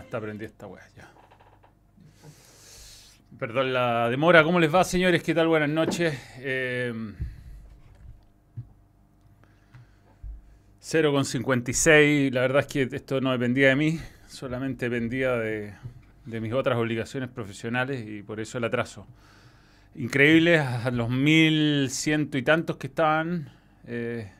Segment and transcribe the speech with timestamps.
[0.00, 1.08] Está prendida esta weá, ya.
[3.38, 4.42] Perdón la demora.
[4.42, 5.22] ¿Cómo les va, señores?
[5.22, 5.48] ¿Qué tal?
[5.48, 6.18] Buenas noches.
[6.38, 6.92] Eh,
[10.80, 12.32] 0,56.
[12.32, 15.74] La verdad es que esto no dependía de mí, solamente dependía de,
[16.24, 19.06] mis otras obligaciones profesionales y por eso el atraso.
[19.96, 23.50] Increíble a los mil ciento y tantos que estaban.
[23.86, 24.32] eh,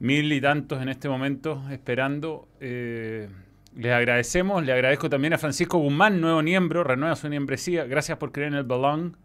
[0.00, 2.48] mil y tantos en este momento esperando.
[2.60, 3.28] eh,
[3.74, 7.84] les agradecemos, le agradezco también a Francisco Guzmán, nuevo miembro, renueva su membresía.
[7.84, 9.16] Gracias por creer en el balón.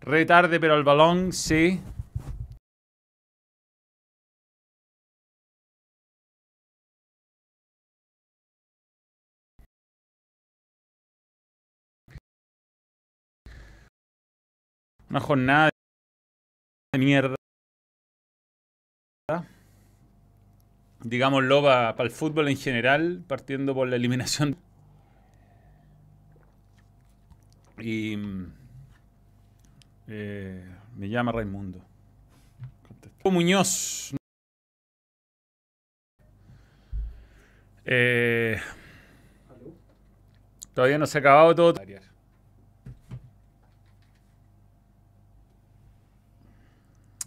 [0.00, 1.80] Re tarde, pero el balón sí.
[15.10, 15.70] Una jornada
[16.92, 17.39] de mierda.
[21.02, 24.56] Digámoslo para el fútbol en general, partiendo por la eliminación.
[27.78, 28.18] Y
[30.08, 31.80] eh, me llama Raimundo.
[33.24, 34.14] Muñoz.
[37.84, 38.60] Eh,
[40.74, 41.74] todavía no se ha acabado todo.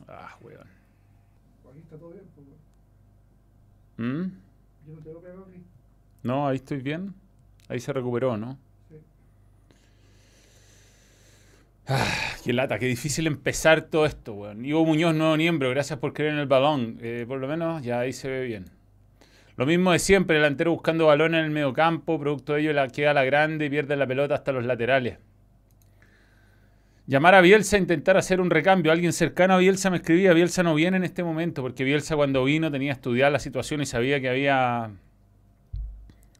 [0.07, 0.67] Ah, weón.
[1.69, 2.59] Aquí está todo bien, pues, weón.
[4.03, 4.31] ¿Mm?
[4.85, 5.63] Yo no tengo pegado aquí.
[6.23, 7.13] No, ahí estoy bien.
[7.69, 8.57] Ahí se recuperó, ¿no?
[8.89, 8.97] Sí.
[11.87, 14.65] Ah, qué lata, qué difícil empezar todo esto, weón.
[14.65, 16.97] Ivo Muñoz, nuevo miembro, gracias por creer en el balón.
[17.01, 18.65] Eh, por lo menos ya ahí se ve bien.
[19.55, 22.89] Lo mismo de siempre, el delantero buscando balón en el mediocampo, producto de ello la
[22.89, 25.19] queda la grande y pierde la pelota hasta los laterales.
[27.05, 28.91] Llamar a Bielsa a intentar hacer un recambio.
[28.91, 32.43] Alguien cercano a Bielsa me escribía, Bielsa no viene en este momento, porque Bielsa cuando
[32.45, 34.91] vino tenía estudiada la situación y sabía que había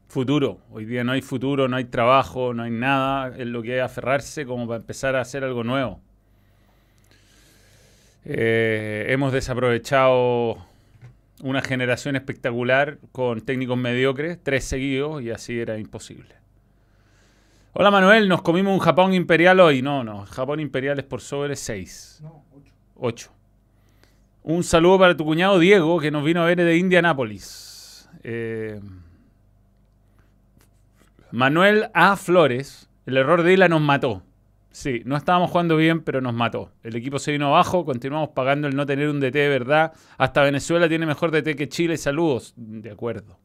[0.08, 0.60] futuro.
[0.72, 3.80] Hoy día no hay futuro, no hay trabajo, no hay nada en lo que hay
[3.80, 6.00] aferrarse como para empezar a hacer algo nuevo.
[8.24, 10.66] Eh, hemos desaprovechado
[11.42, 16.43] una generación espectacular con técnicos mediocres, tres seguidos, y así era imposible.
[17.76, 19.82] Hola Manuel, nos comimos un Japón imperial hoy.
[19.82, 22.72] No, no, Japón imperial es por sobre 6, No, ocho.
[22.96, 23.32] 8.
[24.44, 28.08] Un saludo para tu cuñado Diego, que nos vino a ver de Indianápolis.
[28.24, 28.80] Eh,
[31.32, 32.16] Manuel A.
[32.16, 34.22] Flores, el error de Isla nos mató.
[34.70, 36.70] Sí, no estábamos jugando bien, pero nos mató.
[36.84, 39.94] El equipo se vino abajo, continuamos pagando el no tener un DT de verdad.
[40.20, 41.98] Hasta Venezuela tiene mejor DT que Chile.
[41.98, 42.54] Saludos.
[42.56, 43.40] De acuerdo.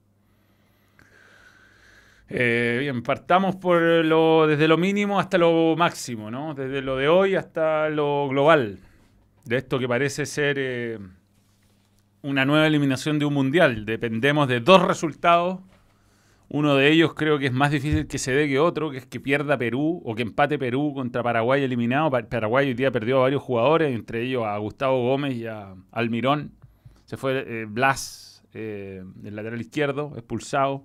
[2.30, 6.54] Eh, bien, partamos por lo, desde lo mínimo hasta lo máximo, ¿no?
[6.54, 8.78] Desde lo de hoy hasta lo global.
[9.44, 10.98] De esto que parece ser eh,
[12.22, 13.86] una nueva eliminación de un mundial.
[13.86, 15.60] Dependemos de dos resultados.
[16.50, 19.06] Uno de ellos creo que es más difícil que se dé que otro, que es
[19.06, 22.10] que pierda Perú o que empate Perú contra Paraguay eliminado.
[22.10, 25.74] Pa- Paraguay hoy día perdió a varios jugadores, entre ellos a Gustavo Gómez y a
[25.92, 26.52] Almirón.
[27.04, 30.84] Se fue eh, Blas, eh, el lateral izquierdo, expulsado.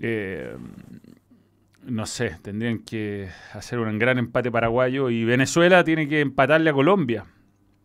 [0.00, 0.56] Eh,
[1.86, 6.72] no sé, tendrían que hacer un gran empate paraguayo y Venezuela tiene que empatarle a
[6.72, 7.24] Colombia,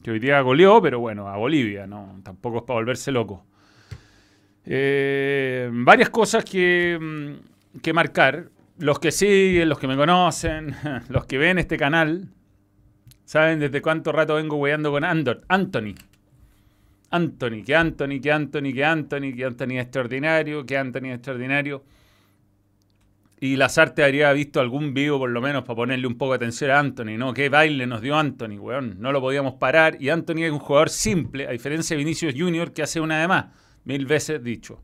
[0.01, 3.45] que hoy día goleó, pero bueno, a Bolivia, no, tampoco es para volverse loco.
[4.65, 8.49] Eh, varias cosas que, mm, que marcar.
[8.77, 10.73] Los que siguen, los que me conocen,
[11.09, 12.29] los que ven este canal,
[13.25, 15.95] saben desde cuánto rato vengo weando con Andor, Anthony.
[17.11, 21.83] Anthony, que Anthony, que Anthony, que Anthony, que Anthony es extraordinario, que Anthony es extraordinario.
[23.41, 26.71] Y Lazarte habría visto algún vivo por lo menos para ponerle un poco de atención
[26.71, 27.33] a Anthony, ¿no?
[27.33, 28.97] Qué baile nos dio Anthony, weón.
[28.99, 29.95] No lo podíamos parar.
[30.01, 33.27] Y Anthony es un jugador simple, a diferencia de Vinicius Junior, que hace una de
[33.29, 33.45] más.
[33.85, 34.83] Mil veces dicho.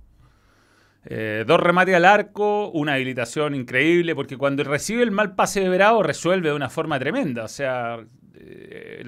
[1.03, 5.69] Eh, dos remates al arco, una habilitación increíble, porque cuando recibe el mal pase de
[5.69, 7.43] Bravo resuelve de una forma tremenda.
[7.43, 7.99] O sea,
[8.35, 9.03] eh,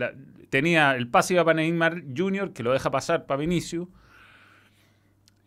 [0.49, 3.87] tenía el pase iba para Neymar Jr., que lo deja pasar para Vinicius.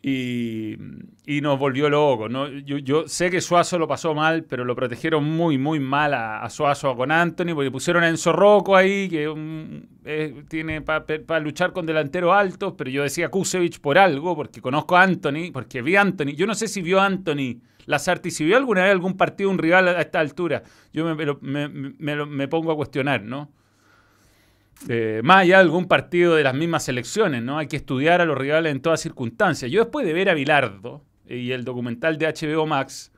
[0.02, 0.76] Y,
[1.26, 2.30] y nos volvió locos.
[2.30, 2.48] ¿no?
[2.48, 6.42] Yo, yo sé que Suazo lo pasó mal, pero lo protegieron muy, muy mal a,
[6.42, 11.40] a Suazo con Anthony, porque pusieron a Enzo Rocco ahí, que mm, eh, tiene para
[11.40, 15.82] luchar con delanteros altos, pero yo decía Kusevich por algo, porque conozco a Anthony, porque
[15.82, 16.32] vi a Anthony.
[16.34, 19.58] Yo no sé si vio a Anthony Lazarti, si vio alguna vez algún partido, un
[19.58, 20.62] rival a esta altura.
[20.92, 23.50] Yo me, me me- me pongo a cuestionar, ¿no?
[24.88, 27.58] Eh, más allá de algún partido de las mismas selecciones, ¿no?
[27.58, 29.70] Hay que estudiar a los rivales en todas circunstancias.
[29.70, 33.12] Yo después de ver a Bilardo y el documental de HBO Max,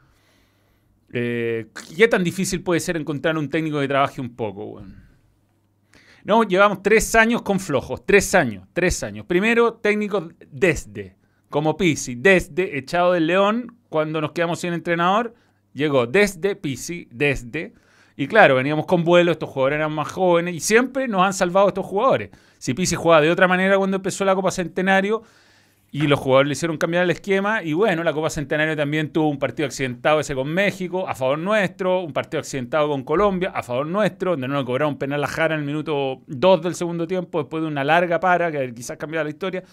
[1.13, 5.03] eh, ¿qué tan difícil puede ser encontrar un técnico que trabaje un poco, weón?
[6.25, 9.27] No, llevamos tres años con flojos, tres años, tres años.
[9.27, 11.17] Primero, técnico desde,
[11.49, 15.35] como Pisi, desde, echado del León, cuando nos quedamos sin entrenador,
[15.75, 17.75] llegó desde Pisi, desde.
[18.17, 21.69] Y claro, veníamos con vuelo, estos jugadores eran más jóvenes y siempre nos han salvado
[21.69, 22.31] estos jugadores.
[22.59, 25.23] Si Pisi jugaba de otra manera cuando empezó la Copa Centenario,
[25.95, 27.63] y los jugadores le hicieron cambiar el esquema.
[27.63, 31.39] Y bueno, la Copa Centenario también tuvo un partido accidentado ese con México, a favor
[31.39, 32.01] nuestro.
[32.01, 35.55] Un partido accidentado con Colombia, a favor nuestro, donde no le cobraron penal a Jara
[35.55, 39.25] en el minuto 2 del segundo tiempo, después de una larga para, que quizás cambiaba
[39.25, 39.65] la historia.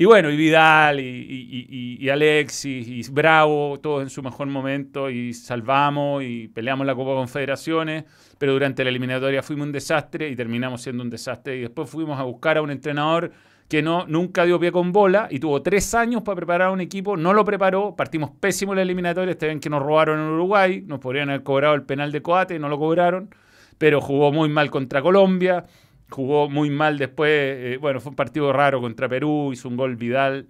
[0.00, 6.22] Y bueno, y Vidal, y, Alexis, y Bravo, todos en su mejor momento, y salvamos
[6.22, 8.04] y peleamos la Copa Confederaciones,
[8.38, 11.56] pero durante la eliminatoria fuimos un desastre y terminamos siendo un desastre.
[11.56, 13.32] Y después fuimos a buscar a un entrenador
[13.68, 17.16] que no, nunca dio pie con bola y tuvo tres años para preparar un equipo,
[17.16, 21.00] no lo preparó, partimos pésimo la eliminatoria, este ven que nos robaron en Uruguay, nos
[21.00, 23.34] podrían haber cobrado el penal de Coate, no lo cobraron,
[23.78, 25.64] pero jugó muy mal contra Colombia,
[26.10, 29.96] jugó muy mal después, eh, bueno, fue un partido raro contra Perú, hizo un gol
[29.96, 30.46] Vidal,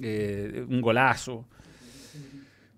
[0.00, 1.46] eh, un golazo.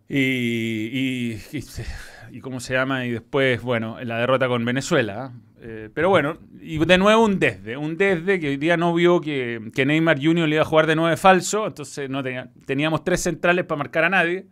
[0.09, 5.33] Y, y, cómo se llama, y después, bueno, en la derrota con Venezuela.
[5.65, 9.21] Eh, pero bueno, y de nuevo un desde, un desde que hoy día no vio
[9.21, 10.49] que, Neymar Jr.
[10.49, 12.23] le iba a jugar de nueve falso, entonces no
[12.67, 14.47] teníamos tres centrales para marcar a nadie.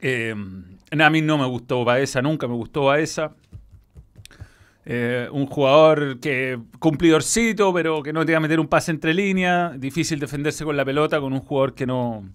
[0.00, 0.34] Eh,
[1.00, 3.34] a mí no me gustó Baeza, nunca me gustó Baeza.
[4.84, 9.14] Eh, un jugador que cumplidorcito, pero que no te iba a meter un pase entre
[9.14, 9.80] líneas.
[9.80, 12.28] Difícil defenderse con la pelota con un jugador que no,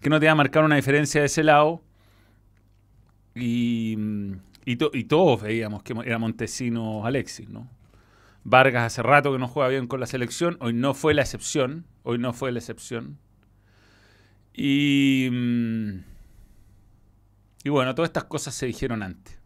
[0.00, 1.82] que no te iba a marcar una diferencia de ese lado.
[3.34, 3.96] Y,
[4.64, 7.68] y, todos veíamos que era Montesino Alexis, ¿no?
[8.44, 11.84] Vargas hace rato que no juega bien con la selección, hoy no fue la excepción,
[12.02, 13.18] hoy no fue la excepción.
[14.54, 15.98] Y, mm,
[17.66, 19.40] y bueno, todas estas cosas se dijeron antes.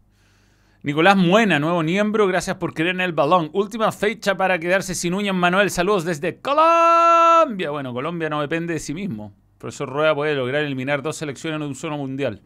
[0.83, 3.49] Nicolás Muena, nuevo miembro, gracias por querer en el balón.
[3.51, 5.71] Última fecha para quedarse sin uñas, Manuel.
[5.71, 7.71] Saludos desde Colombia.
[7.71, 9.33] Bueno, Colombia no depende de sí mismo.
[9.57, 12.43] profesor Rueda puede lograr eliminar dos selecciones en un solo mundial.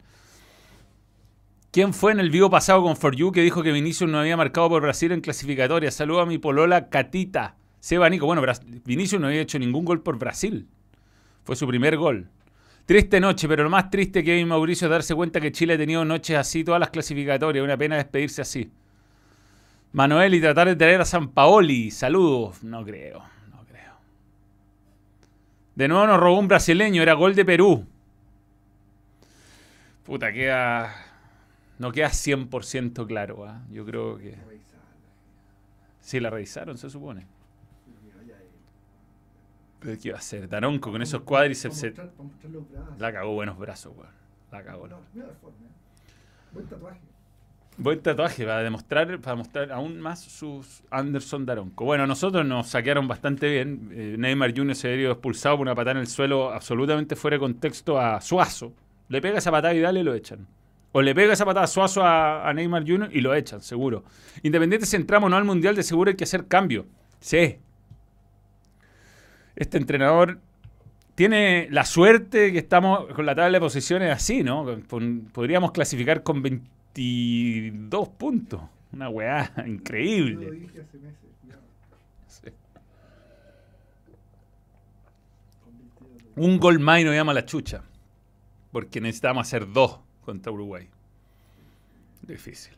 [1.72, 4.38] ¿Quién fue en el vivo pasado con For You que dijo que Vinicius no había
[4.38, 5.90] marcado por Brasil en clasificatoria?
[5.90, 7.56] Saludo a mi polola Catita.
[7.80, 8.24] Seba Nico.
[8.24, 8.40] Bueno,
[8.86, 10.68] Vinicius no había hecho ningún gol por Brasil.
[11.44, 12.30] Fue su primer gol.
[12.86, 15.78] Triste noche, pero lo más triste que hay Mauricio es darse cuenta que Chile ha
[15.78, 17.64] tenido noches así, todas las clasificatorias.
[17.64, 18.70] Una pena despedirse así.
[19.92, 21.90] Manuel y tratar de traer a San Paoli.
[21.90, 22.62] Saludos.
[22.62, 23.94] No creo, no creo.
[25.74, 27.84] De nuevo nos robó un brasileño, era gol de Perú.
[30.04, 30.94] Puta, queda
[31.78, 33.44] no queda 100% claro.
[33.46, 33.62] ¿ah?
[33.70, 34.34] Yo creo que...
[36.00, 37.26] Sí, la revisaron, se supone.
[39.80, 40.48] ¿Pero qué iba a hacer?
[40.48, 41.92] Daronco con esos cuádriceps.
[42.98, 44.10] La cagó buenos brazos, weón.
[44.50, 44.88] La cagó.
[46.52, 47.00] Buen tatuaje.
[47.78, 51.84] Buen tatuaje para demostrar, para mostrar aún más sus Anderson Daronco.
[51.84, 53.90] Bueno, nosotros nos saquearon bastante bien.
[53.92, 54.74] Eh, Neymar Jr.
[54.74, 58.72] se había expulsado por una patada en el suelo absolutamente fuera de contexto a Suazo.
[59.08, 60.46] Le pega esa patada y dale y lo echan.
[60.92, 63.10] O le pega esa patada suazo a, a, Neymar Jr.
[63.12, 64.04] y lo echan, seguro.
[64.42, 66.86] Independiente si entramos o no al Mundial, de seguro hay que hacer cambio.
[67.20, 67.58] Sí.
[69.56, 70.38] Este entrenador
[71.14, 74.66] tiene la suerte que estamos con la tabla de posiciones así, ¿no?
[75.32, 78.60] podríamos clasificar con 22 puntos.
[78.92, 80.68] Una weá increíble.
[86.36, 87.82] Un gol más y nos llama la chucha.
[88.70, 90.86] Porque necesitamos hacer dos contra Uruguay.
[92.20, 92.74] Difícil.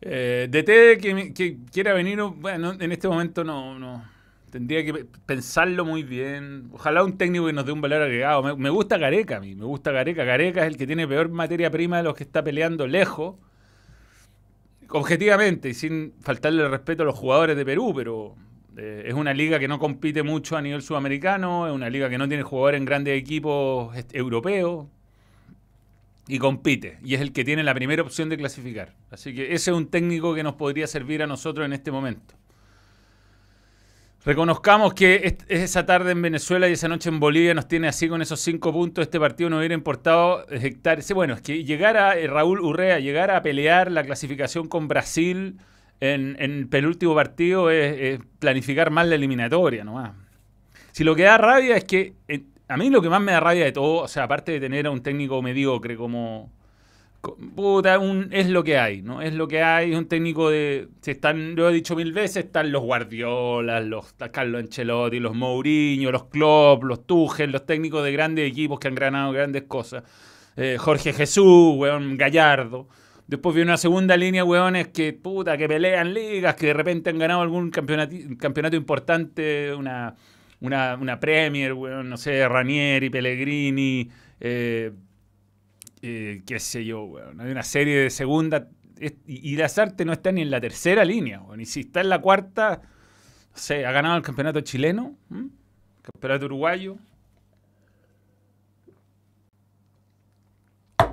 [0.00, 4.13] Eh, DT que, que, quiera venir, bueno, en este momento no, no.
[4.54, 6.68] Tendría que pensarlo muy bien.
[6.72, 8.56] Ojalá un técnico que nos dé un valor agregado.
[8.56, 10.22] Me, gusta Gareca a mí, me gusta Gareca.
[10.22, 13.34] Gareca es el que tiene peor materia prima de los que está peleando lejos.
[14.90, 18.36] Objetivamente, y sin faltarle el respeto a los jugadores de Perú, pero
[18.76, 22.16] eh, es una liga que no compite mucho a nivel sudamericano, es una liga que
[22.16, 24.86] no tiene jugadores en grandes equipos europeos
[26.28, 27.00] y compite.
[27.02, 28.94] Y es el que tiene la primera opción de clasificar.
[29.10, 32.36] Así que ese es un técnico que nos podría servir a nosotros en este momento.
[34.24, 38.08] Reconozcamos que es esa tarde en Venezuela y esa noche en Bolivia nos tiene así
[38.08, 39.02] con esos cinco puntos.
[39.02, 41.12] Este partido no hubiera importado hectáreas.
[41.12, 45.58] Bueno, es que llegar a eh, Raúl Urrea, llegar a pelear la clasificación con Brasil
[46.00, 50.12] en, el penúltimo partido es, planificar mal la eliminatoria nomás.
[50.92, 53.40] Si lo que da rabia es que eh, a mí lo que más me da
[53.40, 56.50] rabia de todo, o sea, aparte de tener a un técnico mediocre como.
[57.54, 57.98] Puta,
[58.30, 59.22] es lo que hay, ¿no?
[59.22, 60.88] Es lo que hay, es un técnico de.
[61.00, 66.10] Se están, lo he dicho mil veces, están los Guardiolas, los Carlos Ancelotti, los Mourinho,
[66.12, 70.04] los Klopp, los Tuchel, los técnicos de grandes equipos que han ganado grandes cosas.
[70.56, 72.88] Eh, Jorge Jesús, weón, Gallardo.
[73.26, 77.18] Después viene una segunda línea, weones, que puta, que pelean ligas, que de repente han
[77.18, 80.14] ganado algún campeonato, campeonato importante, una
[80.64, 84.08] una, una Premier, weón, no sé, Ranieri, Pellegrini,
[84.40, 84.92] eh,
[86.06, 87.40] eh, qué sé yo, weón.
[87.40, 88.68] Hay una serie de segunda.
[89.00, 91.62] y, y Lazarte no está ni en la tercera línea, weón.
[91.62, 92.82] Y si está en la cuarta,
[93.52, 95.48] no sé, ha ganado el campeonato chileno, ¿m?
[96.02, 96.98] campeonato uruguayo.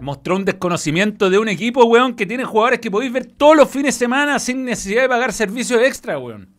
[0.01, 3.69] Mostró un desconocimiento de un equipo, weón, que tiene jugadores que podéis ver todos los
[3.69, 6.49] fines de semana sin necesidad de pagar servicios extra, weón.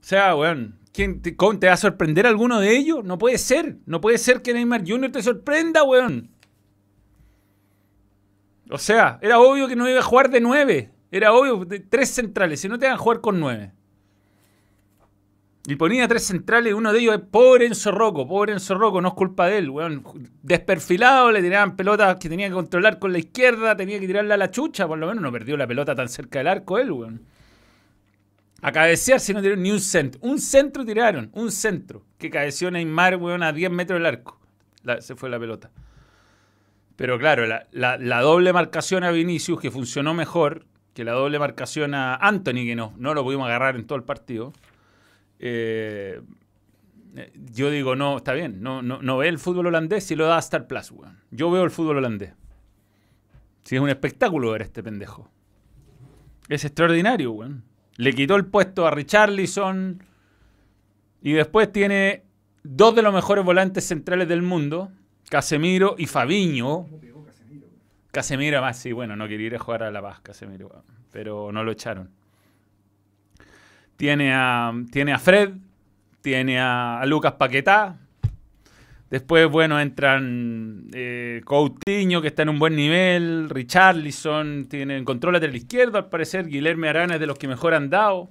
[0.00, 3.04] O sea, weón, ¿quién te, cómo te va a sorprender alguno de ellos?
[3.04, 3.76] No puede ser.
[3.86, 5.12] No puede ser que Neymar Jr.
[5.12, 6.28] te sorprenda, weón.
[8.68, 10.90] O sea, era obvio que no iba a jugar de nueve.
[11.12, 13.72] Era obvio, de tres centrales, si no te van a jugar con nueve.
[15.68, 19.08] Y ponía tres centrales, uno de ellos es pobre Enzo Rocco, pobre Enzo Rocco, no
[19.08, 20.02] es culpa de él, weón.
[20.42, 24.38] Desperfilado, le tiraban pelotas que tenía que controlar con la izquierda, tenía que tirarla a
[24.38, 27.37] la chucha, por lo menos no perdió la pelota tan cerca del arco él, weón.
[28.60, 30.20] A cabecear si no tiraron ni un centro.
[30.22, 32.04] Un centro tiraron, un centro.
[32.18, 34.40] Que cabeció Neymar, weón, a 10 metros del arco.
[35.00, 35.70] Se fue la pelota.
[36.96, 42.16] Pero claro, la, doble marcación a Vinicius, que funcionó mejor que la doble marcación a
[42.16, 44.52] Anthony, que no, no lo pudimos agarrar en todo el partido.
[45.38, 46.20] eh,
[47.16, 50.26] eh, yo digo, no, está bien, no, no, no ve el fútbol holandés si lo
[50.26, 51.18] da Star Plus, weón.
[51.30, 52.34] Yo veo el fútbol holandés.
[53.64, 55.30] Si es un espectáculo ver este pendejo.
[56.48, 57.64] Es extraordinario, weón.
[57.98, 60.02] Le quitó el puesto a Richarlison.
[61.20, 62.22] Y después tiene
[62.62, 64.90] dos de los mejores volantes centrales del mundo.
[65.28, 66.84] Casemiro y Fabiño.
[66.84, 67.26] ¿Cómo pegó
[68.10, 68.60] Casemiro?
[68.60, 71.72] más, sí, bueno, no quería ir a jugar a La Paz, Casemiro, pero no lo
[71.72, 72.10] echaron.
[73.96, 75.54] Tiene a, tiene a Fred,
[76.22, 77.98] tiene a, a Lucas Paquetá.
[79.10, 85.56] Después, bueno, entran eh, Coutinho, que está en un buen nivel, Richarlison, tiene, encontró lateral
[85.56, 88.30] izquierdo, al parecer, Guilherme Arana es de los que mejor han dado.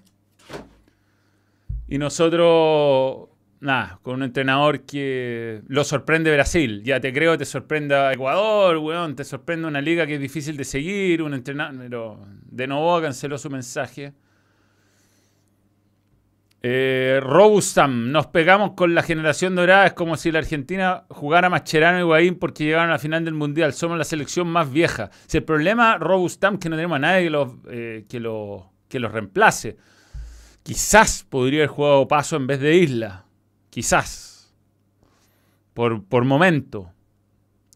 [1.88, 3.29] Y nosotros,
[3.60, 6.84] nada, con un entrenador que lo sorprende Brasil.
[6.84, 10.63] Ya te creo, te sorprenda Ecuador, weón, te sorprende una liga que es difícil de
[10.63, 14.13] seguir, un entrenador, pero de nuevo canceló su mensaje.
[16.69, 22.00] Eh, Robustam, nos pegamos con la generación dorada, es como si la Argentina jugara Mascherano
[22.00, 25.09] y Higuaín porque llegaron a la final del Mundial, somos la selección más vieja.
[25.27, 29.00] Si el problema, Robustam, que no tenemos a nadie que los, eh, que lo- que
[29.00, 29.77] reemplace.
[30.62, 33.24] Quizás podría haber jugado Paso en vez de Isla.
[33.69, 34.53] Quizás.
[35.74, 36.91] Por, por momento.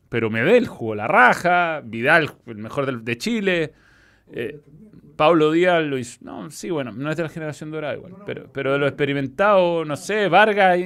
[0.10, 1.82] Pero Medel jugó la raja.
[1.86, 3.74] Vidal, el mejor del- de Chile.
[4.34, 4.60] eh,
[5.22, 6.18] Pablo Díaz lo hizo.
[6.22, 8.16] No, sí, bueno, no es de la generación dorada igual.
[8.26, 10.80] Pero, pero de lo experimentado, no sé, Vargas.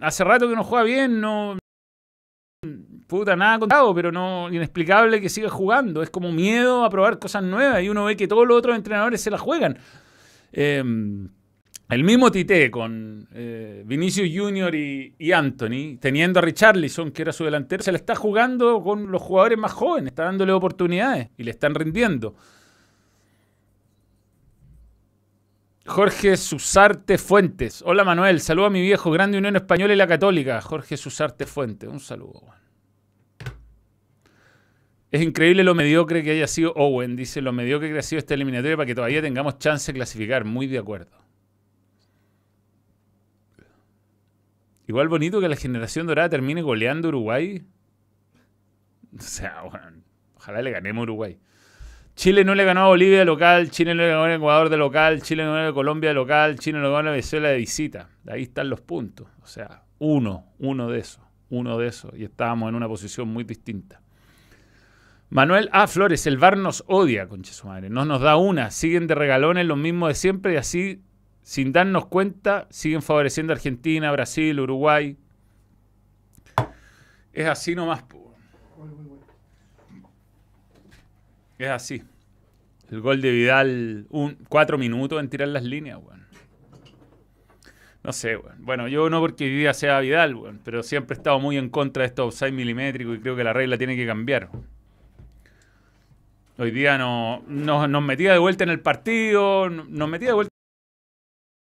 [0.00, 1.56] hace rato que no juega bien, no.
[3.06, 4.52] Puta, nada contado, pero no.
[4.52, 6.02] Inexplicable que siga jugando.
[6.02, 7.84] Es como miedo a probar cosas nuevas.
[7.84, 9.78] Y uno ve que todos los otros entrenadores se la juegan.
[10.52, 10.82] Eh,
[11.88, 17.44] el mismo Tite con eh, Vinicius Junior y, Anthony, teniendo a Richarlison, que era su
[17.44, 21.52] delantero, se le está jugando con los jugadores más jóvenes, está dándole oportunidades y le
[21.52, 22.34] están rindiendo.
[25.86, 27.82] Jorge Susarte Fuentes.
[27.84, 30.60] Hola Manuel, saludo a mi viejo, Grande Unión Española y la Católica.
[30.60, 32.44] Jorge Susarte Fuentes, un saludo.
[35.10, 38.34] Es increíble lo mediocre que haya sido Owen, dice, lo mediocre que ha sido esta
[38.34, 40.44] eliminatoria para que todavía tengamos chance de clasificar.
[40.44, 41.18] Muy de acuerdo.
[44.86, 47.62] Igual bonito que la generación dorada termine goleando Uruguay.
[49.14, 49.62] O sea,
[50.34, 51.38] ojalá le ganemos Uruguay.
[52.14, 54.76] Chile no le ganó a Bolivia de local, Chile no le ganó a Ecuador de
[54.76, 57.48] local, Chile no le ganó a Colombia de local, Chile no le ganó a Venezuela
[57.48, 58.08] de visita.
[58.28, 59.28] Ahí están los puntos.
[59.42, 62.12] O sea, uno, uno de esos, uno de esos.
[62.16, 64.02] Y estábamos en una posición muy distinta.
[65.30, 65.86] Manuel A.
[65.86, 67.88] Flores, el VAR nos odia, conche su madre.
[67.88, 68.70] No nos da una.
[68.70, 71.00] Siguen de regalones los mismos de siempre y así,
[71.42, 75.16] sin darnos cuenta, siguen favoreciendo a Argentina, Brasil, Uruguay.
[77.32, 78.34] Es así nomás, po.
[78.76, 79.22] Gol muy bueno.
[81.62, 82.02] Es así.
[82.90, 86.26] El gol de Vidal, un, cuatro minutos en tirar las líneas, weón.
[88.02, 88.56] No sé, weón.
[88.64, 92.02] Bueno, yo no porque día sea Vidal, weón, pero siempre he estado muy en contra
[92.02, 94.50] de estos offside milimétricos y creo que la regla tiene que cambiar.
[96.58, 100.34] Hoy día no, no- nos metía de vuelta en el partido, no- nos metía de
[100.34, 100.50] vuelta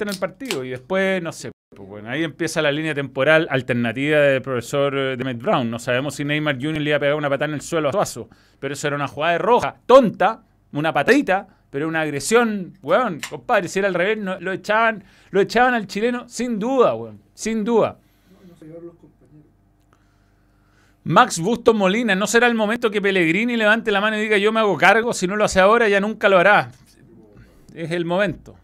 [0.01, 4.19] en el partido y después, no sé, pues bueno, ahí empieza la línea temporal alternativa
[4.19, 5.71] del profesor eh, Demet Brown.
[5.71, 6.81] No sabemos si Neymar Jr.
[6.81, 8.29] le iba a pegar una patada en el suelo a Suazo,
[8.59, 10.43] pero eso era una jugada de roja, tonta,
[10.73, 15.41] una patadita, pero una agresión, weón, compadre, si era al revés, no- lo, echaban, lo
[15.41, 17.99] echaban al chileno sin duda, weón, sin duda.
[21.05, 24.51] Max Bustos Molina, ¿no será el momento que Pellegrini levante la mano y diga yo
[24.51, 25.13] me hago cargo?
[25.13, 26.71] Si no lo hace ahora, ya nunca lo hará.
[27.75, 28.57] Es el momento.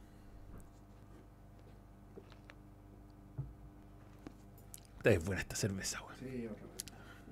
[5.03, 6.15] Esta es buena esta cerveza, weón.
[6.21, 6.49] Sí.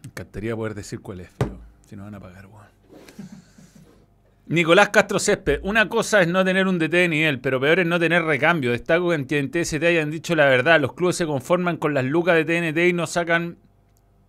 [0.02, 2.66] Me encantaría poder decir cuál es, pero si no van a pagar, weón.
[4.48, 7.86] Nicolás Castro Césped, una cosa es no tener un DT de nivel, pero peor es
[7.86, 8.72] no tener recambio.
[8.72, 10.80] Destaco que en TNT te hayan dicho la verdad.
[10.80, 13.56] Los clubes se conforman con las lucas de TNT y no sacan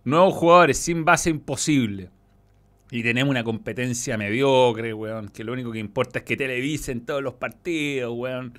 [0.04, 2.10] nuevos jugadores sin base imposible.
[2.92, 7.24] Y tenemos una competencia mediocre, weón, que lo único que importa es que televisen todos
[7.24, 8.56] los partidos, weón.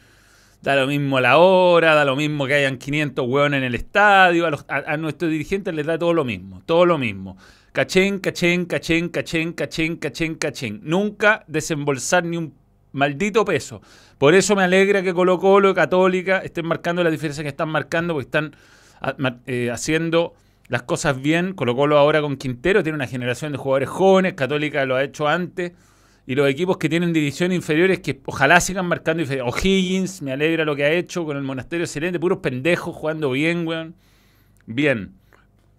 [0.64, 4.46] Da lo mismo la hora, da lo mismo que hayan 500 weón en el estadio.
[4.46, 7.38] A, los- a- nuestros dirigentes les da todo lo mismo, todo lo mismo.
[7.74, 10.80] Cachén, cachén, cachén, cachén, cachén, cachén, cachén.
[10.84, 12.54] Nunca desembolsar ni un
[12.94, 13.82] maldito peso.
[14.18, 17.68] Por eso me alegra que Colo Colo y Católica estén marcando la diferencia que están
[17.70, 18.56] marcando, porque están
[19.48, 20.34] eh, haciendo
[20.70, 21.54] las cosas bien.
[21.56, 25.28] Colo Colo ahora con Quintero tiene una generación de jugadores jóvenes, Católica lo ha hecho
[25.28, 25.74] antes.
[26.26, 29.46] Y los equipos que tienen divisiones inferiores que ojalá sigan marcando diferencia.
[29.46, 33.68] O'Higgins, me alegra lo que ha hecho con el Monasterio Excelente, puros pendejos jugando bien,
[33.68, 33.96] weón.
[34.66, 35.14] Bien.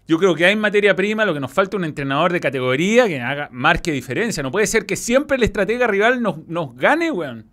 [0.06, 3.06] Yo creo que hay materia prima, lo que nos falta es un entrenador de categoría
[3.06, 4.42] que haga, marque diferencia.
[4.42, 7.46] No puede ser que siempre el estratega rival nos, gane, weón.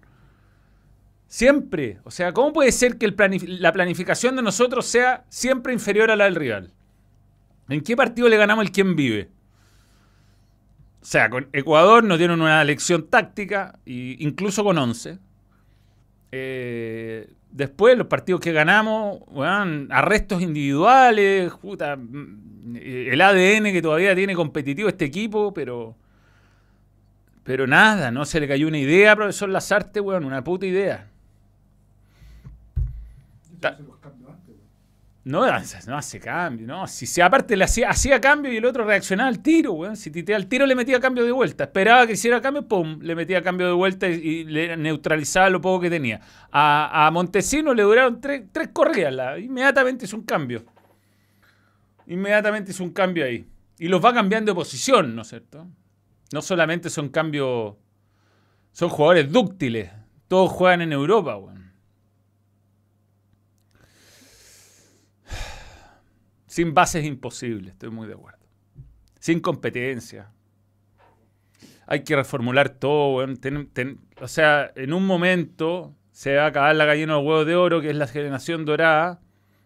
[1.28, 2.00] Siempre.
[2.04, 3.08] O sea, ¿cómo puede ser que
[3.48, 6.74] la planificación de nosotros sea siempre inferior a la del rival?
[7.70, 9.30] ¿En qué partido le ganamos el quien vive?
[11.02, 15.18] O sea, con Ecuador nos dieron una lección táctica, incluso con 11.
[16.32, 24.16] Eh, después, los partidos que ganamos, weón, arrestos individuales, puta, mm, el ADN que todavía
[24.16, 25.96] tiene competitivo este equipo, pero.
[27.44, 31.08] Pero nada, no se le cayó una idea, profesor Lazarte, weón, una puta idea.
[33.60, 34.62] Ta- hice los cambios antes, weón.
[35.24, 36.88] No, no hace cambio, no.
[36.88, 39.96] Si se aparte le hacía, hacía cambio y el otro reaccionaba al tiro, weón.
[39.96, 41.66] Si titea al tiro le metía cambio de vuelta.
[41.66, 45.82] Esperaba que hiciera cambio, pum, le metía cambio de vuelta y, le neutralizaba lo poco
[45.82, 46.22] que tenía.
[46.52, 49.40] A, a Montesino le duraron tres, tres corridas.
[49.40, 50.66] inmediatamente hizo un cambio.
[52.08, 53.48] Inmediatamente hizo un cambio ahí.
[53.78, 55.68] Y los va cambiando de posición, ¿no es cierto?
[56.34, 57.76] No solamente son cambios.
[58.72, 59.92] Son jugadores dúctiles.
[60.28, 61.61] Todos juegan en Europa, weón.
[66.52, 68.46] Sin base es imposible, estoy muy de acuerdo.
[69.22, 70.34] Sin competencia.
[71.88, 73.26] Hay que reformular todo,
[74.20, 77.80] o sea, en un momento se va a acabar la gallina de huevos de oro,
[77.80, 79.22] que es la generación dorada,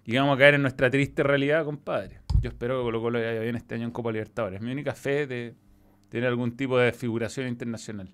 [0.05, 2.19] y vamos a caer en nuestra triste realidad, compadre.
[2.43, 4.61] Yo espero que Colo Colo vaya bien este año en Copa Libertadores.
[4.61, 5.55] Mi única fe de
[6.09, 8.13] tener algún tipo de figuración internacional.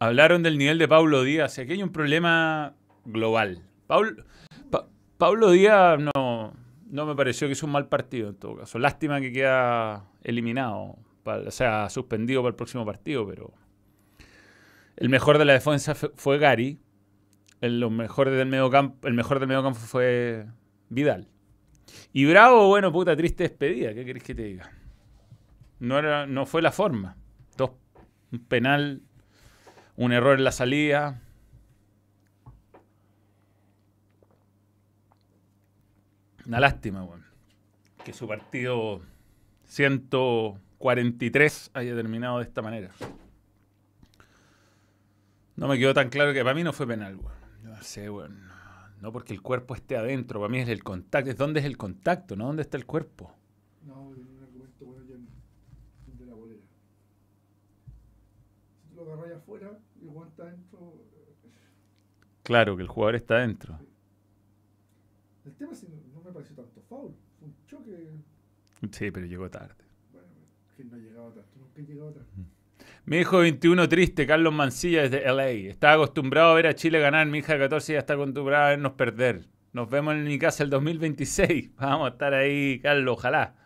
[0.00, 1.58] Hablaron del nivel de Pablo Díaz.
[1.58, 2.74] Aquí hay un problema
[3.06, 3.62] global.
[3.86, 4.33] Paul- Pa-
[5.24, 6.52] Pablo Díaz no,
[6.90, 8.78] no me pareció que hizo un mal partido en todo caso.
[8.78, 13.54] Lástima que queda eliminado, o sea, suspendido para el próximo partido, pero
[14.96, 16.78] el mejor de la defensa fe- fue Gary.
[17.62, 20.44] El, mejor del mediocampo, el mejor del fue
[20.90, 21.26] Vidal.
[22.12, 24.70] Y Bravo, bueno, puta triste despedida, ¿qué querés que te diga?
[25.78, 27.16] No, era, no fue la forma.
[27.56, 27.70] Dos,
[28.30, 29.00] un penal,
[29.96, 31.22] un error en la salida.
[36.46, 37.24] Una lástima, weón.
[38.04, 39.00] Que su partido
[39.64, 42.90] 143 haya terminado de esta manera.
[45.56, 47.32] No me quedó tan claro que para mí no fue penal, weón.
[47.62, 48.42] No sé, weón.
[49.00, 51.30] No porque el cuerpo esté adentro, para mí es el contacto.
[51.30, 52.46] Es dónde es el contacto, ¿no?
[52.46, 53.32] ¿Dónde está el cuerpo?
[53.86, 55.16] No, un argumento bueno ya
[56.18, 56.60] de la bolera.
[58.82, 60.94] Si tú lo agarras afuera y el está adentro.
[61.12, 61.34] eh,
[62.42, 63.78] Claro, que el jugador está adentro.
[65.44, 67.14] El tema es que no, no me pareció tanto foul.
[67.38, 68.10] Fue un choque.
[68.92, 69.74] Sí, pero llegó tarde.
[70.12, 70.28] Bueno,
[70.76, 71.46] que no ha llegado atrás.
[71.52, 72.26] Tú nunca has llegado atrás.
[73.06, 75.70] Mi hijo de 21 triste, Carlos Mancilla desde LA.
[75.70, 77.26] Estaba acostumbrado a ver a Chile ganar.
[77.26, 79.46] Mi hija de 14 ya está acostumbrada a vernos perder.
[79.72, 81.70] Nos vemos en mi casa el 2026.
[81.76, 83.56] Vamos a estar ahí, Carlos, ojalá.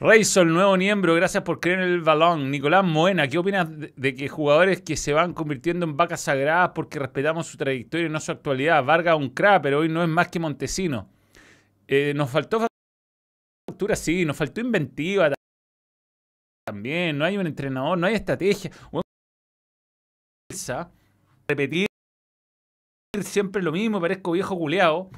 [0.00, 2.50] Rayson, nuevo miembro, gracias por creer en el balón.
[2.50, 6.72] Nicolás Moena, ¿qué opinas de, de que jugadores que se van convirtiendo en vacas sagradas
[6.74, 8.84] porque respetamos su trayectoria y no su actualidad?
[8.84, 11.08] Vargas un crack, pero hoy no es más que Montesino.
[11.86, 12.66] Eh, nos faltó
[13.96, 15.32] sí, nos faltó inventiva
[16.66, 18.70] también, no hay un entrenador, no hay estrategia.
[21.46, 21.86] Repetir
[23.22, 25.10] siempre lo mismo, parezco viejo culeado.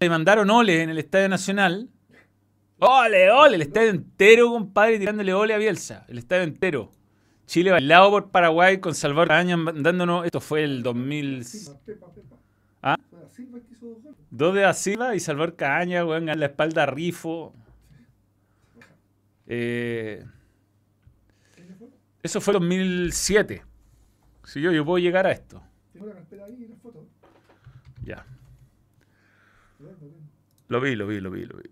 [0.00, 1.88] Le mandaron ole en el Estadio Nacional.
[2.78, 6.04] Ole, ole, el estadio entero, compadre, tirándole ole a Bielsa.
[6.08, 6.92] El estadio entero.
[7.46, 10.26] Chile bailado por Paraguay con Salvador Caña dándonos.
[10.26, 11.44] Esto fue el 2000.
[11.44, 12.36] Silva, Pepa, Pepa.
[12.82, 12.96] ¿Ah?
[13.34, 13.60] Silva
[14.30, 17.54] dos de Asila y Salvador Caña, weón, en la espalda a Rifo.
[19.46, 20.24] Eh,
[22.22, 23.62] eso fue 2007.
[24.44, 25.62] Si yo, yo puedo llegar a esto.
[25.92, 27.06] Tengo la carpeta ahí y la foto.
[28.04, 28.24] Ya.
[30.68, 31.70] Lo vi, lo vi, lo vi, lo vi.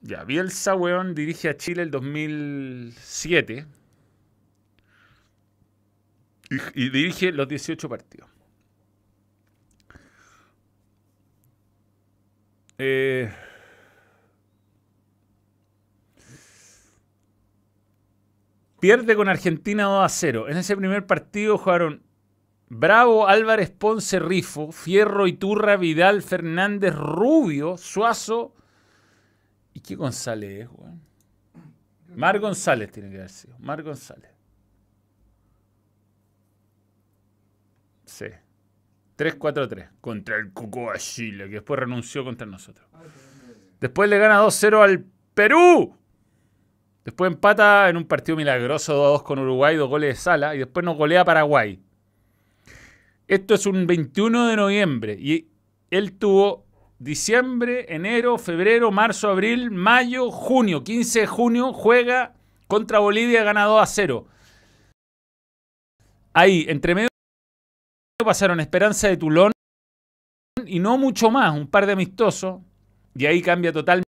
[0.00, 3.66] Ya, Bielsa, weón, dirige a Chile el 2007.
[6.50, 8.28] Y, y dirige los 18 partidos.
[12.78, 13.28] Eh,
[18.80, 20.48] pierde con Argentina 2 a 0.
[20.48, 22.02] En ese primer partido jugaron
[22.68, 28.54] Bravo, Álvarez, Ponce, Rifo, Fierro, Iturra, Vidal, Fernández, Rubio, Suazo.
[29.72, 31.00] ¿Y qué González es, weón?
[32.14, 33.58] Mar González tiene que haber sido.
[33.58, 34.30] Mar González.
[38.04, 38.26] Sí.
[39.16, 42.86] 3-4-3 contra el Cocoa Chile, que después renunció contra nosotros.
[43.80, 45.97] Después le gana 2-0 al Perú.
[47.08, 50.84] Después empata en un partido milagroso 2-2 con Uruguay, dos goles de sala, y después
[50.84, 51.80] nos golea Paraguay.
[53.26, 55.48] Esto es un 21 de noviembre y
[55.88, 56.66] él tuvo
[56.98, 60.84] diciembre, enero, febrero, marzo, abril, mayo, junio.
[60.84, 62.34] 15 de junio juega
[62.66, 64.26] contra Bolivia, gana 2 a 0.
[66.34, 67.08] Ahí, entre medio
[68.22, 69.52] pasaron Esperanza de Tulón
[70.66, 72.60] y no mucho más, un par de amistosos,
[73.14, 74.07] y ahí cambia totalmente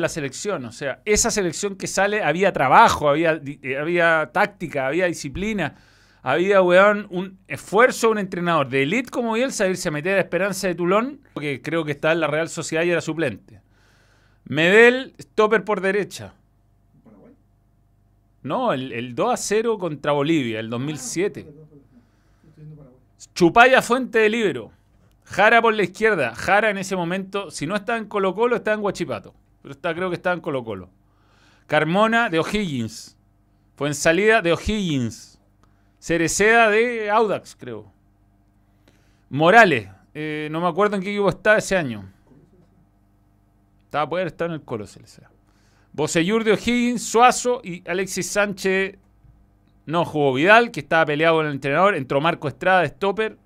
[0.00, 0.64] la selección.
[0.64, 5.76] O sea, esa selección que sale, había trabajo, había, eh, había táctica, había disciplina,
[6.22, 10.20] había, weón, un esfuerzo de un entrenador de elite como Bielsa irse a meter a
[10.20, 13.60] Esperanza de Tulón, que creo que está en la Real Sociedad y era suplente.
[14.44, 16.34] Medel, stopper por derecha.
[18.42, 21.46] No, el, 2 a 0 contra Bolivia, el 2007.
[23.34, 24.72] Chupaya Fuente de Libro.
[25.24, 26.34] Jara por la izquierda.
[26.34, 29.34] Jara en ese momento, si no está en Colo Colo, está en Guachipato.
[29.68, 30.88] Pero está, creo que está en Colo Colo.
[31.66, 33.18] Carmona de O'Higgins.
[33.76, 35.38] Fue en salida de O'Higgins.
[35.98, 37.92] Cereceda de Audax, creo.
[39.28, 39.90] Morales.
[40.14, 42.10] Eh, no me acuerdo en qué equipo está ese año.
[43.84, 45.30] Estaba poder estar en el Colo Cereceda.
[45.92, 48.96] Boseyur de O'Higgins, Suazo y Alexis Sánchez.
[49.84, 51.94] No jugó Vidal, que estaba peleado con el entrenador.
[51.94, 53.36] Entró Marco Estrada de stopper.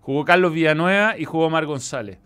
[0.00, 2.20] Jugó Carlos Villanueva y jugó Mar González.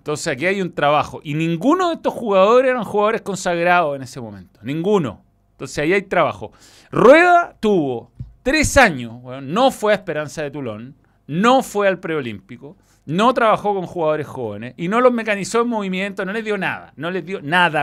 [0.00, 1.20] Entonces aquí hay un trabajo.
[1.22, 4.58] Y ninguno de estos jugadores eran jugadores consagrados en ese momento.
[4.62, 5.22] Ninguno.
[5.52, 6.52] Entonces ahí hay trabajo.
[6.90, 8.10] Rueda tuvo
[8.42, 9.20] tres años.
[9.42, 10.96] no fue a Esperanza de Tulón.
[11.26, 12.78] No fue al preolímpico.
[13.04, 14.72] No trabajó con jugadores jóvenes.
[14.78, 16.24] Y no los mecanizó en movimiento.
[16.24, 16.94] No les dio nada.
[16.96, 17.82] No les dio nada.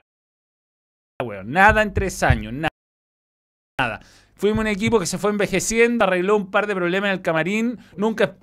[1.46, 4.00] Nada en tres años, nada.
[4.36, 7.80] Fuimos un equipo que se fue envejeciendo, arregló un par de problemas en el camarín,
[7.96, 8.36] nunca,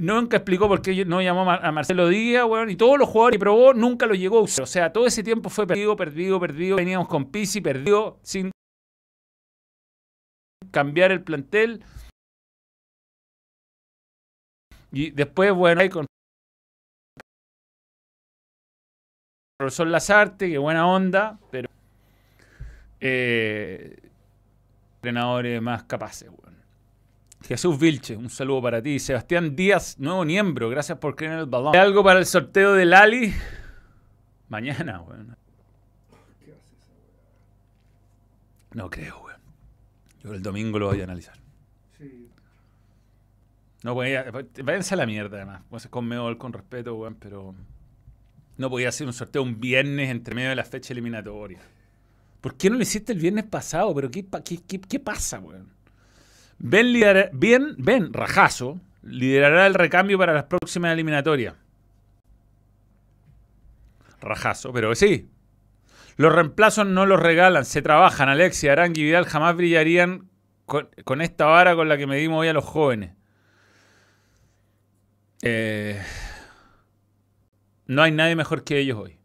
[0.00, 3.40] nunca explicó por qué no llamó a Marcelo Díaz, weón, y todos los jugadores que
[3.40, 4.62] probó nunca lo llegó a usar.
[4.62, 6.76] O sea, todo ese tiempo fue perdido, perdido, perdido.
[6.76, 8.50] Veníamos con Pisi, perdido, sin
[10.70, 11.84] cambiar el plantel.
[14.90, 16.06] Y después, bueno, hay con
[19.58, 21.70] profesor Lazarte, qué buena onda, pero
[23.00, 23.96] eh,
[24.96, 26.30] entrenadores más capaces.
[27.46, 28.98] Jesús Vilche, un saludo para ti.
[28.98, 31.74] Sebastián Díaz, nuevo miembro, gracias por creer en el balón.
[31.74, 33.34] ¿Hay algo para el sorteo del Ali?
[34.48, 35.36] Mañana, weón.
[38.74, 39.40] No creo, weón.
[40.22, 41.38] Yo el domingo lo voy a analizar.
[41.98, 42.28] Sí.
[43.82, 44.24] No, pues,
[44.62, 45.62] váyanse a la mierda, además.
[45.68, 47.54] Pues, con mejor, con respeto, weón, pero
[48.56, 51.60] no podía hacer un sorteo un viernes entre medio de la fecha eliminatoria.
[52.40, 53.94] ¿Por qué no lo hiciste el viernes pasado?
[53.94, 54.26] ¿Pero qué,
[54.88, 55.68] qué, pasa, weón?
[56.64, 61.56] Ben, bien, ben Rajazo liderará el recambio para las próximas eliminatorias.
[64.20, 65.28] Rajazo, pero sí.
[66.16, 68.28] Los reemplazos no los regalan, se trabajan.
[68.28, 70.28] Alexia, Arangui y Vidal jamás brillarían
[70.64, 73.16] con, con, esta vara con la que medimos hoy a los jóvenes.
[75.42, 76.00] Eh,
[77.86, 79.18] no hay nadie mejor que ellos hoy.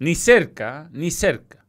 [0.00, 1.64] Ni cerca, ni cerca.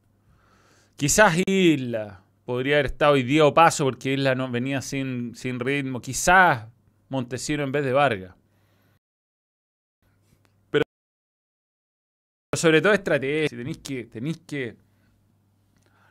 [0.95, 5.59] Quizás Isla podría haber estado hoy día o paso porque Isla no, venía sin, sin
[5.59, 6.01] ritmo.
[6.01, 6.67] Quizás
[7.07, 8.33] Montesino en vez de Vargas.
[10.71, 10.83] Pero
[12.57, 13.55] sobre todo estrategia.
[13.55, 14.75] Tenéis que, tenéis que.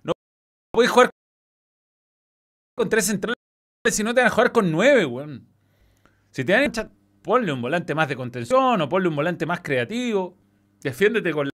[0.04, 0.12] No
[0.72, 1.10] podéis jugar
[2.76, 3.34] con tres centrales
[3.90, 5.44] si no te van a jugar con nueve, weón.
[6.30, 10.38] Si te dan ponle un volante más de contención o ponle un volante más creativo.
[10.84, 11.50] Defiéndete con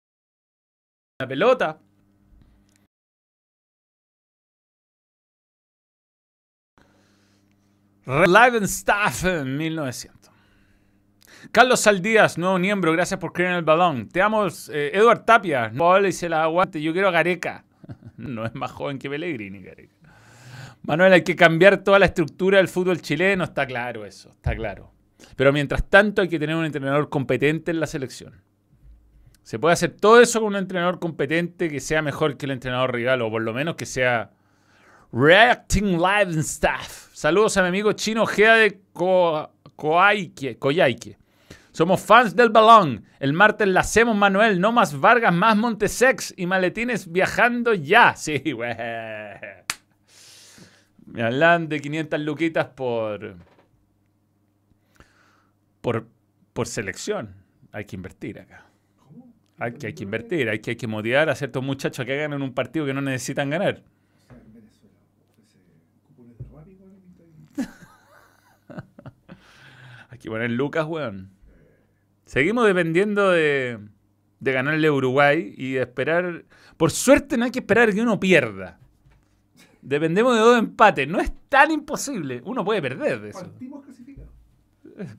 [1.19, 1.79] la pelota.
[8.05, 10.31] Live Staff en 1900.
[11.51, 14.09] Carlos Saldías, nuevo miembro, gracias por creer en el balón.
[14.09, 17.65] Te amo, eh, Tapia, no y se la aguante, yo quiero a Gareca.
[18.17, 19.95] no es más joven que Pellegrini, Gareca.
[20.83, 24.91] Manuel, hay que cambiar toda la estructura del fútbol chileno, está claro eso, está claro.
[25.35, 28.41] Pero mientras tanto hay que tener un entrenador competente en la selección.
[29.43, 32.93] Se puede hacer todo eso con un entrenador competente que sea mejor que el entrenador
[32.93, 34.31] rival, o por lo menos que sea
[35.13, 37.09] Reacting Live and Staff.
[37.13, 38.79] Saludos a mi amigo chino Gea de
[39.75, 41.17] Coyhaique.
[41.73, 43.05] Somos fans del balón.
[43.19, 44.59] El martes la hacemos, Manuel.
[44.59, 48.15] No más Vargas, más Montesex y maletines viajando ya.
[48.17, 48.75] Sí, güey.
[51.05, 53.35] Me hablan de 500 luquitas por,
[55.81, 57.35] por, selección.
[57.73, 58.65] Hay que invertir acá.
[59.57, 62.85] Hay que, invertir, hay que, hay que motivar a ciertos muchachos que ganen un partido
[62.85, 63.83] que no necesitan ganar.
[70.09, 71.31] hay que poner Lucas, weón.
[72.25, 73.79] Seguimos dependiendo de,
[74.39, 76.45] de ganarle a Uruguay y de esperar.
[76.77, 78.79] Por suerte no hay que esperar que uno pierda.
[79.81, 81.07] Dependemos de dos empates.
[81.07, 82.41] No es tan imposible.
[82.45, 83.41] Uno puede perder de eso.
[83.41, 84.31] Partimos clasificados.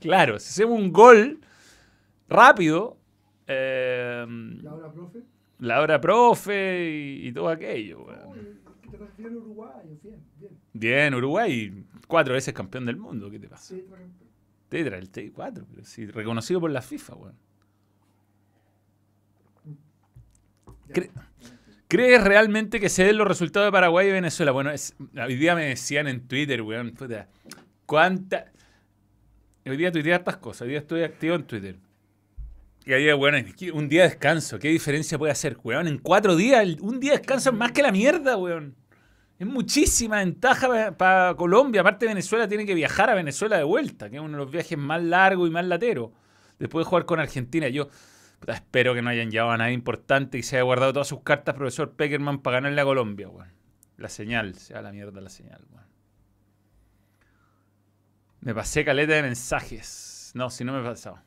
[0.01, 1.41] Claro, si hacemos un gol
[2.29, 2.97] rápido,
[3.47, 4.25] eh,
[4.63, 5.19] La hora, profe.
[5.59, 8.05] la hora profe y, y todo aquello.
[8.05, 8.63] weón.
[8.93, 9.99] No, a Uruguay.
[10.03, 10.53] Bien, bien.
[10.73, 13.31] Bien, Uruguay, cuatro veces campeón del mundo.
[13.31, 13.75] ¿Qué te pasa?
[13.75, 14.27] Sí, por ejemplo.
[14.73, 17.37] Tetra, el T4, pero sí, reconocido por la FIFA, weón.
[20.89, 21.11] Cre-
[21.89, 24.51] ¿Crees realmente que se den los resultados de Paraguay y Venezuela?
[24.51, 27.29] Bueno, es- hoy día me decían en Twitter, weón, puta,
[27.85, 28.51] ¿cuánta?
[29.67, 31.77] Hoy día tuiteé estas cosas, hoy día estoy activo en Twitter.
[32.87, 33.37] Y ahí, bueno,
[33.75, 35.87] un día de descanso, ¿qué diferencia puede hacer, weón?
[35.87, 38.75] En cuatro días, un día de descanso es más que la mierda, weón.
[39.43, 41.81] Es muchísima ventaja para Colombia.
[41.81, 44.79] Aparte, Venezuela tiene que viajar a Venezuela de vuelta, que es uno de los viajes
[44.79, 46.13] más largos y más lateros.
[46.61, 47.89] Después de jugar con Argentina, yo
[48.47, 51.57] espero que no hayan llevado a nada importante y se haya guardado todas sus cartas,
[51.57, 53.53] profesor Peckerman, para ganarle a Colombia, weón.
[53.97, 55.87] La señal, sea la mierda la señal, weón.
[58.43, 60.31] Me pasé caleta de mensajes.
[60.35, 61.19] No, si no me he pasado.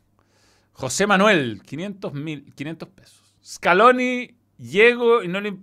[0.72, 3.36] José Manuel, 500, mil, 500 pesos.
[3.44, 5.58] Scaloni llegó y no le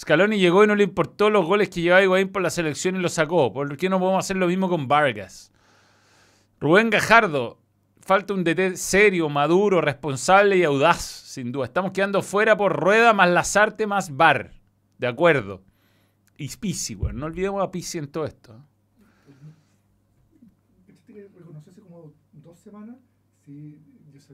[0.00, 3.00] Scaloni llegó y no le importó los goles que llevaba Higuaín por la selección y
[3.00, 3.52] lo sacó.
[3.52, 5.52] ¿Por qué no podemos hacer lo mismo con Vargas?
[6.58, 7.58] Rubén Gajardo,
[8.00, 11.66] falta un DT serio, maduro, responsable y audaz, sin duda.
[11.66, 14.54] Estamos quedando fuera por Rueda más Lazarte más Bar.
[14.96, 15.62] De acuerdo.
[16.38, 17.18] Y Pizzi, weón.
[17.18, 18.54] No olvidemos a Pizzi en todo esto.
[18.54, 19.34] ¿eh?
[20.86, 22.96] ¿Cachaste que reconoció hace como dos semanas?
[23.44, 23.78] Sí,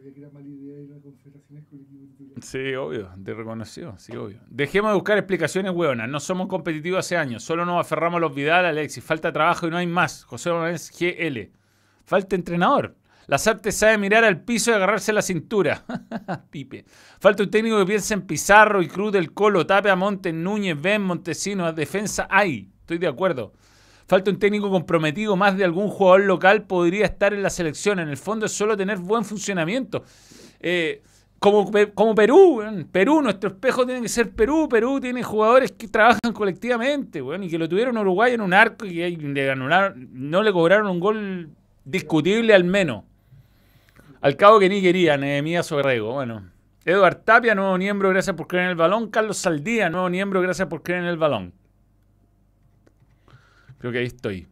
[0.00, 2.42] que era mala idea ir a confederaciones con el.
[2.42, 4.38] Sí, obvio, te reconoció, sí, obvio.
[4.48, 8.35] Dejemos de buscar explicaciones hueonas, no somos competitivos hace años, solo nos aferramos a los
[8.35, 10.24] Vidal, Alexis, falta trabajo y no hay más.
[10.24, 11.50] José Morales GL.
[12.04, 12.96] Falta entrenador.
[13.26, 15.85] Lazarte sabe mirar al piso y agarrarse la cintura.
[16.50, 16.85] Pipe.
[17.18, 20.80] Falta un técnico que piense en Pizarro y Cruz del Colo, tape a Montes, Núñez,
[20.80, 22.70] Ben, Montesino, a defensa hay.
[22.80, 23.52] Estoy de acuerdo.
[24.06, 27.98] Falta un técnico comprometido, más de algún jugador local podría estar en la selección.
[27.98, 30.04] En el fondo es solo tener buen funcionamiento.
[30.60, 31.02] Eh,
[31.38, 32.62] como, como Perú.
[32.92, 34.68] Perú, nuestro espejo tiene que ser Perú.
[34.68, 38.86] Perú tiene jugadores que trabajan colectivamente, weón, y que lo tuvieron Uruguay en un arco
[38.86, 41.50] y le no le cobraron un gol
[41.84, 43.04] discutible al menos.
[44.20, 46.12] Al cabo que ni quería, Nehemías Orrego.
[46.12, 46.50] Bueno,
[46.84, 49.10] Eduard Tapia, nuevo miembro, gracias por creer en el balón.
[49.10, 51.52] Carlos Saldía, nuevo miembro, gracias por creer en el balón.
[53.78, 54.48] Creo que ahí estoy.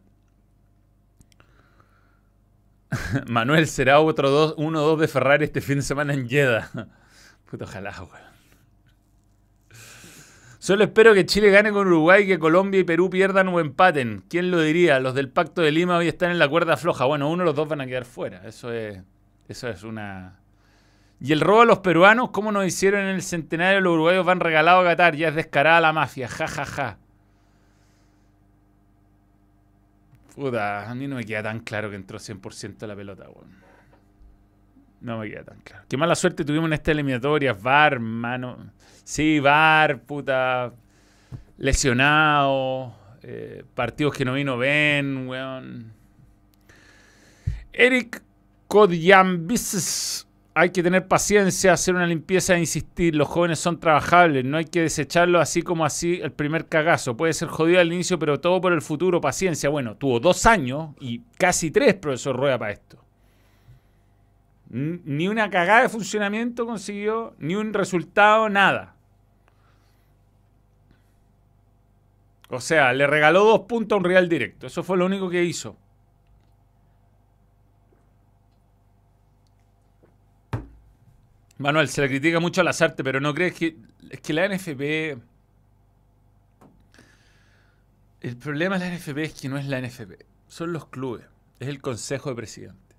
[3.27, 6.69] Manuel será otro 1-2 de Ferrari este fin de semana en Jeddah.
[7.49, 8.25] Puta, ojalá, weón.
[10.65, 14.23] Solo espero que Chile gane con Uruguay y que Colombia y Perú pierdan o empaten.
[14.27, 14.99] ¿Quién lo diría?
[14.99, 17.05] Los del Pacto de Lima hoy están en la cuerda floja.
[17.05, 18.41] Bueno, uno de los dos van a quedar fuera.
[18.47, 18.99] Eso es,
[19.47, 20.39] eso es una...
[21.21, 23.79] Y el robo a los peruanos, ¿cómo nos hicieron en el centenario?
[23.79, 25.15] Los uruguayos van regalados a Qatar.
[25.15, 26.27] Ya es descarada la mafia.
[26.27, 26.97] Ja, ja, ja.
[30.35, 33.63] Puta, a mí no me queda tan claro que entró 100% la pelota, weón.
[35.01, 35.85] No me queda tan claro.
[35.87, 37.53] Qué mala suerte tuvimos en esta eliminatoria.
[37.53, 38.71] VAR, mano.
[39.03, 40.73] Sí, VAR, puta.
[41.57, 42.93] Lesionado.
[43.23, 45.93] eh, partidos que no vino Ben, weón.
[47.71, 48.21] Eric
[48.67, 50.24] Kodiambises.
[50.57, 53.13] Hay que tener paciencia, hacer una limpieza e insistir.
[53.13, 57.17] Los jóvenes son trabajables, no hay que desecharlos así como así el primer cagazo.
[57.17, 59.19] Puede ser jodido al inicio, pero todo por el futuro.
[59.19, 59.69] Paciencia.
[59.69, 63.03] Bueno, tuvo dos años y casi tres, profesor Rueda, para esto.
[64.69, 68.95] Ni una cagada de funcionamiento consiguió, ni un resultado, nada.
[72.49, 74.67] O sea, le regaló dos puntos a un Real Directo.
[74.67, 75.77] Eso fue lo único que hizo.
[81.57, 83.77] Manuel, se le critica mucho a Lazarte, pero no crees que.
[84.09, 85.17] Es que la NFP.
[88.21, 91.25] El problema de la NFP es que no es la NFP, son los clubes,
[91.59, 92.97] es el Consejo de Presidentes.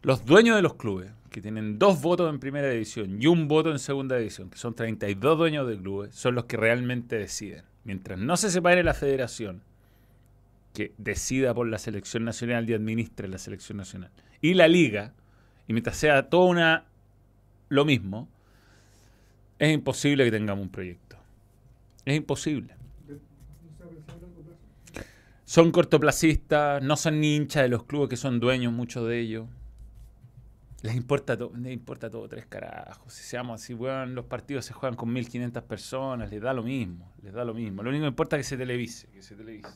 [0.00, 3.70] Los dueños de los clubes, que tienen dos votos en primera división y un voto
[3.72, 7.64] en segunda división, que son 32 dueños de clubes, son los que realmente deciden.
[7.84, 9.62] Mientras no se separe la federación,
[10.72, 15.12] que decida por la selección nacional y administre la selección nacional, y la liga,
[15.68, 16.84] y mientras sea toda una
[17.68, 18.28] lo mismo,
[19.58, 21.16] es imposible que tengamos un proyecto.
[22.04, 22.74] Es imposible.
[25.44, 29.46] Son cortoplacistas, no son ni hinchas de los clubes que son dueños, muchos de ellos.
[30.82, 33.12] Les importa, to- les importa todo tres carajos.
[33.12, 37.12] Si seamos así, weón, los partidos se juegan con 1500 personas, les da lo mismo,
[37.22, 37.82] les da lo mismo.
[37.82, 39.68] Lo único que importa es que se televise, que se televise.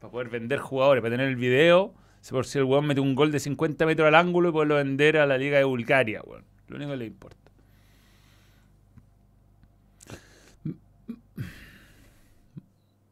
[0.00, 1.94] Para poder vender jugadores, para tener el video,
[2.28, 5.16] por si el weón mete un gol de 50 metros al ángulo y poderlo vender
[5.16, 6.44] a la Liga de Bulgaria, weón.
[6.68, 7.36] Lo único que le importa.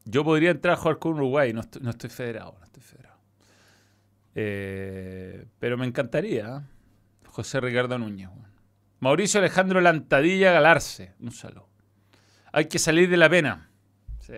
[0.05, 3.19] Yo podría entrar a jugar con Uruguay, no estoy, federado, no estoy federado.
[4.35, 6.57] Eh, pero me encantaría.
[6.57, 6.61] ¿eh?
[7.27, 8.31] José Ricardo Núñez.
[9.01, 11.15] Mauricio Alejandro Lantadilla Galarce.
[11.21, 11.69] Un saludo.
[12.53, 13.71] Hay que salir de la pena.
[14.21, 14.33] Sí.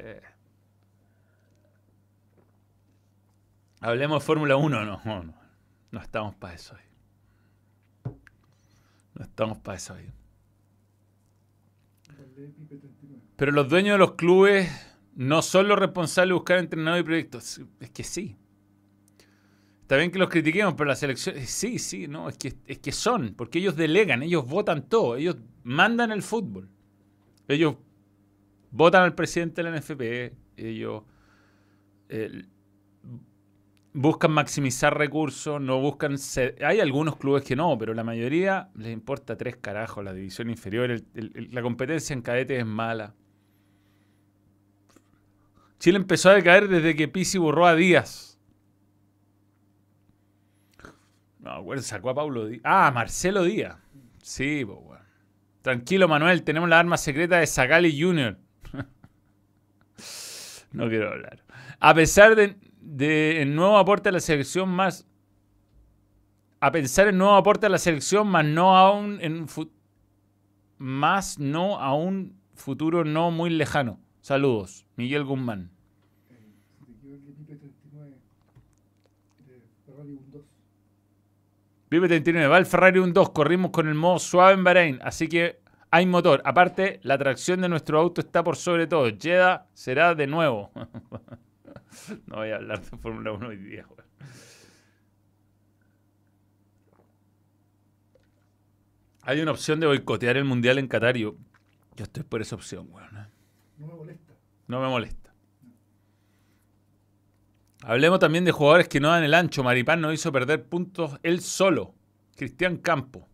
[3.81, 4.85] Hablemos de Fórmula 1.
[4.85, 5.35] No, no, no.
[5.91, 8.15] No estamos para eso hoy.
[9.15, 10.13] No estamos para eso hoy.
[12.09, 13.23] Valdé Pipe 39.
[13.37, 14.71] Pero los dueños de los clubes
[15.15, 17.61] no son los responsables de buscar entrenadores y proyectos.
[17.81, 18.37] Es que sí.
[19.83, 21.35] Está bien que los critiquemos, pero la selección.
[21.47, 25.37] Sí, sí, no, es que, es que son, porque ellos delegan, ellos votan todo, ellos
[25.65, 26.69] mandan el fútbol.
[27.49, 27.75] Ellos
[28.71, 31.03] votan al presidente de la NFP, ellos
[32.09, 32.45] eh,
[33.93, 36.17] buscan maximizar recursos, no buscan.
[36.65, 41.03] Hay algunos clubes que no, pero la mayoría les importa tres carajos la división inferior.
[41.15, 43.15] la competencia en cadetes es mala.
[45.79, 48.39] Chile empezó a decaer desde que Pizzi borró a Díaz.
[51.39, 52.61] No, bueno, sacó a Paulo Díaz.
[52.65, 53.77] Ah, Marcelo Díaz.
[54.23, 55.05] Sí, pues, bueno.
[55.63, 58.39] Tranquilo, Manuel, tenemos la arma secreta de Zagali Jr.
[60.73, 61.43] no quiero hablar.
[61.79, 65.07] A pesar de, de nuevo aporte a la selección más.
[66.61, 69.47] A pensar en nuevo aporte a la selección, más no aún en
[70.79, 74.01] más no a un futuro no muy lejano.
[74.21, 75.71] Saludos, Miguel Guzmán.
[76.79, 78.17] Si te equivocas, Pipe 39
[79.47, 80.43] de Ferrari un 2.
[81.91, 85.29] Vive 39, va el Ferrari un 2, corrimos con el modo suave en Bahrein, así
[85.29, 86.41] que hay motor.
[86.45, 89.11] Aparte, la tracción de nuestro auto está por sobre todo.
[89.11, 90.71] Jeddah será de nuevo.
[92.27, 94.11] no voy a hablar de Fórmula 1 hoy día, weón.
[99.23, 101.37] Hay una opción de boicotear el Mundial en Qatar y yo,
[101.97, 102.89] estoy por esa opción.
[102.89, 103.27] ¿eh?
[103.79, 104.35] No me molesta.
[104.67, 105.33] No me molesta.
[107.83, 109.63] Hablemos también de jugadores que no dan el ancho.
[109.63, 111.95] Maripán nos hizo perder puntos él solo.
[112.37, 113.29] Cristian Campo.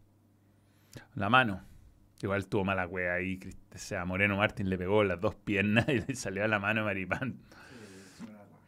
[1.14, 1.62] La mano.
[2.22, 3.38] Igual tuvo mala wea ahí.
[3.74, 6.82] O sea, Moreno Martín le pegó las dos piernas y le salió a la mano
[6.82, 7.38] a Maripán.
[7.72, 8.60] Eh, me da raja.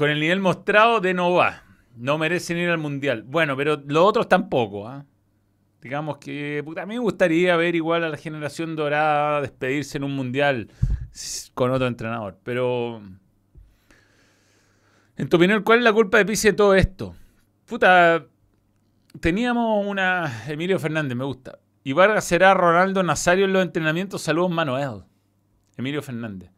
[0.00, 1.62] Con el nivel mostrado de no va.
[1.94, 3.22] No merecen ir al mundial.
[3.22, 4.88] Bueno, pero los otros tampoco.
[4.88, 5.04] ¿ah?
[5.82, 10.16] Digamos que a mí me gustaría ver igual a la generación dorada despedirse en un
[10.16, 10.70] mundial
[11.52, 12.38] con otro entrenador.
[12.42, 13.02] Pero.
[15.18, 17.14] En tu opinión, ¿cuál es la culpa de Pizzi de todo esto?
[17.66, 18.24] Puta.
[19.20, 20.44] Teníamos una.
[20.48, 21.58] Emilio Fernández, me gusta.
[21.84, 24.22] Y Vargas será Ronaldo Nazario en los entrenamientos.
[24.22, 25.04] Saludos, Manuel.
[25.76, 26.50] Emilio Fernández.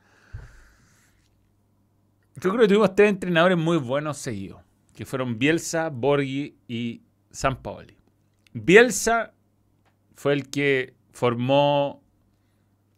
[2.39, 4.62] Creo que tuvimos tres entrenadores muy buenos seguidos,
[4.95, 7.97] que fueron Bielsa, Borghi y Sampaoli.
[8.53, 9.33] Bielsa
[10.14, 12.03] fue el que formó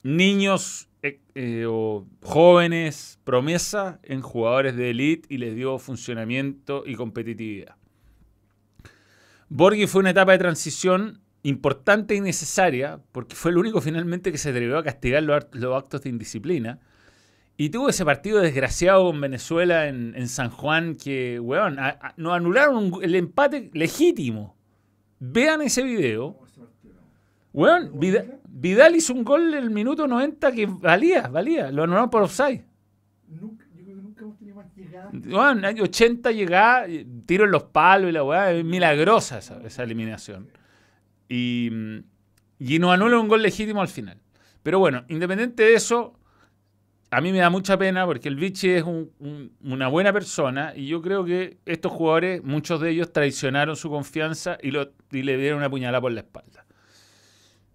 [0.03, 6.95] niños eh, eh, o jóvenes promesa en jugadores de elite y les dio funcionamiento y
[6.95, 7.77] competitividad.
[9.49, 14.39] Borghi fue una etapa de transición importante y necesaria porque fue el único finalmente que
[14.39, 16.81] se atrevió a castigar los actos de indisciplina.
[17.57, 22.15] Y tuvo ese partido desgraciado con Venezuela en, en San Juan que, weón, a- a-
[22.17, 24.57] nos anularon un- el empate legítimo.
[25.21, 26.37] Vean ese video.
[27.53, 31.71] Weón, Vida- Vidal hizo un gol en el minuto 90 que valía, valía.
[31.71, 32.65] Lo anularon por offside.
[33.29, 35.13] Nunca, yo creo que nunca hemos tenido más llegadas.
[35.25, 39.63] Weón, año 80 llegaba, eh, tiro en los palos y la weá, es milagrosa esa,
[39.65, 40.49] esa eliminación.
[41.29, 41.71] Y,
[42.59, 44.19] y nos anula un gol legítimo al final.
[44.65, 46.19] Pero bueno, independiente de eso,
[47.17, 50.73] a mí me da mucha pena porque el Vichy es un- un- una buena persona
[50.75, 54.69] y yo creo que estos jugadores, muchos de ellos traicionaron su confianza y,
[55.17, 56.65] y le dieron una puñalada por la espalda.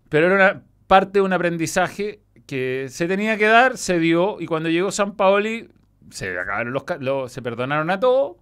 [0.10, 4.48] Pero era una parte de un aprendizaje que se tenía que dar, se dio, y
[4.48, 5.70] cuando llegó San Paoli,
[6.10, 8.38] se acabaron los, se perdonaron a todos,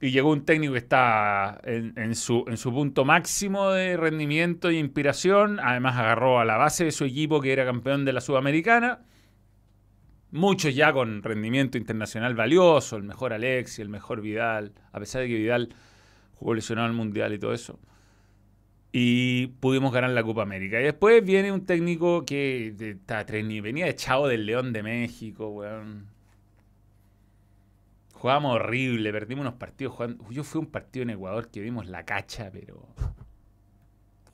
[0.00, 4.74] y llegó un técnico que está en, su, en su punto máximo de rendimiento e
[4.74, 9.00] inspiración, además agarró a la base de su equipo que era campeón de la Sudamericana,
[10.30, 15.28] muchos ya con rendimiento internacional valioso, el mejor Alexi, el mejor Vidal, a pesar de
[15.28, 15.74] que Vidal
[16.34, 17.78] jugó lesionado al Mundial y todo eso.
[18.92, 20.80] Y pudimos ganar la Copa América.
[20.80, 25.48] Y después viene un técnico que está a tres venía echado del León de México,
[25.48, 26.06] weón.
[28.14, 30.30] Jugábamos horrible, perdimos unos partidos jugando.
[30.30, 32.88] Yo fui a un partido en Ecuador que vimos la cacha, pero.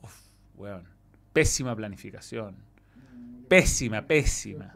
[0.03, 0.14] Uf,
[0.55, 0.86] weón.
[1.32, 2.57] Pésima planificación.
[3.49, 4.72] Pésima, pésima.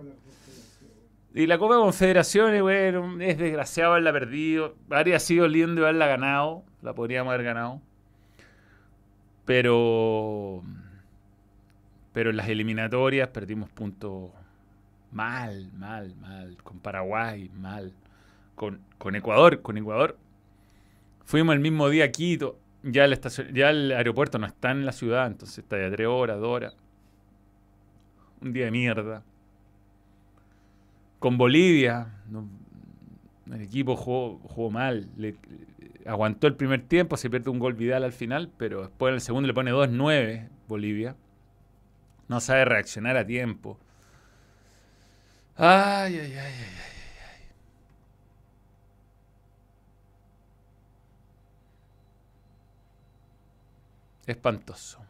[1.37, 4.75] Y la Copa de Confederaciones, bueno, es desgraciado haberla perdido.
[4.91, 6.65] Habría sido lindo haberla ganado.
[6.83, 7.81] La podríamos haber ganado.
[9.45, 10.63] Pero.
[12.13, 14.31] Pero en las eliminatorias perdimos puntos
[15.13, 16.57] mal, mal, mal.
[16.63, 17.93] Con Paraguay, mal.
[18.55, 20.17] Con, con Ecuador, con Ecuador.
[21.27, 22.59] Fuimos el mismo día a Quito.
[22.83, 26.07] Ya el, estacion- ya el aeropuerto no está en la ciudad, entonces está ya tres
[26.07, 26.77] horas, dos horas.
[28.41, 29.23] Un día de mierda.
[31.19, 32.09] Con Bolivia,
[33.53, 35.09] el equipo jugó, jugó mal.
[35.17, 35.37] Le-
[36.07, 39.21] aguantó el primer tiempo, se pierde un gol Vidal al final, pero después en el
[39.21, 41.17] segundo le pone 2-9 Bolivia.
[42.29, 43.79] No sabe reaccionar a tiempo.
[45.57, 47.47] Ay, ay, ay, ay, ay.
[54.27, 55.06] Espantoso.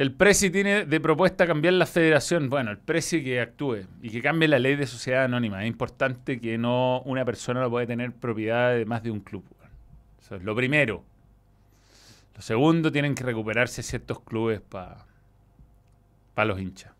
[0.00, 2.48] El Presi tiene de propuesta cambiar la federación.
[2.48, 5.62] Bueno, el Presi que actúe y que cambie la ley de sociedad anónima.
[5.62, 9.44] Es importante que no una persona no puede tener propiedad de más de un club.
[10.18, 11.04] Eso es lo primero.
[12.34, 15.04] Lo segundo, tienen que recuperarse ciertos clubes para
[16.46, 16.94] los hinchas.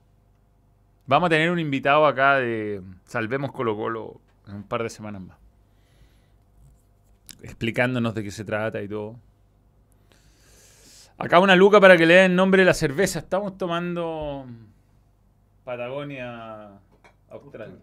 [1.07, 5.23] Vamos a tener un invitado acá de Salvemos Colo Colo en un par de semanas
[5.23, 5.39] más.
[7.41, 9.17] Explicándonos de qué se trata y todo.
[11.21, 13.19] Acá una luca para que le den nombre a la cerveza.
[13.19, 14.47] Estamos tomando
[15.65, 16.71] Patagonia
[17.29, 17.79] Austral.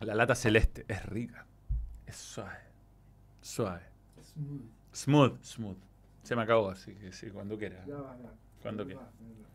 [0.00, 1.44] La lata celeste es rica.
[2.06, 2.58] Es suave.
[3.42, 3.82] Suave.
[4.34, 4.62] Smooth.
[4.94, 5.76] Smooth, smooth.
[6.22, 7.84] Se me acabó, así que sí, cuando quiera.
[7.86, 8.30] Ya va, ya.
[8.62, 9.00] Cuando quiera.
[9.02, 9.48] va, va.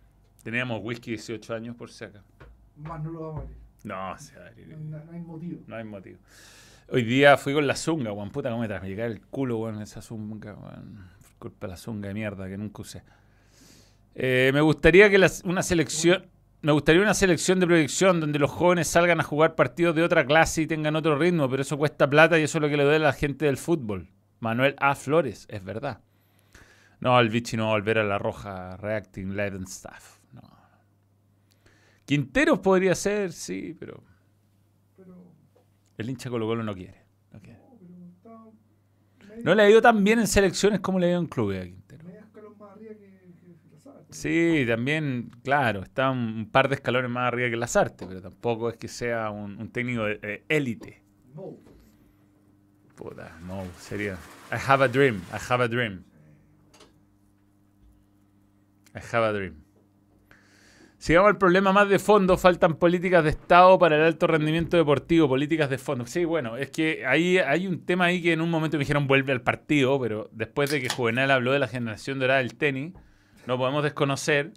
[0.43, 2.21] Teníamos whisky 18 años por si acá.
[2.77, 3.57] Más no lo vamos a abrir.
[3.83, 5.61] No, o sea, No, no- no hay motivo.
[5.65, 6.19] no hay motivo.
[6.89, 8.31] Hoy día fui con la zunga, weón.
[8.31, 11.09] Puta, cómo me traje llegar el culo, weón, esa zunga, weón.
[11.39, 13.03] Culpa la zunga de mierda que nunca usé.
[14.15, 16.25] Eh, me gustaría que las- una selección.
[16.61, 20.25] Me gustaría una selección de proyección donde los jóvenes salgan a jugar partidos de otra
[20.25, 22.83] clase y tengan otro ritmo, pero eso cuesta plata y eso es lo que le
[22.83, 24.09] duele a la gente del fútbol.
[24.39, 24.95] Manuel A.
[24.95, 26.01] Flores, es verdad.
[26.99, 30.17] No, el Vichy no va a volver a la roja reacting live and stuff.
[30.33, 30.41] No.
[32.05, 34.01] Quinteros podría ser, sí, Pero,
[35.97, 37.05] el hincha Colo Colo no quiere.
[37.31, 37.59] No, quiere.
[39.43, 41.65] no, le ha ido tan bien en selecciones como le ha ido en clubes a
[41.65, 42.07] Quintero.
[44.09, 48.77] Sí, también, claro, está un, par de escalones más arriba que Lazarte, pero tampoco es
[48.77, 51.03] que sea un, un técnico de élite.
[52.95, 54.13] Puta, no, sería.
[54.51, 56.03] I have a dream, I have a dream.
[58.95, 59.66] I have a dream.
[60.97, 65.27] Sigamos al problema más de fondo, faltan políticas de Estado para el alto rendimiento deportivo,
[65.27, 66.07] políticas de fondo.
[66.07, 69.05] Sí, bueno, es que ahí hay un tema ahí que en un momento me dijeron
[69.05, 72.93] vuelve al partido, pero después de que Juvenal habló de la generación dorada del tenis,
[73.45, 74.53] no podemos desconocer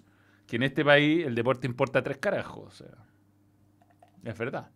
[0.46, 2.66] que en este país el deporte importa tres carajos.
[2.66, 2.96] O sea,
[4.24, 4.70] es verdad.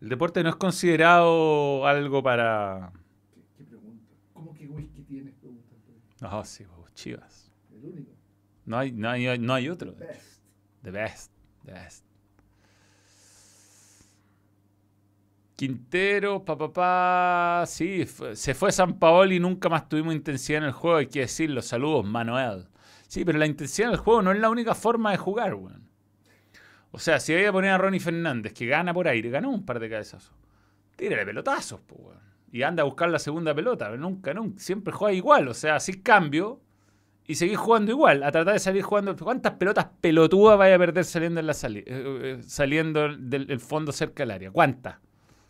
[0.00, 2.92] El deporte no es considerado algo para...
[3.32, 4.14] ¿Qué, qué pregunta?
[4.32, 5.32] ¿Cómo que whisky tienes?
[5.34, 5.76] Pregunta.
[6.20, 7.52] No, sí, pues, chivas.
[7.72, 8.11] El único.
[8.64, 9.94] No hay, no hay, no hay otro.
[9.94, 10.40] Best.
[10.82, 11.32] The best.
[11.64, 12.04] The best.
[15.56, 20.64] Quintero, papá, pa, sí, fue- se fue San Paolo y nunca más tuvimos intensidad en
[20.64, 21.62] el juego, hay que decirlo.
[21.62, 22.66] Saludos, Manuel.
[23.06, 25.88] Sí, pero la intensidad en el juego no es la única forma de jugar, weón.
[26.90, 29.64] O sea, si voy a poner a Ronnie Fernández, que gana por aire, ganó un
[29.64, 30.32] par de cabezazos.
[30.96, 32.20] Tírale pelotazos, pues, weón.
[32.50, 34.58] Y anda a buscar la segunda pelota, pero nunca, nunca.
[34.58, 36.60] Siempre juega igual, o sea, así cambio
[37.26, 39.16] y seguís jugando igual, a tratar de salir jugando.
[39.16, 43.60] ¿Cuántas pelotas pelotudas vaya a perder saliendo, en la sali- eh, eh, saliendo del, del
[43.60, 44.50] fondo cerca del área?
[44.50, 44.96] ¿Cuántas?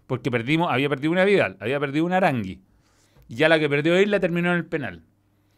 [0.07, 2.61] Porque perdimos, había perdido una Vidal, había perdido una Arangui.
[3.29, 5.05] Y ya la que perdió Isla terminó en el penal.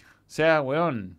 [0.01, 1.19] O sea, weón.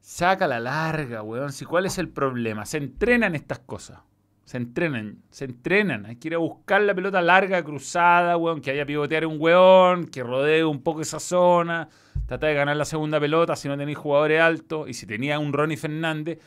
[0.00, 1.52] Saca la larga, weón.
[1.52, 2.66] Si, ¿Cuál es el problema?
[2.66, 4.00] Se entrenan estas cosas.
[4.44, 6.06] Se entrenan, se entrenan.
[6.06, 10.06] Hay que ir a buscar la pelota larga, cruzada, weón, que haya pivotear un weón,
[10.08, 11.88] que rodee un poco esa zona.
[12.30, 14.88] Trata de ganar la segunda pelota si no tenéis jugadores altos.
[14.88, 16.38] Y si tenía un Ronnie Fernández,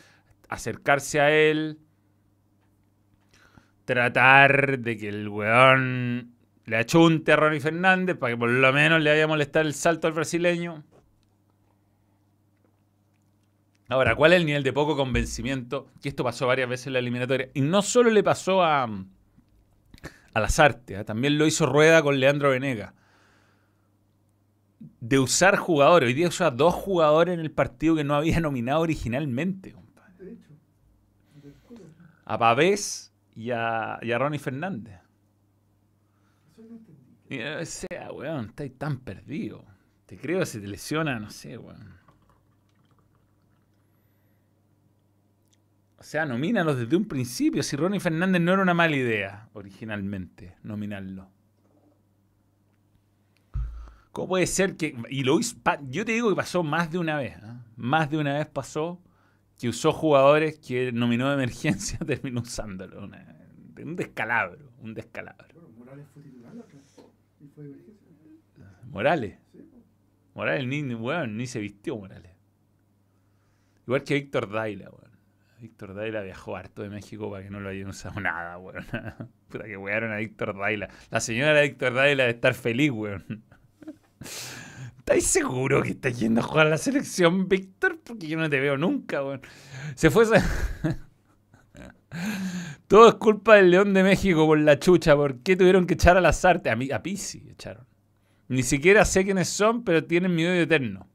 [0.48, 1.78] acercarse a él.
[3.84, 9.02] Tratar de que el weón le achunte a Ronnie Fernández para que por lo menos
[9.02, 10.86] le vaya a molestar el salto al brasileño.
[13.90, 15.88] Ahora, ¿cuál es el nivel de poco convencimiento?
[16.02, 17.50] Que esto pasó varias veces en la eliminatoria.
[17.54, 20.48] Y no solo le pasó a, a
[20.88, 21.04] ¿eh?
[21.04, 22.94] también lo hizo Rueda con Leandro Venega.
[25.00, 26.08] De usar jugadores.
[26.08, 29.74] Hoy día usa dos jugadores en el partido que no había nominado originalmente.
[29.74, 30.38] Compadre.
[32.26, 35.00] A Pavés y a, y a Ronnie Fernández.
[37.30, 39.66] Y, o sea, weón, estáis tan perdido.
[40.06, 42.04] Te creo que se te lesiona, no sé, weón.
[46.04, 47.64] O sea, nomínalos desde un principio.
[47.64, 51.33] Si Ronnie Fernández no era una mala idea originalmente, nominarlo.
[54.14, 54.96] ¿Cómo puede ser que.?
[55.10, 55.58] Y lo hizo,
[55.90, 57.36] yo te digo que pasó más de una vez.
[57.36, 57.58] ¿eh?
[57.76, 59.02] Más de una vez pasó
[59.58, 63.02] que usó jugadores que nominó de emergencia, terminó usándolo.
[63.02, 64.72] un descalabro.
[64.82, 65.48] Un descalabro.
[65.76, 66.54] Morales fue titular
[67.42, 68.08] y fue de emergencia.
[68.84, 69.40] Morales.
[70.36, 72.32] Morales ni, ni se vistió Morales.
[73.88, 75.12] Igual que Víctor Daila, weón.
[75.60, 78.86] Víctor Daila viajó harto de México para que no lo hayan usado nada, weón.
[79.50, 80.90] Puta que wearon a Víctor Daila.
[81.10, 83.44] La señora de Víctor Daila de estar feliz, weón.
[84.98, 88.00] ¿Estáis seguro que estás yendo a jugar a la selección, Víctor?
[88.04, 89.42] Porque yo no te veo nunca, weón.
[89.96, 90.26] Se fue.
[92.88, 95.16] Todo es culpa del León de México por la chucha.
[95.16, 96.72] ¿Por qué tuvieron que echar a las artes?
[96.72, 97.86] A, mí, a Pisi echaron.
[98.48, 101.10] Ni siquiera sé quiénes son, pero tienen mi odio eterno.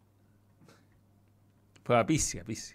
[1.84, 2.74] Fue a Pisi, a Pisi.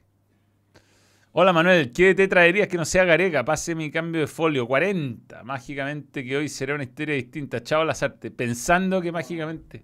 [1.33, 3.43] Hola Manuel, ¿qué te traerías que no sea Gareca?
[3.43, 4.67] Pase mi cambio de folio.
[4.67, 5.43] 40.
[5.43, 7.61] Mágicamente que hoy será una historia distinta.
[7.61, 8.31] Chao las artes.
[8.31, 9.83] Pensando que mágicamente.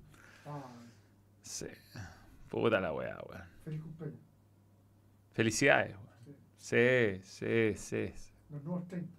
[1.50, 1.66] Sí.
[2.48, 3.42] Puta la weá, weón.
[3.66, 4.20] Feliz cumpleaños.
[5.32, 6.38] Felicidades, weón.
[6.58, 8.14] Sí, sí, sí.
[8.52, 9.10] Los nuevos 30.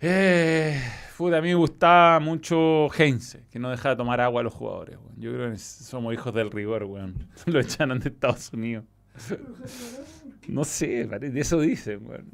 [0.00, 0.80] Eh,
[1.18, 4.54] puta, a mí me gustaba mucho Heinze, que no deja de tomar agua a los
[4.54, 4.96] jugadores.
[4.96, 5.20] Weón.
[5.20, 7.28] Yo creo que somos hijos del rigor, weón.
[7.44, 8.84] Lo echaron de Estados Unidos.
[10.48, 12.32] No sé, de eso dicen, weón.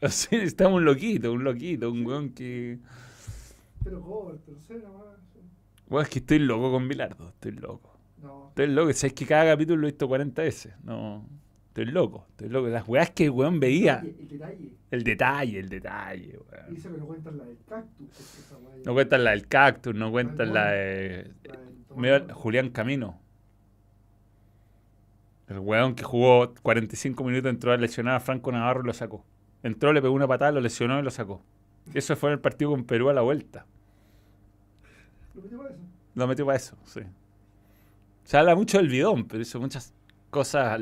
[0.00, 2.78] O sea, está un loquito, un loquito, un weón que.
[3.82, 5.27] Pero joven, tercera más.
[5.90, 7.98] Weón, es que estoy loco con Bilardo, estoy loco.
[8.22, 8.48] No.
[8.48, 10.74] Estoy loco, sabes que cada capítulo lo he visto 40 veces.
[10.82, 11.26] No.
[11.68, 12.68] Estoy loco, estoy loco.
[12.68, 14.02] Las weas que weón veía.
[14.04, 14.72] El detalle.
[14.90, 16.74] El detalle, el detalle, weón.
[16.74, 18.08] Dice que no cuentan la del cactus.
[18.84, 21.30] No cuentan la del cactus, no cuentan la de.
[22.32, 23.20] Julián Camino.
[25.48, 29.24] El weón que jugó 45 minutos entró a lesionar a Franco Navarro y lo sacó.
[29.62, 31.42] Entró, le pegó una patada, lo lesionó y lo sacó.
[31.94, 33.66] Eso fue en el partido con Perú a la vuelta.
[35.38, 35.80] ¿Lo metió para eso?
[36.14, 37.00] Lo metió para eso, sí.
[38.24, 39.94] Se habla mucho del bidón, pero hizo muchas
[40.30, 40.80] cosas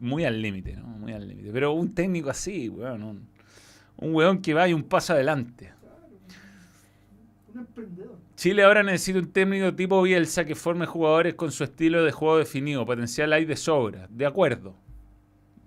[0.00, 0.86] muy al límite, ¿no?
[0.86, 1.50] Muy al límite.
[1.52, 3.02] Pero un técnico así, weón.
[3.02, 3.28] Un,
[3.96, 5.72] un weón que va y un paso adelante.
[7.52, 8.16] un emprendedor.
[8.36, 12.38] Chile ahora necesita un técnico tipo Bielsa que forme jugadores con su estilo de juego
[12.38, 12.84] definido.
[12.84, 14.06] Potencial hay de sobra.
[14.10, 14.74] De acuerdo.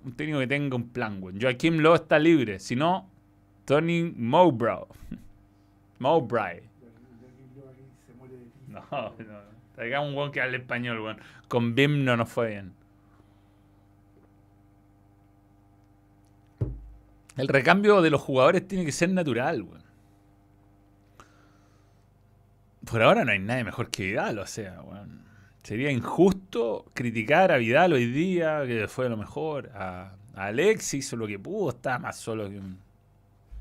[0.06, 1.36] Un técnico que tenga un plan, güey.
[1.42, 2.60] Joaquim Lowe está libre.
[2.60, 3.10] Si no,
[3.66, 4.80] Tony Mowbray.
[6.00, 6.62] Mowbray.
[9.80, 11.20] No, un weón que hable español, weón.
[11.48, 12.74] Con Bim no nos fue bien.
[17.36, 19.88] El recambio de los jugadores tiene que ser natural, weón.
[22.88, 25.22] por ahora no hay nadie mejor que Vidal, o sea, bueno,
[25.62, 31.28] sería injusto criticar a Vidal hoy día, que fue lo mejor, a, Alex hizo lo
[31.28, 32.80] que pudo, estaba más solo que un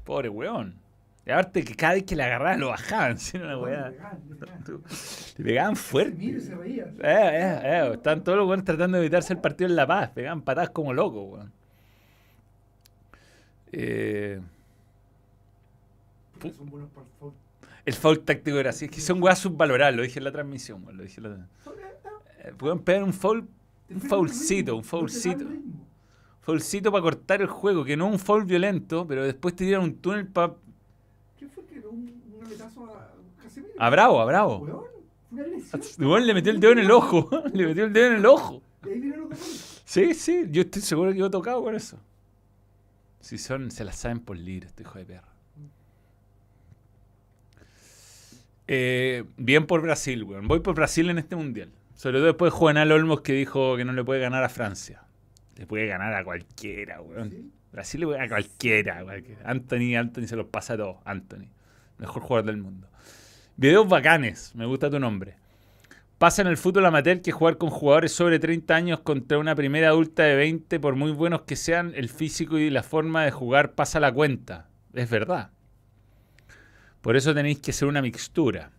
[0.04, 0.85] pobre weón.
[1.26, 3.36] Y aparte que cada vez que le agarraban lo bajaban, ¿sí?
[3.36, 3.92] Una weá.
[5.36, 6.40] Le pegaban fuerte.
[6.40, 6.84] se reía.
[6.84, 7.90] Eh, eh, eh.
[7.94, 10.10] Estaban todos los weones tratando de evitarse el partido en La Paz.
[10.10, 11.52] Pegaban patadas como locos, weón.
[13.72, 14.40] Eh,
[17.84, 18.86] el foul táctico era así.
[18.86, 21.46] Es que son weas subvaloradas, lo dije en la transmisión, lo dije en la...
[22.56, 23.46] Pueden pegar un foul,
[23.90, 25.44] un foulcito, un foulcito.
[26.40, 29.96] Foulcito para cortar el juego, que no un foul violento, pero después te dieron un
[29.96, 30.54] túnel para.
[31.36, 33.12] ¿Qué fue que un, un aletazo a
[33.42, 33.65] Casemiro?
[33.78, 34.88] A Bravo, a Bravo.
[35.98, 37.28] Igual le metió el dedo en el ojo.
[37.52, 38.62] le metió el dedo en el ojo.
[39.84, 41.98] Sí, sí, yo estoy seguro que yo he tocado con eso.
[43.20, 45.28] Si son, se las saben por libre, este hijo de perra.
[48.68, 50.48] Eh, bien por Brasil, weón.
[50.48, 51.70] Voy por Brasil en este mundial.
[51.94, 55.02] Sobre todo después de Juvenal Olmos que dijo que no le puede ganar a Francia.
[55.56, 57.52] Le puede ganar a cualquiera, weón.
[57.72, 59.02] Brasil le a cualquiera.
[59.04, 59.42] cualquiera.
[59.44, 60.96] Anthony, Anthony se los pasa a todos.
[61.04, 61.48] Anthony.
[61.98, 62.88] Mejor jugador del mundo.
[63.58, 64.54] Videos bacanes.
[64.54, 65.36] Me gusta tu nombre.
[66.18, 69.88] Pasa en el fútbol amateur que jugar con jugadores sobre 30 años contra una primera
[69.88, 73.72] adulta de 20, por muy buenos que sean, el físico y la forma de jugar
[73.72, 74.68] pasa la cuenta.
[74.92, 75.52] Es verdad.
[77.00, 78.72] Por eso tenéis que ser una mixtura.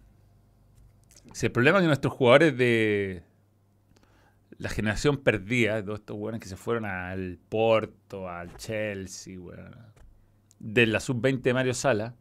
[1.33, 3.23] Si el problema es que nuestros jugadores de
[4.59, 9.39] la generación perdida, todos estos jugadores que se fueron al Porto, al Chelsea,
[10.59, 12.13] de la sub-20 de Mario Sala,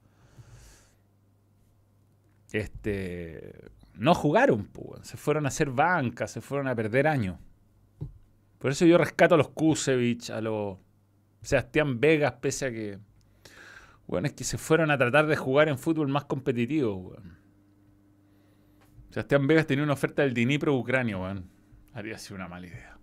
[2.53, 4.69] este, no jugaron,
[5.03, 7.39] se fueron a hacer banca, se fueron a perder años.
[8.59, 10.79] Por eso yo rescato a los Kusevich, a los
[11.43, 12.99] Sebastián Vegas, pese a que,
[14.07, 17.17] bueno, es que se fueron a tratar de jugar en fútbol más competitivo,
[19.11, 21.49] Sebastián Vegas tenía una oferta del Dnipro Ucrania, weón.
[21.95, 22.99] Haría sido una mala idea.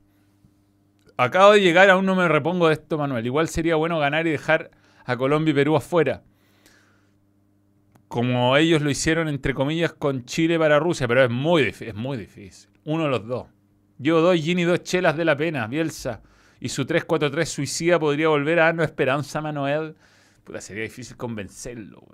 [1.17, 3.25] Acabo de llegar, aún no me repongo de esto, Manuel.
[3.25, 4.69] Igual sería bueno ganar y dejar
[5.05, 6.21] a Colombia y Perú afuera
[8.13, 12.15] como ellos lo hicieron, entre comillas, con Chile para Rusia, pero es muy, es muy
[12.15, 12.69] difícil.
[12.83, 13.47] Uno de los dos.
[13.97, 16.21] Yo doy Gini dos chelas de la pena, Bielsa.
[16.59, 19.95] Y su 3-4-3 suicida podría volver a darnos esperanza Manuel.
[20.43, 22.05] Puta, sería difícil convencerlo.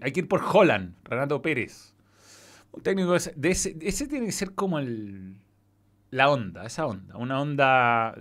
[0.00, 1.94] hay que ir por Holland, Renato Pérez.
[2.72, 5.36] Un técnico de ese, ese tiene que ser como el,
[6.10, 7.16] la onda, esa onda.
[7.16, 8.12] Una onda...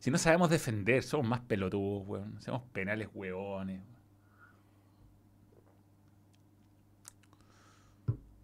[0.00, 2.36] Si no sabemos defender, somos más pelotudos, weón.
[2.38, 3.80] Hacemos penales hueones.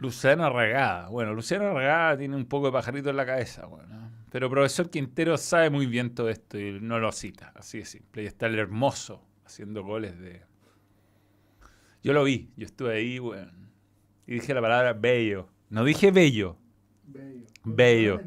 [0.03, 1.09] Luciano Arregada.
[1.09, 4.11] Bueno, Luciano Arregada tiene un poco de pajarito en la cabeza, bueno.
[4.31, 8.25] Pero profesor Quintero sabe muy bien todo esto y no lo cita, así de simple.
[8.25, 10.43] Y está el hermoso haciendo goles de.
[12.03, 13.53] Yo lo vi, yo estuve ahí, bueno.
[14.27, 15.49] Y dije la palabra bello.
[15.71, 16.59] No dije bello.
[17.07, 17.47] Bello.
[17.63, 18.21] Bello.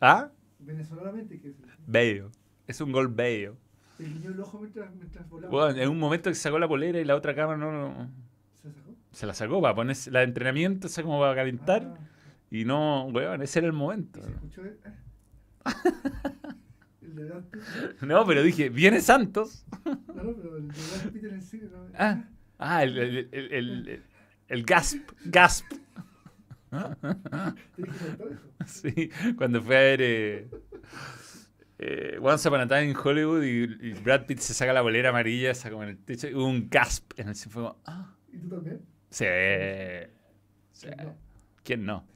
[0.00, 0.30] ¿Ah?
[0.60, 1.56] Venezolamente, ¿qué es?
[1.86, 2.30] Bello.
[2.68, 3.56] Es un gol bello.
[3.98, 5.50] el ojo mientras, mientras volaba.
[5.50, 8.29] Bueno, en un momento que sacó la polera y la otra cámara no, no
[9.12, 11.82] se la sacó para poner la de entrenamiento, o como para calentar.
[11.84, 11.98] Ah.
[12.50, 14.20] Y no, weón, ese era el momento.
[18.02, 19.64] no, pero dije, viene Santos.
[19.84, 21.86] No, no, pero el de en el cine, ¿no?
[21.96, 22.24] Ah,
[22.58, 24.02] ah el, el, el,
[24.48, 25.66] el, gasp, gasp.
[28.66, 30.48] sí, cuando fue a ver eh,
[31.78, 35.52] eh, Once Upon a Time en Hollywood y, Brad Pitt se saca la bolera amarilla,
[35.54, 37.76] saca como en el techo y hubo un gasp en el cine.
[37.86, 38.14] Ah.
[38.32, 38.80] ¿Y tú también?
[39.10, 39.26] Sí.
[41.62, 42.06] ¿Quién no?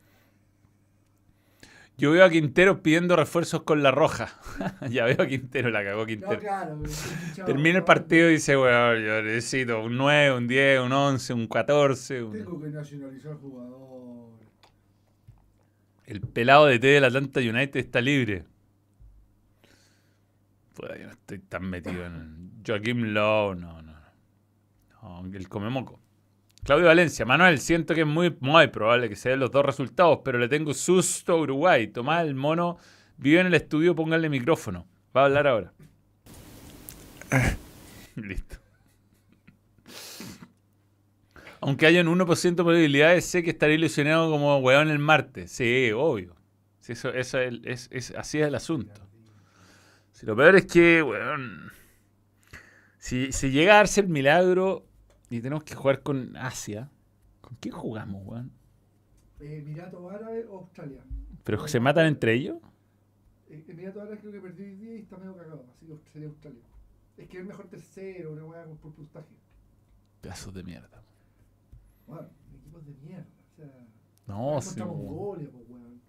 [1.97, 4.29] Yo veo a Quintero pidiendo refuerzos con la roja.
[4.91, 6.41] ya veo a Quintero, la cagó Quintero.
[7.47, 11.47] Termina el partido y dice, bueno, yo necesito un 9, un 10, un 11, un
[11.47, 12.15] 14.
[12.33, 14.35] Tengo que nacionalizar jugador.
[16.07, 18.45] El pelado de T del Atlanta United está libre.
[20.75, 23.95] Pues yo no estoy tan metido en Joaquim Lowe, no, no.
[25.03, 26.01] no el come moco.
[26.65, 30.21] Claudio Valencia, Manuel, siento que es muy, muy probable que se den los dos resultados,
[30.25, 31.89] pero le tengo susto a Uruguay.
[31.89, 32.79] Tomás el mono,
[33.19, 34.87] vive en el estudio, póngale micrófono.
[35.15, 35.75] Va a hablar ahora.
[38.17, 38.57] Listo.
[41.61, 45.53] Aunque haya un 1% de probabilidades, sé que estaré ilusionado como weón el martes.
[45.53, 46.35] Sí, obvio.
[46.89, 49.03] eso, eso es, así es el asunto.
[50.13, 51.73] Si lo peor es que, weón,
[52.99, 54.87] si, si llega a darse el milagro,
[55.35, 56.91] y tenemos que jugar con Asia.
[57.41, 58.53] ¿Con quién jugamos, weón?
[59.41, 61.03] Eh, Emiratos Árabes o Australia.
[61.43, 62.59] ¿Pero se matan entre ellos?
[63.49, 66.29] Eh, Emiratos Árabes creo que perdió hoy día y está medio cagado, así que sería
[66.29, 66.63] Australia.
[67.17, 69.35] Es que es mejor tercero, una weá por puntaje.
[70.21, 71.03] Pedazos de mierda.
[72.07, 73.27] Bueno, equipos de mierda.
[73.53, 73.87] O sea,
[74.29, 74.81] no, sí.
[74.81, 76.01] Mongolia, pues, weón.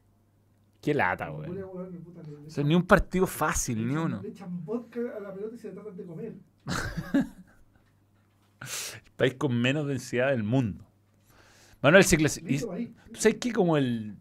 [0.82, 2.46] Qué lata, weón.
[2.46, 4.22] Es ni un partido fácil, ni uno.
[4.22, 6.36] Le echan vodka a la pelota y se tratan de comer.
[9.06, 10.86] el país con menos densidad del mundo.
[11.82, 12.66] Manuel se clasifica.
[13.14, 13.52] ¿Sabes qué?
[13.52, 14.18] Como el.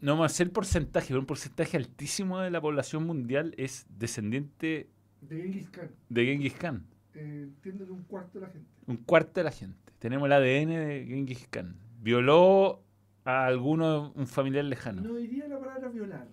[0.00, 4.88] No hacer el porcentaje, pero un porcentaje altísimo de la población mundial es descendiente.
[5.20, 5.90] De Genghis Khan.
[6.08, 6.86] De Genghis Khan.
[7.14, 8.68] Eh, entienden un cuarto de la gente.
[8.86, 9.92] Un cuarto de la gente.
[9.98, 11.76] Tenemos el ADN de Genghis Khan.
[12.00, 12.82] Violó
[13.24, 15.02] a alguno, un familiar lejano.
[15.02, 16.28] No diría la palabra violar.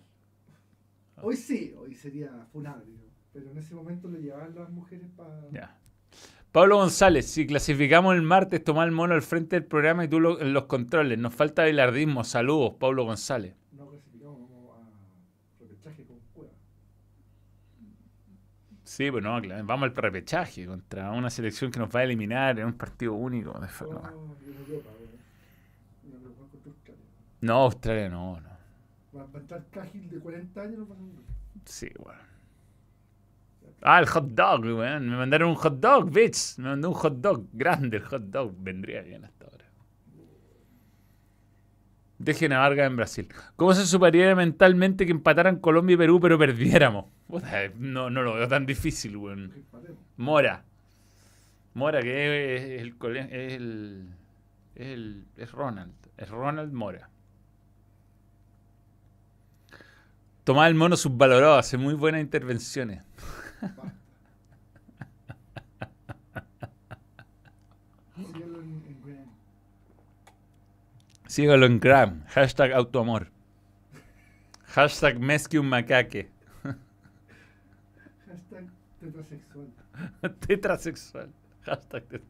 [1.22, 2.94] Hoy sí, hoy sería funable.
[3.34, 5.50] Pero en ese momento le llevaban las mujeres para.
[5.52, 5.78] Ya.
[6.58, 10.20] Pablo González, si clasificamos el martes, toma el mono al frente del programa y tú
[10.20, 11.20] los controles.
[11.20, 12.24] Nos falta bilardismo.
[12.24, 13.54] Saludos, Pablo González.
[13.74, 16.54] No clasificamos, vamos a repechaje con Cueva.
[18.84, 22.66] Sí, pues no, vamos al repechaje contra una selección que nos va a eliminar en
[22.66, 23.52] un partido único.
[23.60, 24.12] De forma.
[27.40, 28.50] No, Australia no, no.
[29.16, 30.88] Va a estar Cahill de 40 años.
[31.66, 32.20] Sí, bueno.
[33.82, 35.10] Ah, el hot dog, weón.
[35.10, 36.58] Me mandaron un hot dog, bitch.
[36.58, 37.46] Me mandó un hot dog.
[37.54, 38.54] Grande el hot dog.
[38.58, 39.66] Vendría bien hasta ahora.
[42.20, 43.30] Dejen a en Brasil.
[43.56, 47.06] ¿Cómo se superaría mentalmente que empataran Colombia y Perú pero perdiéramos?
[47.78, 49.54] No, no lo veo tan difícil, weón.
[50.18, 50.64] Mora.
[51.76, 54.10] Mora, que es el, es el,
[54.74, 55.94] es el- es Ronald.
[56.18, 57.10] Es Ronald Mora.
[60.44, 63.02] Tomás el mono subvalorado, hace muy buenas intervenciones.
[68.16, 69.26] Síguelo en, en Gram.
[71.28, 72.24] Sígalo en Gram.
[72.28, 73.30] Hashtag autoamor.
[74.66, 76.30] Hashtag mesque un macaque.
[78.28, 78.66] Hashtag
[79.00, 79.68] tetrasexual.
[80.48, 81.30] Tetrasexual.
[81.66, 82.24] Hashtag tet-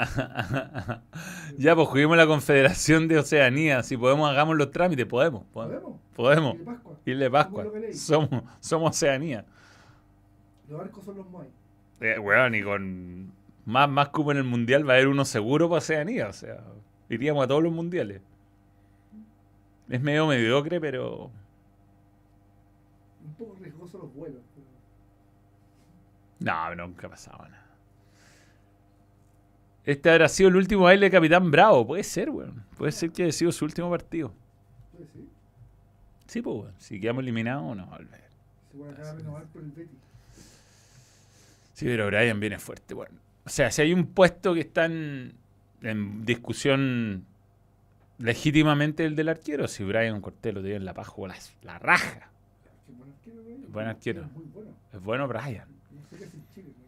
[1.58, 3.82] ya, pues juguemos la Confederación de Oceanía.
[3.82, 5.06] Si podemos, hagamos los trámites.
[5.06, 5.44] Podemos.
[5.52, 6.00] Podemos.
[6.14, 6.58] ¿Podemos?
[6.58, 6.96] De Pascua.
[7.04, 7.66] Isla de Pascua.
[7.92, 8.28] Somos,
[8.60, 9.44] somos Oceanía.
[10.68, 11.48] Los barcos son los Moai.
[12.00, 13.32] Eh, weón, y con
[13.66, 16.28] más, más cupo en el mundial va a haber uno seguro para Oceanía.
[16.28, 16.62] O sea,
[17.08, 18.22] iríamos a todos los mundiales.
[19.88, 21.30] Es medio mediocre, pero.
[23.24, 24.42] Un poco riesgoso los vuelos.
[24.54, 24.66] pero-
[26.38, 27.59] No, nunca ha pasado nada.
[29.90, 31.84] Este habrá sido el último baile de Capitán Bravo.
[31.84, 32.62] Puede ser, weón.
[32.76, 34.32] Puede ser que haya sido su último partido.
[34.92, 35.22] Puede ser.
[36.28, 36.74] Sí, pues, weón.
[36.78, 38.20] Si quedamos eliminados, no va a volver.
[38.70, 39.98] Se puede acabar de renovar por el Betis.
[41.74, 43.16] Sí, pero Brian viene fuerte, bueno.
[43.44, 45.32] O sea, si hay un puesto que está en,
[45.82, 47.24] en discusión
[48.18, 52.30] legítimamente el del arquero, si Brian Cortés lo tiene en la paja, la, la raja.
[53.70, 54.22] Buen arquero.
[54.92, 55.24] Es bueno.
[55.24, 55.68] Es Brian.
[55.90, 56.79] No sé qué en Chile.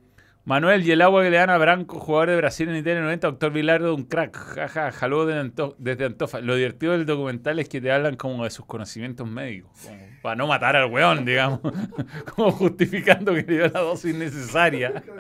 [0.45, 3.29] Manuel y el agua que le dan a Branco, jugador de Brasil en Italia 90,
[3.29, 4.37] doctor Vilardo, un crack.
[4.37, 6.41] Jaja, jaló desde Antofa.
[6.41, 9.71] Lo divertido del documental es que te hablan como de sus conocimientos médicos.
[9.85, 11.61] como para no matar al weón, digamos.
[12.35, 15.03] como justificando que le dio la dosis necesaria.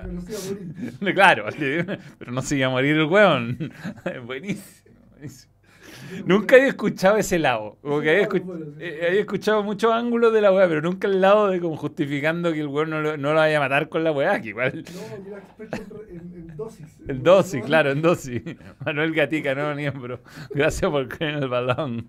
[1.14, 1.44] Claro,
[2.18, 3.72] pero no se iba a morir el weón.
[4.24, 5.51] buenísimo, buenísimo.
[6.26, 7.78] Nunca había escuchado ese lado.
[7.82, 8.28] Como que había,
[8.78, 12.52] eh, había escuchado muchos ángulos de la weá, pero nunca el lado de como justificando
[12.52, 14.84] que el weón no lo, no lo vaya a matar con la weá, que igual.
[14.84, 16.98] No, yo era experto en, en, en dosis.
[17.08, 18.42] En dosis, claro, en dosis.
[18.84, 20.20] Manuel Gatica, no miembro.
[20.50, 22.08] Gracias por creer en el balón.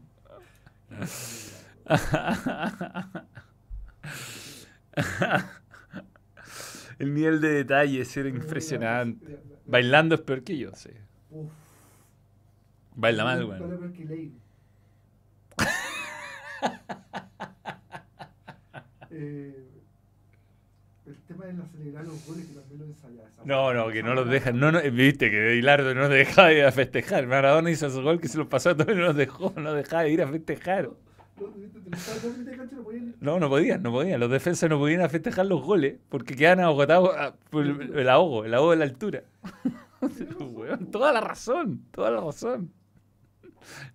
[6.99, 9.39] El nivel de detalles era impresionante.
[9.66, 10.91] Bailando es peor que yo, sí.
[11.32, 11.62] Uf.
[12.96, 14.32] Baila mal, que Leire.
[19.16, 19.68] Eh,
[21.06, 23.28] el tema de la celebrar los goles que también lo ensayaba.
[23.30, 24.60] esa No, no, que no los dejan.
[24.60, 27.28] No, no, viste que Hilardo no dejaba de ir a festejar.
[27.28, 29.74] Maradona hizo su gol que se lo pasó a todos y no nos dejó, no
[29.74, 30.89] dejaba de ir a festejar.
[33.20, 34.20] No, no podían- No, podían.
[34.20, 38.54] Los defensas no podían festejar los goles porque quedaban agotados ah, por el, ahogo, el
[38.54, 39.24] ahogo de la altura.
[40.91, 42.72] Toda la razón, toda la razón.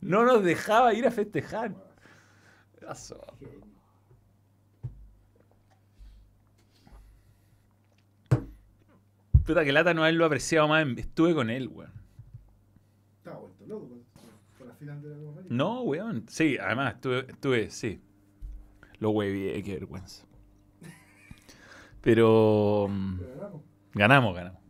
[0.01, 1.75] No nos dejaba ir a festejar.
[9.47, 10.83] Puta que lata no haberlo apreciado más.
[10.83, 11.93] en- Estuve con él, weón.
[13.19, 13.99] Estaba vuelto loco por,
[14.59, 15.41] por la final de la Copa.
[15.49, 16.25] No, weón.
[16.29, 18.01] Sí, además estuve, estuve sí.
[19.01, 20.25] Lo huevié, qué vergüenza.
[22.01, 23.63] Pero mm, Pero ganamos.
[23.95, 24.63] ganamos, ganamos.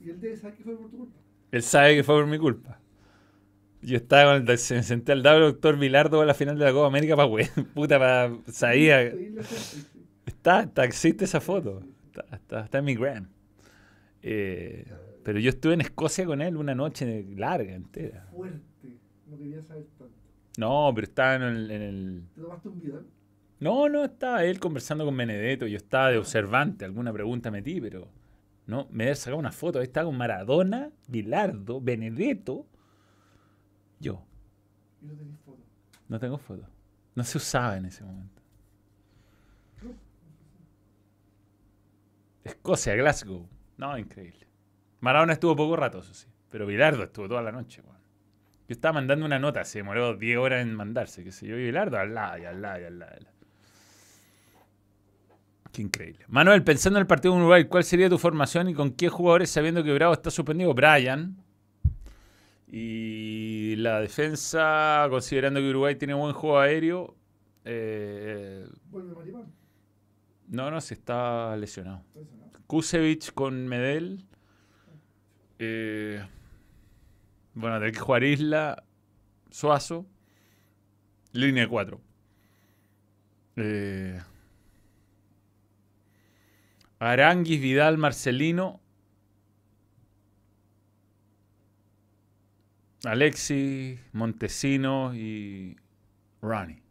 [0.00, 1.18] Y él debe saber que fue por tu culpa.
[1.52, 2.78] Él sabe que fue por mi culpa.
[3.82, 6.64] Yo estaba con el, me senté al lado del doctor Vilardo a la final de
[6.66, 7.48] la Copa América para weón.
[7.74, 8.32] Puta, para.
[8.48, 9.02] Sabía.
[10.26, 11.82] Está, está, existe esa foto.
[12.06, 13.28] Está, está, está en mi gram.
[14.22, 14.84] Eh,
[15.24, 18.26] pero yo estuve en Escocia con él una noche larga, entera.
[18.34, 18.60] Fuerte.
[19.26, 20.14] No quería saber tanto.
[20.58, 23.02] No, pero estaba en el- en el ¿Te tomaste un video?
[23.60, 25.66] No, no, estaba él conversando con Benedetto.
[25.66, 26.84] Yo estaba de observante.
[26.84, 28.08] Alguna pregunta metí, pero.
[28.66, 29.78] No, me había sacado una foto.
[29.78, 32.66] Ahí estaba con Maradona, Bilardo, Benedetto.
[34.00, 34.24] Yo.
[35.00, 35.62] Y no tenés foto.
[36.08, 36.66] No tengo foto.
[37.14, 38.40] No se usaba en ese momento.
[42.42, 43.46] Escocia, Glasgow.
[43.76, 44.46] No, increíble.
[45.00, 46.26] Maradona estuvo poco rato, eso sí.
[46.50, 48.00] Pero Bilardo estuvo toda la noche, weón.
[48.68, 51.64] Yo estaba mandando una nota, se demoró 10 horas en mandarse, qué sé yo, y
[51.64, 53.12] Bilardo al lado, y al lado, y al lado.
[53.12, 53.36] al lado.
[55.72, 56.24] Qué increíble.
[56.28, 59.50] Manuel, pensando en el partido con Uruguay, ¿cuál sería tu formación y con qué jugadores
[59.50, 60.74] sabiendo que Bravo está suspendido?
[60.74, 61.36] Brian.
[62.72, 67.16] Y la defensa, considerando que Uruguay tiene buen juego aéreo.
[67.64, 69.52] eh, Vuelve Maripán.
[70.48, 72.04] no, no, se está lesionado.
[72.68, 74.24] Kusevich con Medel.
[75.58, 76.24] Eh,
[77.54, 78.84] bueno, tenés que jugar Isla,
[79.50, 80.06] Suazo.
[81.32, 82.00] Línea 4.
[86.98, 88.79] Aranguis, Vidal, Marcelino.
[93.04, 95.76] Alexis, Montesino y
[96.42, 96.82] Ronnie.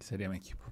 [0.00, 0.64] Sería mi equipo.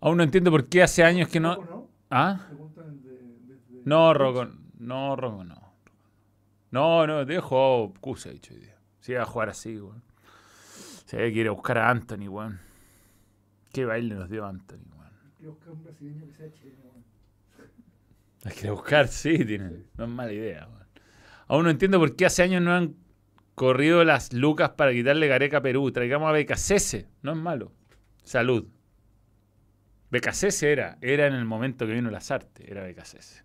[0.00, 1.70] Aún no entiendo por qué hace años que ¿Rocco no.
[1.70, 1.88] no?
[2.10, 2.48] ¿Ah?
[2.50, 4.48] De- No, Rocco.
[4.78, 5.72] No, Rocco no.
[6.70, 8.78] No, no, dejo Kusevich hoy día.
[9.00, 10.02] Si va a jugar así, weón.
[11.06, 12.60] Se ve que quiere buscar a Anthony, weón.
[13.72, 15.12] Qué baile nos dio Anthony, weón.
[15.36, 16.91] Quiero buscar un brasileño que sea chileno.
[18.42, 18.48] Weón.
[18.48, 19.84] La quiere buscar, sí, tiene.
[19.96, 20.68] No es mala idea.
[21.46, 22.96] Aún no entiendo por qué hace años no han
[23.54, 25.90] corrido las lucas para quitarle Gareca a Perú.
[25.92, 27.08] Traigamos a Becasese.
[27.22, 27.72] No es malo.
[28.24, 28.66] Salud.
[30.10, 30.98] Becasese era.
[31.00, 32.70] Era en el momento que vino Lazarte.
[32.70, 33.44] Era Becasese.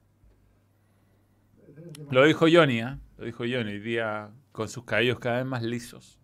[2.09, 2.99] Lo dijo Johnny, ¿ah?
[3.17, 6.19] Lo dijo Johnny hoy día con sus cabellos cada vez más lisos.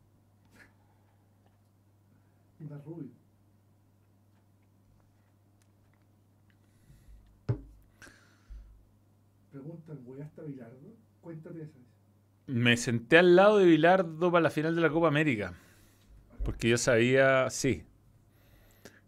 [10.06, 10.96] ¿Voy hasta Bilardo?
[11.22, 11.80] Cuéntate eso.
[12.48, 15.54] Me senté al lado de Bilardo para la final de la Copa América.
[16.44, 17.84] Porque yo sabía, sí.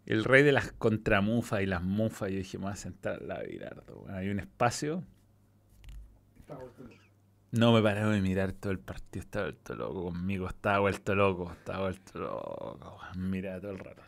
[0.06, 2.30] El rey de las contramufas y las mufas.
[2.30, 3.96] Yo dije, me voy a sentar al lado de Bilardo.
[3.96, 5.02] Bueno, hay un espacio.
[7.52, 9.22] No me paraba de mirar todo el partido.
[9.22, 10.48] Estaba vuelto loco conmigo.
[10.48, 11.52] Estaba vuelto loco.
[11.52, 12.98] Estaba vuelto loco.
[13.16, 14.02] Mira todo el rato.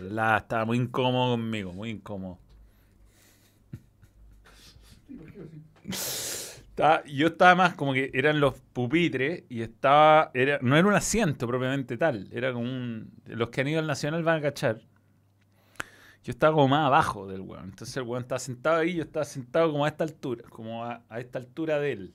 [0.00, 1.72] La- Estaba muy incómodo conmigo.
[1.72, 2.38] Muy incómodo.
[7.06, 10.30] Yo estaba más como que eran los pupitres y estaba.
[10.32, 12.28] Era, no era un asiento propiamente tal.
[12.32, 13.12] Era como un.
[13.26, 14.80] Los que han ido al Nacional van a cachar.
[16.22, 17.64] Yo estaba como más abajo del weón.
[17.64, 20.44] Entonces el weón estaba sentado ahí, yo estaba sentado como a esta altura.
[20.48, 22.14] Como a, esta altura de él.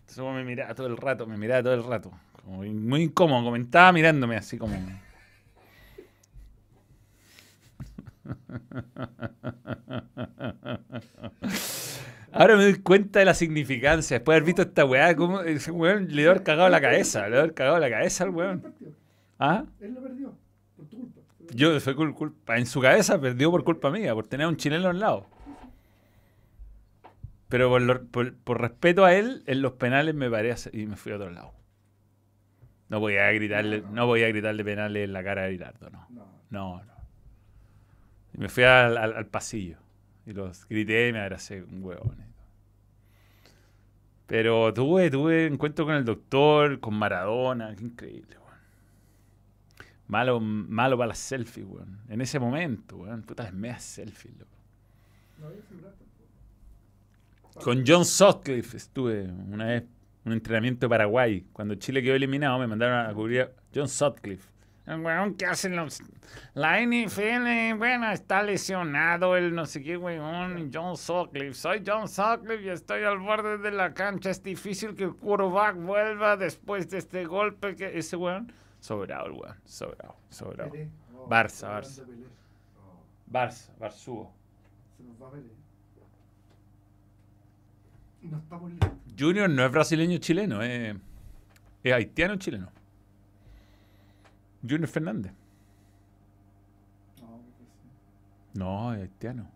[0.00, 2.10] Entonces me miraba todo el rato, me miraba todo el rato.
[2.44, 4.74] Como muy incómodo, como estaba mirándome así como.
[12.32, 14.18] Ahora me doy cuenta de la significancia.
[14.18, 17.28] Después de haber visto esta weá, como ese weón le debe haber cagado la cabeza.
[17.28, 18.74] Le haber cagado la cabeza al weón.
[19.38, 19.64] ¿Ah?
[19.80, 20.34] Él lo perdió.
[20.76, 21.20] Por tu culpa.
[21.52, 22.56] Yo fue cul- culpa.
[22.58, 25.26] En su cabeza perdió por culpa mía, por tener a un chileno al lado.
[27.48, 30.96] Pero por, lo- por- por respeto a él, en los penales me paré y me
[30.96, 31.52] fui a otro lado.
[32.88, 36.06] No voy a gritarle, no voy a gritarle penales en la cara de Bilardo, no.
[36.10, 36.26] No.
[36.50, 36.92] No, no.
[38.34, 39.78] Y me fui al, al- al pasillo.
[40.26, 42.14] Y los grité me abracé un huevo.
[44.26, 47.74] Pero tuve, tuve encuentro con el doctor, con Maradona.
[47.74, 48.58] Qué increíble, weón.
[50.06, 51.98] Malo, malo para las selfies, weón.
[52.08, 53.22] En ese momento, weón.
[53.22, 54.56] Puta, las medias selfies, loco.
[57.64, 59.84] Con John Sutcliffe estuve una vez,
[60.24, 61.46] un entrenamiento de Paraguay.
[61.52, 64.48] Cuando Chile quedó eliminado, me mandaron a cubrir a John Sutcliffe.
[64.86, 66.02] El weón que hacen los.
[66.54, 70.70] La NFL, bueno, está lesionado el no sé qué weón.
[70.72, 71.54] John Sutcliffe.
[71.54, 74.30] Soy John Sutcliffe y estoy al borde de la cancha.
[74.30, 77.76] Es difícil que el quarterback vuelva después de este golpe.
[77.76, 78.52] que Ese weón.
[78.80, 79.56] Sobrado el weón.
[79.64, 80.72] Sobrado, sobrado.
[81.28, 82.04] Barça, Barça.
[83.30, 84.32] Barça, Barzúo.
[84.96, 85.50] se nos va Pelé.
[88.22, 88.90] Y no estamos listos.
[89.18, 90.96] Junior no es brasileño chileno, es,
[91.84, 92.70] es haitiano chileno.
[94.62, 95.32] Junior Fernández.
[98.54, 99.48] No, pues es haitiano.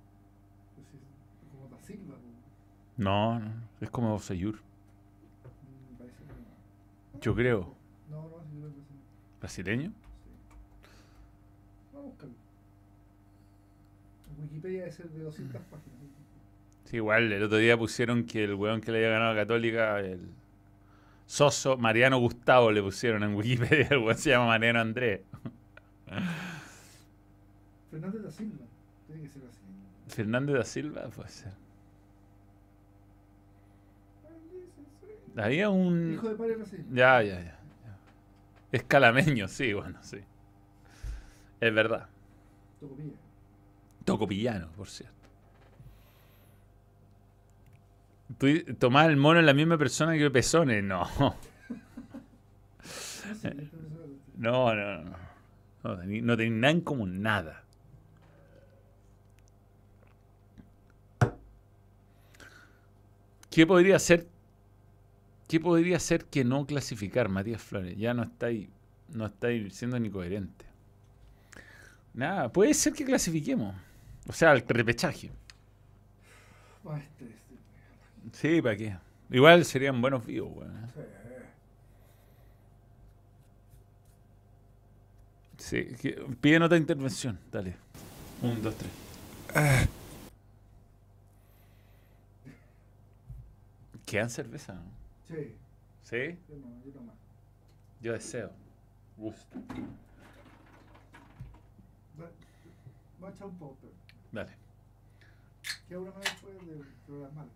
[2.96, 4.54] No, no, es como Sayur.
[4.54, 4.60] Mm.
[7.20, 7.74] Yo creo.
[8.08, 8.44] No, no.
[9.40, 9.90] ¿Brasileño?
[9.90, 9.94] Sí.
[11.92, 12.34] Vamos a buscarlo.
[14.40, 15.98] Wikipedia debe ser de 200 páginas.
[16.84, 19.98] Sí, igual el otro día pusieron que el weón que le había ganado a Católica,
[20.00, 20.20] el
[21.26, 23.88] Soso, Mariano Gustavo le pusieron en Wikipedia.
[23.90, 25.22] El se llama Mariano Andrés.
[27.90, 28.64] Fernández da Silva.
[29.06, 29.60] Tiene que ser así.
[30.08, 31.52] Fernández da Silva, puede ser.
[35.36, 36.12] Había un.
[36.14, 36.94] Hijo de padre brasileño.
[36.94, 37.44] Ya, ya, ya.
[37.44, 37.58] ya.
[38.70, 40.18] Es calameño, sí, bueno, sí.
[41.60, 42.08] Es verdad.
[42.80, 43.14] Tocopilla.
[44.04, 45.13] Tocopillano, por cierto.
[48.38, 48.46] ¿Tú
[48.78, 50.82] tomás el mono en la misma persona que Pezones?
[50.82, 51.04] No.
[54.36, 55.02] No no.
[55.84, 57.62] No, no, tenéis nada en común, nada.
[63.50, 64.26] ¿Qué podría ser?
[65.46, 67.96] ¿Qué podría ser que no clasificar, Matías Flores?
[67.98, 68.68] Ya no estáis,
[69.10, 70.64] no estáis siendo ni coherente.
[72.14, 73.74] Nada, puede ser que clasifiquemos.
[74.26, 75.30] O sea, el repechaje.
[76.96, 77.43] Este.
[78.32, 78.96] Sí, ¿para qué?
[79.30, 80.92] Igual serían buenos vivos, weón.
[85.58, 85.88] Sí.
[86.40, 87.38] Piden otra intervención.
[87.50, 87.74] Dale.
[88.42, 88.90] Un, dos, tres.
[94.04, 94.74] ¿Quedan cerveza?
[94.74, 94.82] no?
[95.26, 95.56] Sí,
[96.02, 96.38] ¿Sí?
[96.48, 97.16] yo no, yo no más.
[98.00, 98.50] Yo deseo.
[99.16, 99.58] Gusto.
[103.22, 103.92] Va, a echar un poco, pero
[104.32, 104.52] Dale.
[105.88, 107.46] queda una más después de programar.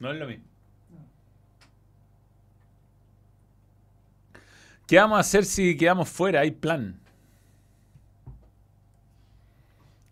[0.00, 0.44] No es lo mismo.
[4.86, 6.40] ¿Qué vamos a hacer si quedamos fuera?
[6.40, 6.98] Hay plan.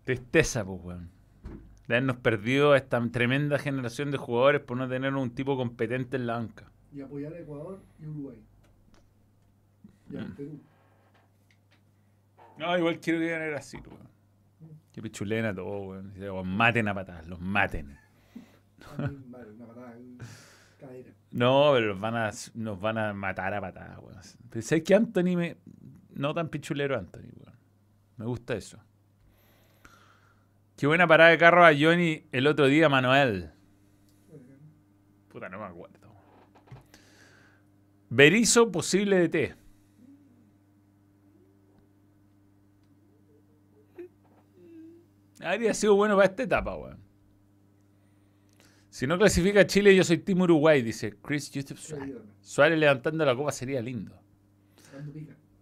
[0.04, 1.10] Tristeza, pues, weón.
[1.88, 6.16] De habernos perdido a esta tremenda generación de jugadores por no tener un tipo competente
[6.16, 6.70] en la banca.
[6.92, 8.42] Y apoyar a Ecuador y Uruguay.
[10.10, 10.34] Y al Mm.
[10.34, 10.60] Perú.
[12.58, 14.06] No, igual quiero que gane Brasil, weón.
[14.92, 16.48] Que pichulen a todos, weón.
[16.56, 17.98] Maten a patadas, los maten.
[18.98, 20.18] A mí, vale, una patada en
[20.78, 21.10] cadera.
[21.30, 24.20] No, pero los van a, nos van a matar a patadas, weón.
[24.50, 25.56] Pensé que Anthony me.
[26.14, 27.56] No tan pichulero Anthony, weón.
[28.16, 28.78] Me gusta eso.
[30.76, 33.50] Qué buena parada de carro a Johnny el otro día, Manuel.
[35.28, 35.96] Puta, no me acuerdo.
[38.08, 39.54] Berizo posible de T.
[45.40, 47.05] Habría sido bueno para esta etapa, weón.
[48.96, 52.16] Si no clasifica a Chile, yo soy Team Uruguay, dice Chris Yusuf Suárez.
[52.40, 54.18] Suárez levantando la copa sería lindo.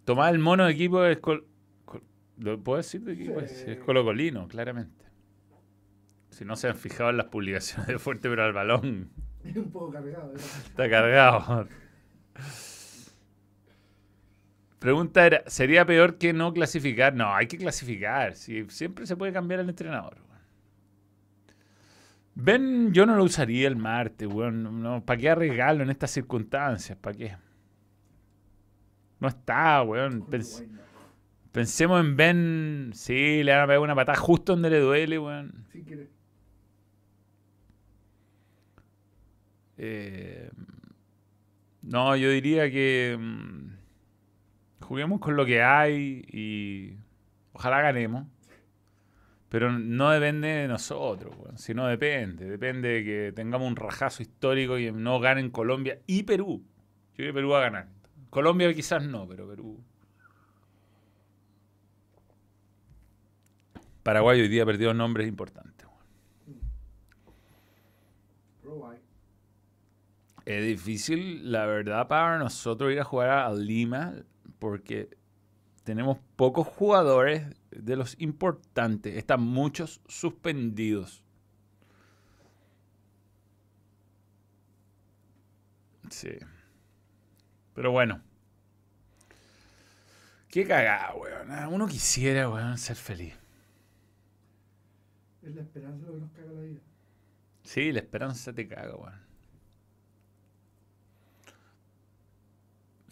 [0.05, 1.17] Tomar el mono de equipo es.
[1.19, 1.45] Col-
[1.83, 2.05] col-
[2.37, 3.41] ¿Lo puedo decir de equipo?
[3.41, 3.71] Sí.
[3.71, 5.03] Es, colocolino, claramente.
[6.29, 9.09] Si no se han fijado en las publicaciones de Fuerte, pero al balón
[9.43, 10.31] Es un poco cargado.
[10.33, 10.39] ¿eh?
[10.67, 11.67] está cargado.
[14.79, 17.13] Pregunta era: ¿sería peor que no clasificar?
[17.13, 18.37] No, hay que clasificar.
[18.37, 20.24] Si, siempre se puede cambiar el entrenador.
[22.35, 24.81] Ben, yo no lo usaría el martes, weón.
[24.83, 26.97] No, ¿Para qué arriesgarlo en estas circunstancias?
[26.97, 27.37] ¿Para qué?
[29.19, 30.27] No está, weón.
[30.27, 30.65] Pens-.
[31.53, 32.91] Pensemos en Ben.
[32.93, 35.65] Sí, le van a pegar una patada justo donde le duele, weón.
[39.77, 40.51] Eh,
[41.81, 43.17] no, yo diría que.
[43.17, 43.69] mm,
[44.81, 46.97] juguemos con lo que hay y.
[47.53, 48.27] Ojalá ganemos.
[49.55, 51.57] Pero no depende de nosotros, weón.
[51.57, 52.43] Si no depende.
[52.43, 56.61] Depende de que tengamos un rajazo histórico y no ganen Colombia y Perú.
[57.11, 57.87] Yo creo que Perú va a ganar.
[58.29, 59.81] Colombia quizás no, pero Perú.
[64.03, 65.87] Paraguay hoy día perdió nombres importantes.
[70.43, 74.15] Es difícil, la verdad, para nosotros ir a jugar a Lima
[74.59, 75.07] porque
[75.85, 79.15] tenemos pocos jugadores de los importantes.
[79.15, 81.23] Están muchos suspendidos.
[86.09, 86.31] Sí.
[87.75, 88.19] Pero bueno.
[90.49, 91.51] Qué cagada, weón.
[91.51, 93.35] Ah, Uno quisiera, weón, ser feliz.
[95.43, 96.79] Es la esperanza lo que nos caga la vida.
[97.63, 99.24] Sí, la esperanza te caga, weón.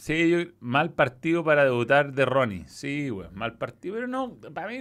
[0.06, 2.66] Sí, mal partido para debutar de Ronnie.
[2.68, 4.80] Sí, weón, mal partido, pero no, para mí.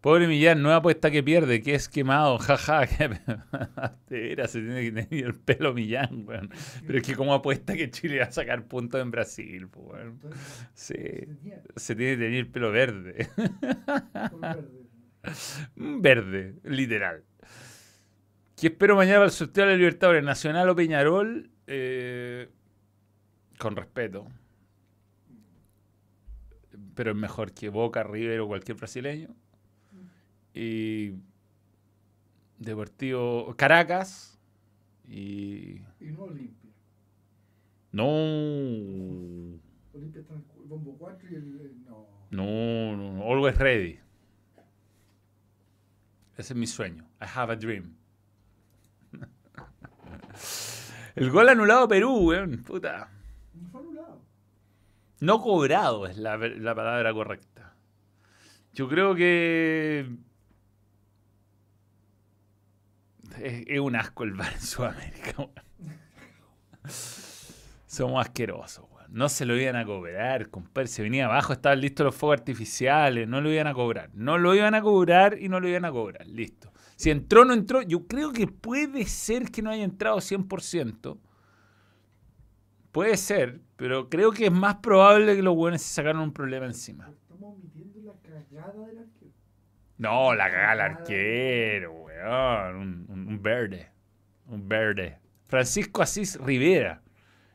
[0.00, 2.88] Pobre Millán, nueva apuesta que pierde, que es quemado, jaja.
[2.88, 3.10] que-
[4.08, 6.50] De veras, se tiene que tener el pelo Millán, weón.
[6.84, 10.08] Pero es que como apuesta que Chile va a sacar puntos en Brasil, pues, weón.
[10.14, 10.40] Entonces,
[10.74, 10.96] Sí,
[11.76, 13.28] se tiene que tener el pelo verde.
[15.76, 16.54] verde.
[16.64, 17.22] Literal.
[18.56, 20.24] ¿Qué espero mañana para el sorteo de la Libertadores?
[20.24, 21.48] ¿Nacional o Peñarol?
[21.68, 22.48] Eh,
[23.64, 24.26] con respeto.
[26.94, 29.34] Pero es mejor que Boca, River o cualquier brasileño.
[30.52, 31.14] Y
[32.58, 34.38] Deportivo Caracas.
[35.08, 35.80] Y.
[35.98, 36.70] Y no Olimpia.
[37.92, 38.04] No.
[39.94, 41.86] Olimpia está en el bombo 4 y el.
[42.30, 43.22] No, no, no.
[43.22, 43.98] Always ready.
[46.36, 47.04] Ese es mi sueño.
[47.18, 47.96] I have a dream.
[51.14, 52.62] El gol anulado a Perú, weón.
[52.64, 53.08] Puta.
[53.72, 54.20] Anulado.
[55.20, 57.74] No cobrado es la, palabra correcta.
[58.72, 60.06] Yo creo que.
[63.40, 65.48] Es, un asco el bar en Sudamérica.
[67.86, 69.06] Somos asquerosos, weón.
[69.08, 70.88] No se lo iban a cobrar, compadre.
[70.88, 73.28] Se venía abajo, estaban listos los fuegos artificiales.
[73.28, 74.10] No lo iban a cobrar.
[74.14, 76.26] No lo iban a cobrar y no lo iban a cobrar.
[76.26, 76.72] Listo.
[76.96, 81.18] Si entró no entró, yo creo que puede ser que no haya entrado 100%.
[82.94, 86.64] Puede ser, pero creo que es más probable que los buenos se sacaron un problema
[86.66, 87.10] encima.
[87.10, 89.32] Estamos omitiendo la cagada del arquero.
[89.98, 92.76] No, la cagada al arquero, weón.
[92.76, 93.90] Un, un- un verde.
[94.46, 95.18] Un verde.
[95.48, 97.02] Francisco Asís Rivera.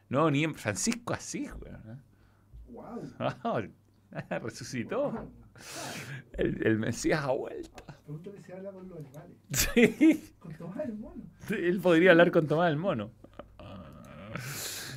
[0.09, 1.83] No, ni en Francisco Asís, weón.
[1.87, 2.01] ¿eh?
[2.71, 3.09] Wow.
[3.19, 3.61] Ah,
[4.43, 5.31] resucitó.
[6.33, 7.81] El, el Mesías ha vuelto.
[8.05, 9.37] Pregúntale si habla con los animales.
[9.51, 10.33] Sí.
[10.39, 11.23] Con Tomás el mono.
[11.49, 13.11] Él podría hablar con Tomás el Mono.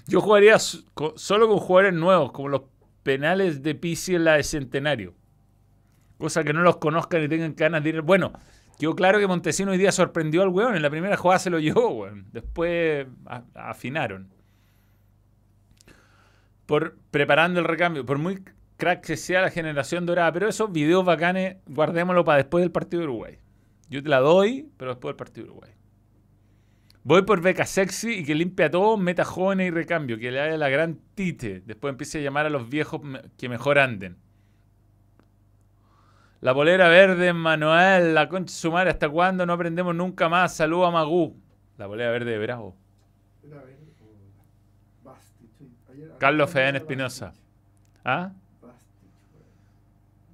[0.07, 2.63] Yo jugaría solo con jugadores nuevos, como los
[3.03, 5.15] penales de Pisi en la de Centenario.
[6.19, 8.03] Cosa que no los conozcan y tengan ganas de ir.
[8.03, 8.33] Bueno,
[8.79, 10.77] quedó claro que Montesino hoy día sorprendió al weón.
[10.77, 12.27] En la primera jugada se lo llevó, weón.
[12.33, 13.07] Después
[13.55, 14.33] afinaron.
[16.67, 18.07] Por preparando el recambio.
[18.07, 18.43] Por muy
[18.77, 20.33] crack que sea la generación dorada.
[20.33, 23.39] Pero esos videos bacanes, guardémoslo para después del partido de Uruguay.
[23.89, 25.73] Yo te la doy, pero después del partido de Uruguay.
[27.05, 30.41] Voy por beca sexy y que limpie a todos, meta jóvenes y recambio, que le
[30.41, 31.61] haga la gran tite.
[31.67, 33.01] Después empiece a llamar a los viejos
[33.37, 34.17] que mejor anden.
[36.41, 40.55] La polera verde, Manuel, la concha de su madre, ¿hasta cuándo no aprendemos nunca más?
[40.55, 41.37] Saludos a Magú.
[41.77, 42.77] La polera verde de Bravo.
[43.43, 43.49] Sí.
[46.19, 47.35] Carlos era Espinosa.
[48.05, 48.33] ¿Ah?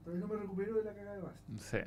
[0.07, 1.49] No me recupero de la cagada de Bastich.
[1.49, 1.85] No sé.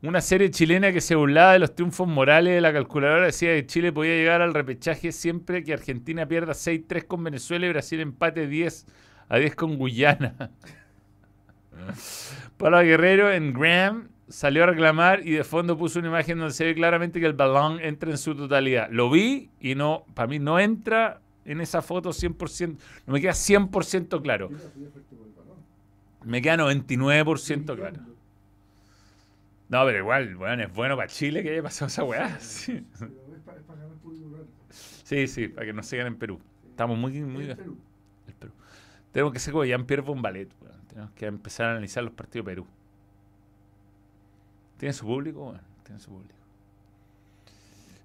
[0.00, 3.66] Una serie chilena que se burlaba de los triunfos morales de la calculadora decía que
[3.66, 8.46] Chile podía llegar al repechaje siempre que Argentina pierda 6-3 con Venezuela y Brasil empate
[8.46, 8.86] 10
[9.28, 10.52] a 10 con Guyana.
[12.58, 16.64] Pablo Guerrero en Graham salió a reclamar y de fondo puso una imagen donde se
[16.64, 18.88] ve claramente que el balón entra en su totalidad.
[18.92, 23.32] Lo vi y no, para mí no entra en esa foto 100%, no me queda
[23.32, 24.48] 100% claro.
[26.24, 28.07] Me queda 99% claro.
[29.68, 32.38] No, pero igual, weón, es bueno para Chile que haya pasado esa weá.
[34.70, 36.38] Sí, sí, sí, para que nos sigan en Perú.
[36.68, 37.46] Estamos muy, muy...
[37.46, 37.78] Perú.
[38.26, 38.52] el Perú.
[39.10, 40.50] Tenemos que ser como Jean-Pierre Bombalet.
[40.88, 42.66] Tenemos que empezar a analizar los partidos de Perú.
[44.76, 45.44] ¿Tiene su público?
[45.44, 46.34] Bueno, tiene su público.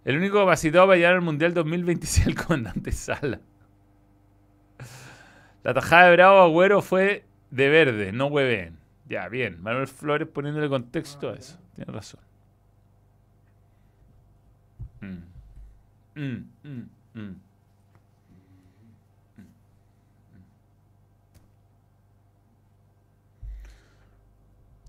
[0.05, 3.39] El único capacitado para llegar al Mundial 2026 es el comandante Sala.
[5.63, 8.77] La tajada de Bravo Agüero fue de verde, no hueveen.
[9.09, 9.61] Ya, bien.
[9.61, 11.59] Manuel Flores poniéndole contexto a eso.
[11.75, 12.21] Tiene razón.
[15.01, 15.33] Mm.
[16.15, 17.35] Mm, mm, mm.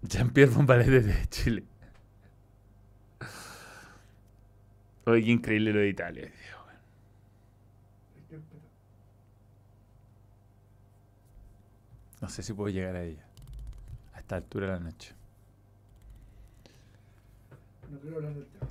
[0.02, 1.64] Jean-Pierre Bombalet de Chile.
[5.06, 6.32] Oye, qué increíble lo de Italia.
[12.20, 13.24] No sé si puedo llegar a ella.
[14.24, 15.12] A esta altura de la noche.
[17.90, 18.66] No quiero hablar del tema.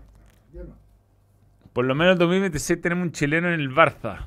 [0.51, 0.75] Yo no.
[1.73, 4.25] Por lo menos en 2026 tenemos un chileno en el Barça.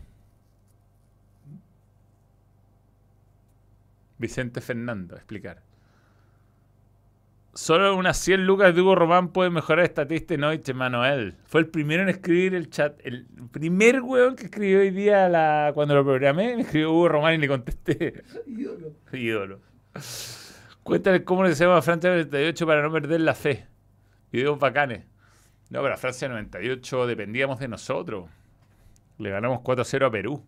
[4.19, 5.63] Vicente Fernando, explicar.
[7.55, 11.35] Solo unas 100 lucas de Hugo Román puede mejorar esta triste noche, Manuel.
[11.47, 13.01] Fue el primero en escribir el chat.
[13.03, 17.35] El primer weón que escribió hoy día la, cuando lo programé, me escribió Hugo Román
[17.35, 18.23] y le contesté.
[18.47, 18.93] Ídolo.
[19.13, 19.61] Ídolo.
[20.87, 23.67] Cuéntale cómo le hacemos a Francia 98 para no perder la fe.
[24.31, 25.05] Videos bacanes.
[25.69, 28.31] No, pero a Francia 98 dependíamos de nosotros.
[29.19, 30.45] Le ganamos 4-0 a Perú.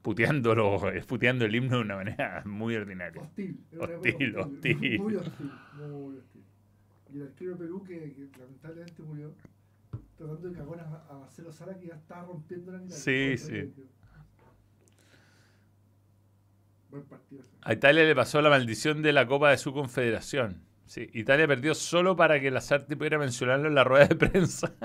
[0.00, 3.20] Puteándolo, eh, puteando el himno de una manera muy ordinaria.
[3.20, 3.60] Hostil.
[3.78, 4.98] Hostil, época hostil.
[4.98, 5.52] Muy hostil.
[5.76, 6.42] Muy hostil.
[7.12, 9.34] Y el arquero de Perú, que, que lamentablemente murió,
[10.16, 12.96] tratando de cagonas a, Marcelo Sala, que ya estaba rompiendo la mitad.
[12.96, 13.70] Sí, sí.
[16.92, 17.42] Buen partido.
[17.42, 17.50] ese.
[17.62, 20.62] A Italia le pasó la maldición de la Copa de su confederación.
[20.86, 24.72] Sí, Italia perdió solo para que Lazarte pudiera mencionarlo en la rueda de prensa.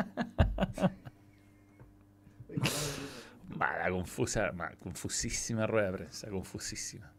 [3.58, 7.12] Mala, confusa, ma- confusísima rueda de prensa, confusísima.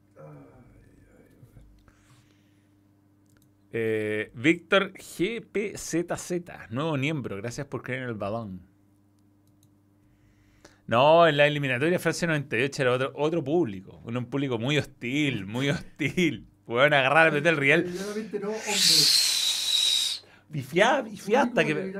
[3.71, 8.63] Eh, Víctor GPZZ, nuevo miembro, gracias por creer en el balón.
[10.89, 15.45] No, en la eliminatoria Francia 98 era otro, otro público, un, un público muy hostil,
[15.45, 16.49] muy hostil.
[16.65, 17.61] Pueden agarrar a meter el.
[17.61, 18.63] Deliberadamente no, hombre.
[20.49, 21.95] Bifiá, bifiá hasta que.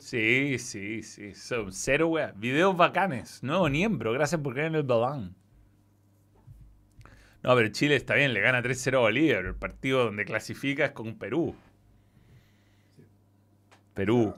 [0.00, 2.38] Sí, sí, sí, son cero weas.
[2.38, 5.34] Videos bacanes, nuevo miembro, gracias por creer en el balón.
[7.42, 9.46] No, pero Chile está bien, le gana 3-0 a Bolívar.
[9.46, 11.54] El partido donde clasifica es con Perú.
[13.94, 14.34] Perú.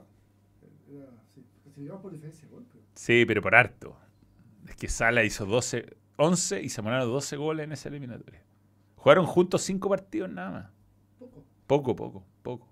[0.89, 1.43] Era, sí.
[1.75, 2.42] Se llevaba por diferencia pero
[3.03, 3.97] Sí, pero por harto.
[4.65, 8.41] Es que Sala hizo 12, 11 y Zamorano 12 goles en esa eliminatoria.
[8.95, 10.71] Jugaron juntos 5 partidos nada más.
[11.19, 11.43] poco.
[11.67, 12.69] Poco, poco, poco.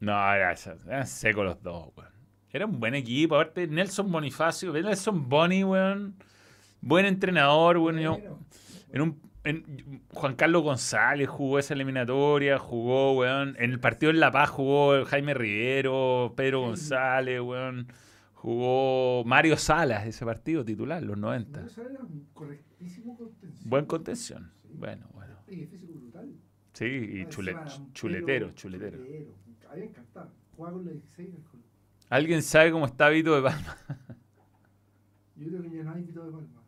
[0.00, 0.52] No, era,
[0.88, 2.10] eran secos los dos, weón.
[2.50, 3.36] Era un buen equipo.
[3.36, 6.16] Aparte, Nelson Bonifacio, Nelson Boni, weón.
[6.80, 8.00] Buen entrenador, weón.
[8.00, 8.18] yo-
[8.90, 13.56] en un, en- Juan Carlos González jugó esa eliminatoria, jugó, weón.
[13.58, 16.60] En el partido en La Paz jugó Jaime Rivero, Pedro.
[16.62, 17.86] González, weón.
[18.34, 21.60] Jugó Mario Salas ese partido titular, los 90.
[21.60, 23.70] Mario Salas era un correctísimo contención.
[23.70, 24.50] Buen contención.
[24.62, 24.68] Sí.
[24.74, 25.34] Bueno, bueno.
[25.48, 26.32] Y físico brutal.
[26.72, 28.98] Sí, y chule- chuletero, pelo- chuletero.
[29.70, 30.30] A mí me encantaba.
[30.56, 31.62] Jugaba con la 16 del Colo.
[32.08, 33.76] ¿Alguien sabe cómo está Vito de Palma?
[35.36, 36.61] Yo creo que ya no hay Vito de Palma.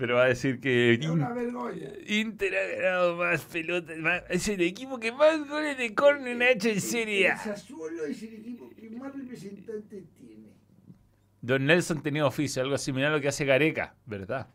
[0.00, 1.90] Pero va a decir que Es una vergüenza.
[2.08, 3.98] Inter ha ganado más pelotas.
[3.98, 7.36] más- Es el equipo que más goles de córner ha hecho en Serie El A.
[7.36, 10.46] Sassuolo es el equipo que más representantes tiene.
[11.42, 14.48] Don Nelson tenía oficio, algo similar a lo que hace Gareca, ¿verdad?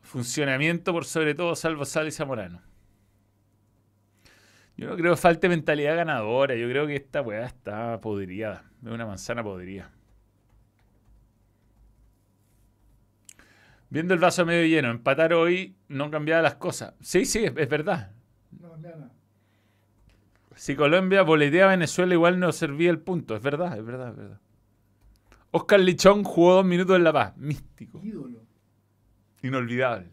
[0.00, 2.60] Funcionamiento por sobre todo, salvo Sal y Zamorano.
[4.76, 6.56] Yo no creo que falte mentalidad ganadora.
[6.56, 8.64] Yo creo que esta weá está podrida.
[8.84, 9.92] Es una manzana podrida.
[13.92, 16.94] Viendo el vaso medio lleno, empatar hoy no cambiaba las cosas.
[17.02, 18.10] Sí, sí, es, es verdad.
[18.58, 19.12] No cambia nada.
[20.56, 23.36] Si Colombia boletea a Venezuela, igual no servía el punto.
[23.36, 24.40] Es verdad, es verdad, es verdad.
[25.50, 27.36] Oscar Lichón jugó dos minutos en La Paz.
[27.36, 28.00] Místico.
[28.02, 28.40] Ídolo.
[29.42, 30.08] Inolvidable.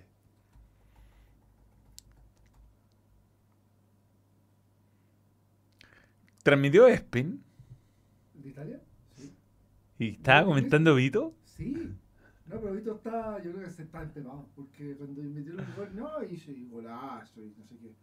[6.44, 7.42] ¿Transmitió Spin?
[8.34, 8.82] ¿De Italia?
[9.16, 9.34] Sí.
[10.00, 11.34] ¿Y estaba comentando Vito?
[11.46, 11.96] Sí.
[12.50, 15.96] No, pero Vito está, yo creo que se está empemado, porque cuando metieron el gol,
[15.96, 17.94] no, hizo y golazo y no sé qué.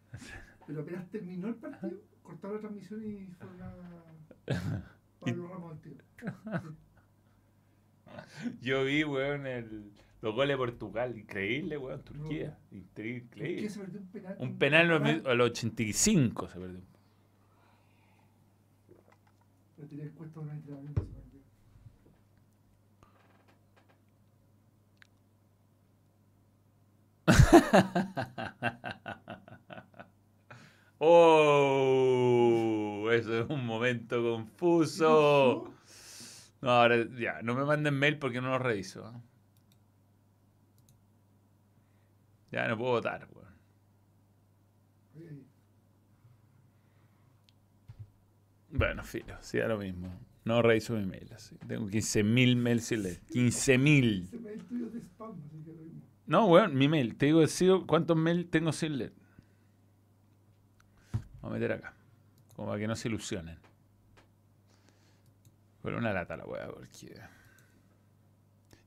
[0.66, 3.74] Pero apenas terminó el partido, cortaron la transmisión y fueron a
[5.20, 6.05] Pablo Ramos al tiro.
[8.62, 9.90] Yo vi, weón, el,
[10.23, 11.18] los goles de Portugal.
[11.18, 12.02] Increíble, weón.
[12.02, 12.56] Turquía.
[12.56, 12.77] ¿Por qué
[13.18, 13.68] Increíble.
[13.68, 14.36] se perdió un penal?
[14.39, 16.81] Un penal al- al 85 se perdió.
[19.77, 21.02] Pero tenía en cuenta un entrenamiento.
[21.05, 21.40] se perdió.
[30.98, 33.09] ¡Oh!
[33.12, 35.73] Eso es un momento confuso.
[36.61, 39.12] No, ahora ya, no me manden mail porque no lo reviso.
[42.51, 43.47] Ya no puedo votar, weón.
[48.70, 50.12] Bueno, filo, sí, lo mismo.
[50.44, 51.57] No reviso mi mail así.
[51.66, 53.20] Tengo 15.000 mails sin leer.
[53.27, 54.23] 15.000.
[54.23, 56.05] Ese mail tuyo spam, así que lo mismo.
[56.27, 57.16] No, weón, mi mail.
[57.16, 59.12] Te digo decido cuántos mails tengo sin leer.
[61.40, 61.94] Vamos a meter acá.
[62.55, 63.59] Como para que no se ilusionen.
[65.82, 67.15] Pero una lata la weá, porque.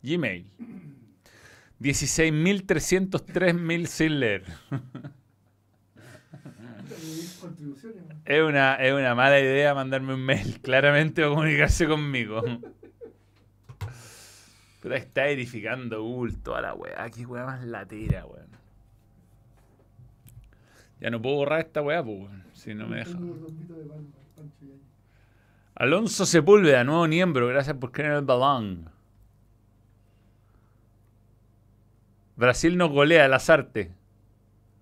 [0.01, 0.51] Gmail.
[1.79, 4.43] 16.303 mil sin leer.
[8.25, 12.43] Es una, es una mala idea mandarme un mail, claramente, o comunicarse conmigo.
[14.97, 17.09] Está edificando Google toda la weá.
[17.09, 18.49] Qué weá más latera, weón.
[20.99, 22.43] Ya no puedo borrar esta weá, pues, weón.
[22.53, 23.17] Si no me deja.
[25.75, 27.47] Alonso Sepúlveda, nuevo miembro.
[27.47, 28.89] Gracias por creer el balón.
[32.35, 33.89] Brasil nos golea las artes.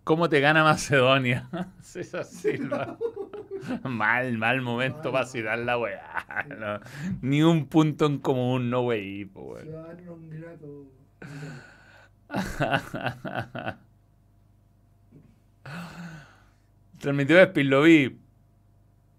[0.03, 1.49] ¿Cómo te gana Macedonia?
[1.81, 2.97] César Silva.
[3.83, 6.45] Mal, mal momento para citar la weá.
[6.57, 6.79] No,
[7.21, 9.65] ni un punto en común, no wey, po, weón.
[9.65, 10.91] Ciudadano grato.
[16.99, 18.17] Transmitió Espin, lo vi.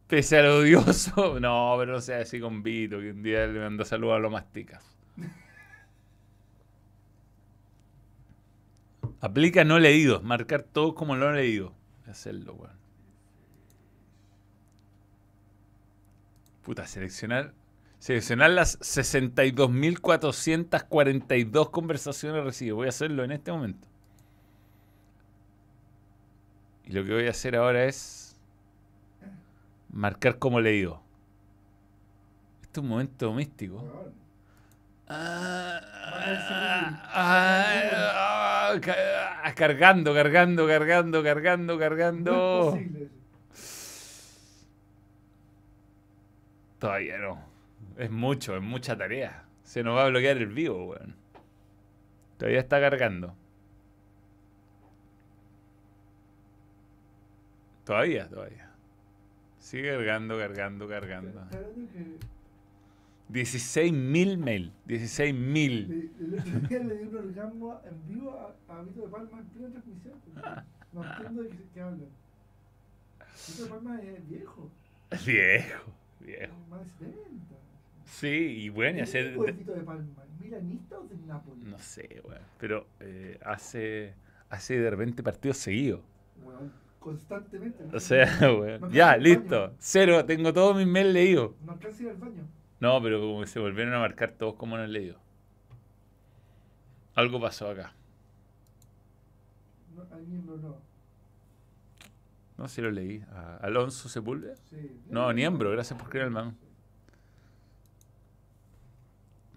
[0.07, 1.39] Pese a lo odioso.
[1.41, 4.33] No, pero no sea así con Vito, que un día le mandó saludos a los
[4.33, 4.85] masticas.
[9.21, 11.75] Aplica no leídos, marcar todo como no leído.
[12.07, 12.78] Hacerlo, weón.
[16.69, 17.55] Puta, seleccionar.
[17.99, 22.77] Seleccionar las 62.442 conversaciones recibidas.
[22.77, 23.89] Voy a hacerlo en este momento.
[26.85, 28.37] Y lo que voy a hacer ahora es
[29.91, 31.01] marcar como leído.
[32.61, 33.83] Este es un momento místico.
[35.09, 35.81] Ah,
[37.15, 42.79] ah, ah, ca- ah, cargando, cargando, cargando, cargando, cargando.
[46.79, 47.39] Todavía no.
[47.97, 49.45] Es mucho, es mucha tarea.
[49.63, 51.15] Se nos va a bloquear el vivo, weón.
[52.39, 53.35] Todavía está cargando.
[57.85, 58.71] Todavía, todavía.
[59.59, 61.41] Sigue cargando, cargando, cargando.
[61.43, 62.19] Está hablando que
[63.33, 64.73] 16.000 mail.
[64.87, 65.87] 16.000.
[65.87, 69.39] le- el otro día le dio un orgasmo en vivo a, a Vito de Palma
[69.39, 70.15] en plena transmisión.
[70.93, 72.09] No entiendo de qué hablan.
[73.49, 74.71] Vito de Palma es viejo,
[75.27, 75.85] Viejo,
[76.29, 76.55] viejo.
[76.69, 77.57] más de 70.
[78.05, 79.27] Sí, y bueno, y ¿Qué hacer...
[79.27, 80.25] equipo es Vito de Palma?
[80.41, 81.63] ¿Milanista o del Napoli?
[81.65, 82.41] No sé, weón.
[82.59, 84.15] Pero eh, hace,
[84.49, 86.01] hace de repente partidos seguidos.
[86.43, 87.85] Weón, constantemente.
[87.95, 88.91] O sea, weón.
[88.91, 89.75] Ya, listo.
[89.79, 91.53] Cero, tengo todos mis mails leídos.
[91.65, 92.43] No alcanza ir al baño.
[92.81, 95.19] No, pero como que se volvieron a marcar todos como no he leído.
[97.15, 97.93] Algo pasó acá.
[99.95, 100.88] No, al miembro no.
[102.59, 103.25] No sé si lo leí.
[103.31, 104.57] ¿A Alonso Sepúlveda?
[104.69, 104.91] Sí.
[105.09, 106.57] No, Niembro, gracias por creer el man.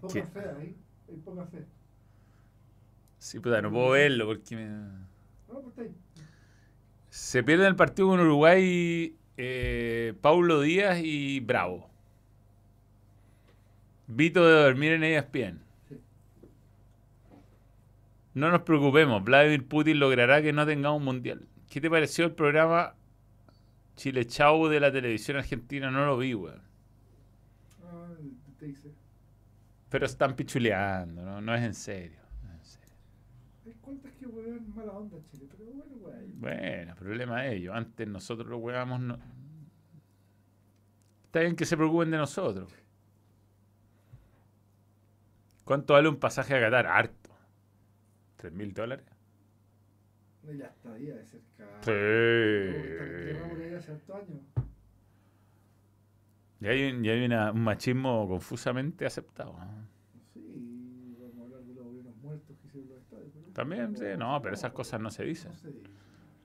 [0.00, 0.22] Poca ¿Qué?
[0.22, 0.76] fe ahí.
[1.08, 1.66] Hay poca fe.
[3.18, 4.68] Sí, puta, no puedo verlo porque me...
[4.68, 5.90] No, pues.
[7.10, 11.90] Se pierde el partido con Uruguay eh, Paulo Díaz y Bravo.
[14.06, 15.60] Vito de dormir en ESPN.
[15.88, 16.00] Sí.
[18.34, 21.48] No nos preocupemos, Vladimir Putin logrará que no tengamos un mundial.
[21.72, 22.94] ¿Qué te pareció el programa
[23.96, 25.90] Chile Chau de la televisión argentina?
[25.90, 26.60] No lo vi, weón.
[27.82, 28.08] Ah,
[28.58, 28.92] te dice.
[29.88, 31.40] Pero están pichuleando, ¿no?
[31.40, 32.20] No es en serio.
[32.42, 32.94] no es en serio.
[33.64, 36.40] Hay cuentas que weón mala onda Chile, pero bueno, weón.
[36.40, 37.74] Bueno, problema de ellos.
[37.74, 39.00] Antes nosotros lo huevamos.
[39.00, 39.18] No...
[41.24, 42.70] Está bien que se preocupen de nosotros.
[45.64, 46.86] ¿Cuánto vale un pasaje a Qatar?
[46.86, 47.30] Harto.
[48.36, 49.11] ¿Tres mil dólares?
[50.44, 51.66] Ya está ahí de cerca.
[51.82, 51.90] Sí.
[53.76, 54.40] Hace años.
[56.60, 59.52] Y hay, un- y hay una- un machismo confusamente aceptado.
[59.54, 59.88] ¿no?
[60.34, 63.32] Sí, vamos a hablar de los obreros muertos que hicieron los estadios.
[63.52, 65.52] También, sí, no, pero esas cosas no se dicen.
[65.52, 65.88] No se dice.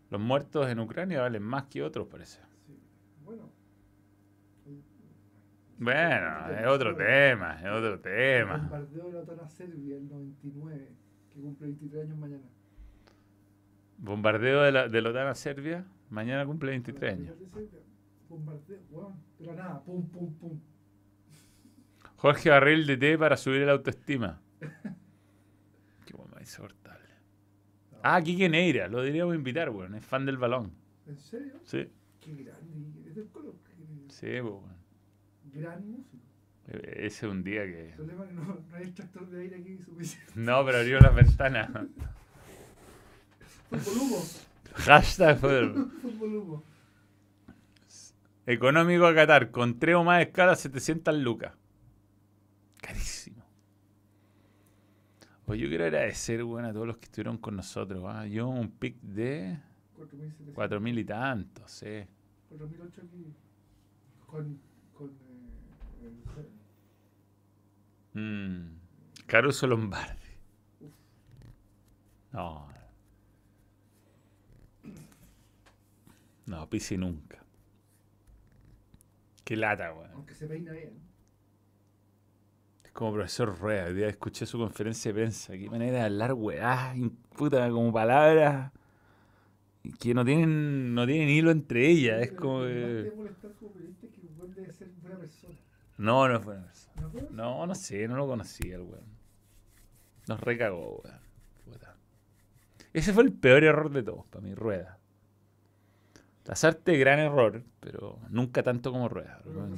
[0.10, 2.40] Los muertos en Ucrania valen más que otros, parece.
[2.66, 2.80] Sí.
[3.24, 3.52] Bueno.
[5.80, 8.58] Bueno, es otro tema, es otro El tema.
[8.58, 10.92] bombardeo de la OTAN a Serbia el 99,
[11.30, 12.44] que cumple 23 años mañana.
[13.98, 15.86] Bombardeo de la, de la OTAN a Serbia.
[16.10, 17.36] Mañana cumple 23 años.
[18.30, 20.60] Bombardeo, la nada, pum, pum, pum.
[22.18, 24.42] Jorge Barril de T para subir la autoestima.
[26.06, 27.06] Qué bueno, insoportable.
[28.04, 29.96] Ah, Quique Neira, lo diríamos invitar, weón.
[29.96, 30.72] Es fan del balón.
[31.06, 31.54] ¿En serio?
[31.64, 31.88] Sí,
[32.20, 33.08] Qué grande.
[33.10, 33.56] Es del Colo.
[33.66, 33.74] qué
[34.10, 34.78] sí, pues, weón.
[35.54, 36.24] Gran músico.
[36.68, 37.90] E- Ese es un día que.
[37.90, 40.34] El problema es que no, no hay extractor de aire aquí suficiente.
[40.36, 41.70] No, pero abrió las ventanas.
[43.70, 44.20] Fútbol.
[44.76, 45.92] Hashtag fútbol.
[46.02, 46.64] Fútbol humo.
[48.46, 51.54] Económico a Qatar, con tres o más escalas, 700 lucas.
[52.82, 53.44] Carísimo.
[55.48, 58.04] Oye, yo quiero agradecer, weón, a todos los que estuvieron con nosotros.
[58.08, 58.26] ah.
[58.28, 59.58] Yo un pic de
[59.98, 60.54] 4.700.
[60.54, 62.06] 4.000 y tantos, sí.
[62.50, 63.34] 4.008 aquí.
[64.28, 64.60] Con.
[64.94, 65.12] con eh,
[66.04, 66.48] el-
[68.20, 68.80] Mm.
[69.28, 70.16] Caruso Lombardi.
[72.32, 72.68] No.
[76.48, 77.44] No, Pisi nunca.
[79.44, 80.12] Qué lata, weón.
[80.14, 80.94] aunque se peina bien.
[82.84, 83.86] Es como profesor Rueda.
[83.86, 85.54] Hoy día escuché su conferencia de prensa.
[85.54, 86.96] Qué manera de hablar, weá.
[87.36, 88.72] Puta, como palabras
[90.00, 92.22] que no tienen, no tienen hilo entre ellas.
[92.22, 93.12] Es como que.
[95.98, 97.10] No, no es buena persona.
[97.32, 97.66] ¿No?
[97.68, 99.18] No, sé, no lo conocía el weón.
[100.28, 101.20] Nos recagó, weón.
[101.66, 101.96] Puta.
[102.94, 104.97] Ese fue el peor error de todos, para mí, Rueda.
[106.48, 109.42] Lazarte, gran error, pero nunca tanto como Rueda.
[109.46, 109.76] Lo que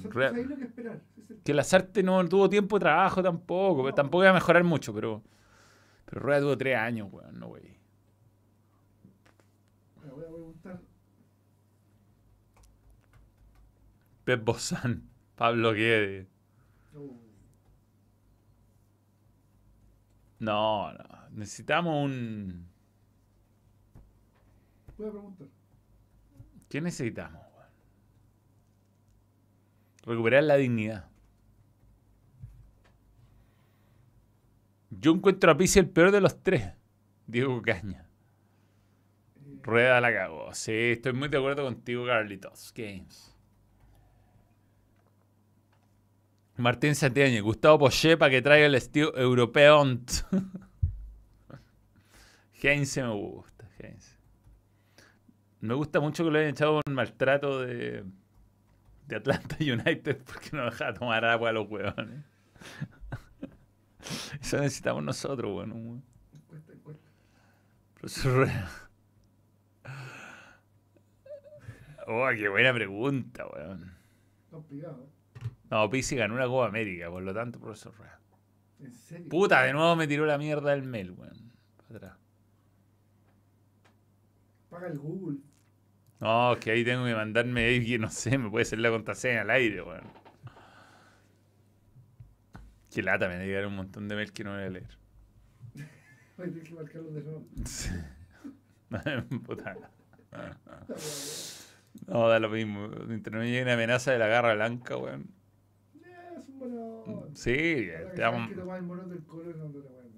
[0.66, 1.02] esperar.
[1.44, 3.94] Que Lazarte no tuvo tiempo de trabajo tampoco, No.
[3.96, 5.24] tampoco iba a mejorar mucho, pero.
[6.06, 7.78] Pero Rueda tuvo tres años, weón, no, wey.
[10.04, 10.80] Me voy a preguntar.
[14.26, 16.28] Pep Bozán, Pablo Guede.
[16.96, 17.16] oh,
[20.40, 21.04] No, no.
[21.32, 22.68] Necesitamos un.
[24.98, 25.48] voy a preguntar.
[26.70, 27.42] ¿Qué necesitamos?
[30.04, 31.10] Recuperar la dignidad.
[34.92, 36.74] Yo encuentro a Pizzi el peor de los tres.
[37.28, 38.08] Diego Caña.
[39.62, 40.54] Rueda la cagó.
[40.54, 42.74] Sí, estoy muy de acuerdo contigo, Carlitos.
[42.76, 43.36] Games.
[46.58, 49.82] Martín Santiago, Gustavo Poché para que traiga el estilo europeo.
[52.62, 54.09] Heinze me gusta, Heinze.
[55.62, 58.06] Me gusta mucho que lo hayan echado un maltrato de,
[59.08, 62.24] de Atlanta United porque no deja tomar agua a los huevones.
[64.42, 65.76] Eso necesitamos nosotros, bueno.
[65.76, 66.04] weón.
[66.34, 67.10] encuesta, encuesta.
[67.96, 68.48] Profesor.
[72.08, 73.92] Oh, qué buena pregunta, weón.
[74.50, 75.06] Complicado.
[75.06, 75.48] ¿eh?
[75.70, 78.20] No, Pizzi ganó una Copa América, por lo tanto, profesor Rueda.
[78.80, 79.30] En serio.
[79.30, 81.52] Puta, de nuevo me tiró la mierda del mail, weón.
[81.88, 82.18] Para atrás.
[84.70, 85.38] Paga el Google.
[86.20, 89.42] No, que ahí tengo que mandarme ahí que no sé, me puede ser la contraseña
[89.42, 90.04] al aire, weón.
[92.92, 94.98] Qué lata, me llegar un montón de mails que no voy a leer.
[96.36, 97.46] Tienes que marcarlo de nuevo.
[97.66, 97.90] Sí.
[99.46, 99.78] Puta.
[102.08, 102.88] No, da lo mismo.
[103.08, 105.30] Mientras no llegue una amenaza de la garra blanca, weón.
[106.04, 107.28] Eh, es un mono.
[107.34, 108.50] Sí, que te vamos.
[108.50, 110.10] que tomar el mono del color no te lo bueno.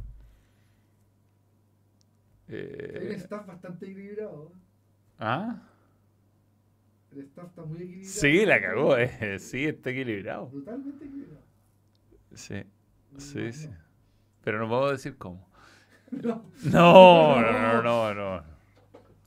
[2.48, 4.54] Eh, staff bastante equilibrado.
[5.20, 5.62] ¿Ah?
[7.12, 8.10] El staff está muy equilibrado.
[8.14, 9.40] Sí, la cagó, eh.
[9.40, 10.48] Sí, está equilibrado.
[10.48, 11.42] Totalmente equilibrado.
[12.34, 12.64] Sí,
[13.18, 13.70] sí, No, sí.
[14.44, 15.48] Pero no puedo decir cómo.
[16.12, 16.44] No.
[16.66, 18.44] No, no, no, no, no.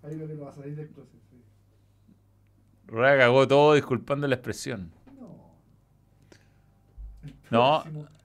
[0.02, 1.18] Ahí lo que no va a salir del closet.
[1.30, 1.42] Sí.
[2.86, 4.92] Rueda cagó todo disculpando la expresión.
[7.50, 7.84] No.
[7.84, 7.84] No.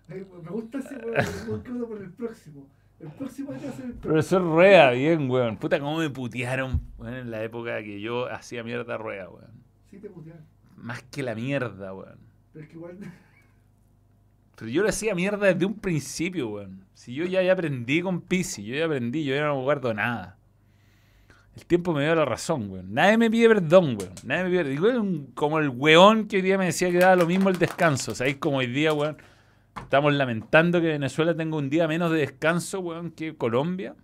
[0.10, 2.68] Eh, Me gusta ese por el próximo.
[3.00, 3.94] El próximo que hacer el.
[3.94, 5.58] Profesor Rueda, bien, weón.
[5.58, 9.52] Puta, cómo me putearon, weón, en la época que yo hacía mierda Rueda, weón.
[9.90, 10.46] Sí te putean.
[10.76, 12.20] Más que la mierda, weón.
[12.54, 12.98] Pero es que igual.
[14.56, 16.84] Pero yo le hacía mierda desde un principio, weón.
[16.94, 20.38] Si yo ya, ya aprendí con Pisi, yo ya aprendí, yo ya no guardo nada.
[21.56, 22.94] El tiempo me dio la razón, weón.
[22.94, 24.14] Nadie me pide perdón, weón.
[24.26, 27.26] Nadie me pide un- como el weón que hoy día me decía que daba lo
[27.26, 28.14] mismo el descanso.
[28.14, 28.38] ¿Sabéis?
[28.38, 29.18] Como hoy día, weón,
[29.82, 33.96] estamos lamentando que Venezuela tenga un día menos de descanso, weón, que Colombia.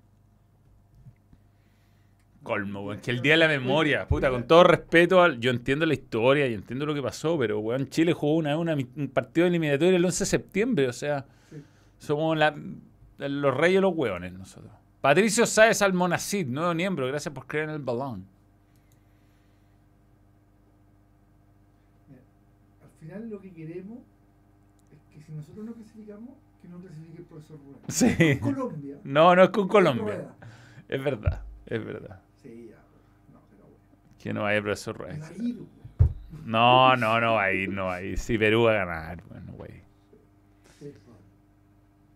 [2.43, 3.01] Colmo, weón.
[3.01, 6.47] Que el día de la memoria, puta, con todo respeto, al- yo entiendo la historia
[6.47, 10.05] y entiendo lo que pasó, pero, weón, Chile jugó una, una, un partido eliminatorio el
[10.05, 11.57] 11 de septiembre, o sea, Sí.
[11.99, 12.55] somos la-
[13.17, 14.71] los reyes los hueones nosotros.
[15.01, 18.25] Patricio Sáez Almonacid, nuevo miembro, gracias por creer en el balón.
[22.83, 23.99] Al final lo que queremos
[25.25, 26.29] si nosotros no clasificamos,
[26.61, 27.79] que no clasifique el profesor Rueda.
[27.87, 28.39] Sí.
[28.39, 28.97] Colombia.
[29.03, 30.27] No, no es con Colombia.
[30.87, 32.21] Es verdad, es verdad.
[32.41, 32.77] Sí, ya.
[33.33, 33.77] No, pero bueno.
[34.21, 35.19] Que no vaya profesor Me Rueda.
[35.19, 35.69] va a ir, weón.
[36.45, 38.17] No, no, no va a ir, no va a ir.
[38.19, 39.71] Si Perú va a ganar, bueno, güey.
[40.79, 41.17] Sí, weón.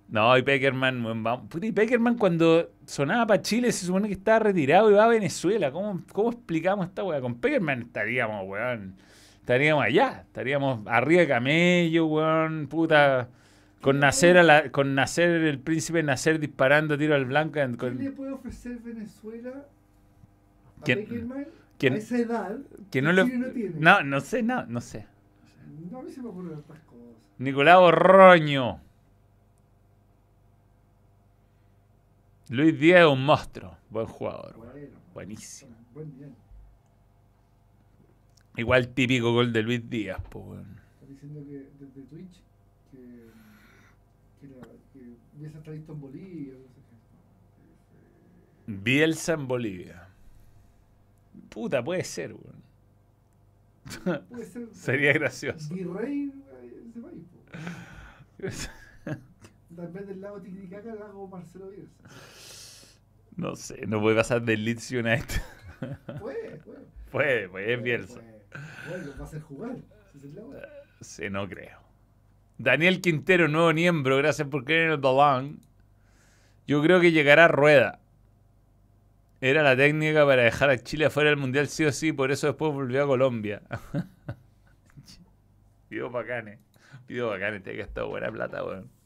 [0.09, 1.23] No, y Peckerman.
[1.49, 5.07] Puta, y Peckerman cuando sonaba para Chile se supone que estaba retirado y va a
[5.07, 5.71] Venezuela.
[5.71, 7.21] ¿Cómo, cómo explicamos esta weá?
[7.21, 8.95] Con Peckerman estaríamos, weón.
[9.49, 10.21] Estaríamos allá.
[10.27, 12.67] Estaríamos arriba de camello, weón.
[12.67, 13.29] Puta.
[13.81, 17.57] Con nacer, a la, con nacer el príncipe Nacer disparando tiro al blanco.
[17.57, 19.49] en- ¿Qué con- le puede ofrecer Venezuela
[20.81, 22.59] a ¿Quién- a esa edad
[22.91, 23.69] que no tiene?
[23.79, 25.07] No, no sé, no, no sé.
[25.89, 27.15] No, a mí se me ocurren otras cosas.
[27.39, 28.81] Nicolás Borroño.
[32.49, 33.75] Luis Díaz es un monstruo.
[33.89, 34.55] Buen jugador.
[34.57, 34.73] Bueno,
[35.15, 35.71] Buenísimo.
[35.93, 36.35] buen bien.
[38.59, 40.79] Igual típico gol de Luis Díaz, pues, weón.
[40.93, 42.41] Está diciendo que desde Twitch
[42.91, 42.97] que,
[44.41, 44.99] que, la, que
[45.37, 46.53] Bielsa está listo en Bolivia.
[46.53, 46.81] No sé
[48.65, 48.73] qué.
[48.83, 50.07] Bielsa en Bolivia.
[51.49, 52.59] Puta, puede ser, weón.
[54.29, 55.73] Puede ser Sería gracioso.
[55.73, 57.23] virrey en ese país.
[57.31, 57.39] po.
[59.79, 62.03] En vez del lago Titicaca, el lago Marcelo Bielsa.
[63.37, 65.41] No sé, no puede pasar del Leeds United.
[66.19, 66.79] Puede, puede.
[67.11, 68.15] puede, pues es Bielsa.
[68.15, 68.38] Puede.
[68.89, 69.71] Bueno, hacer jugar.
[69.71, 70.69] wea.
[71.01, 71.79] Sí, no creo.
[72.57, 75.59] Daniel Quintero, nuevo miembro, gracias por creer en el balón.
[76.67, 77.99] Yo creo que llegará rueda.
[79.41, 82.47] Era la técnica para dejar a Chile afuera del Mundial sí o sí, por eso
[82.47, 83.61] después volvió a Colombia.
[85.89, 86.59] Pido bacanes.
[87.07, 88.98] Pido bacanes, te que estado buena plata, weón.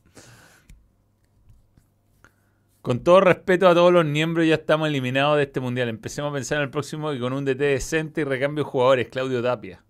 [2.83, 5.87] Con todo respeto a todos los miembros, ya estamos eliminados de este mundial.
[5.87, 9.07] Empecemos a pensar en el próximo y con un DT decente y recambio de jugadores,
[9.07, 9.81] Claudio Tapia.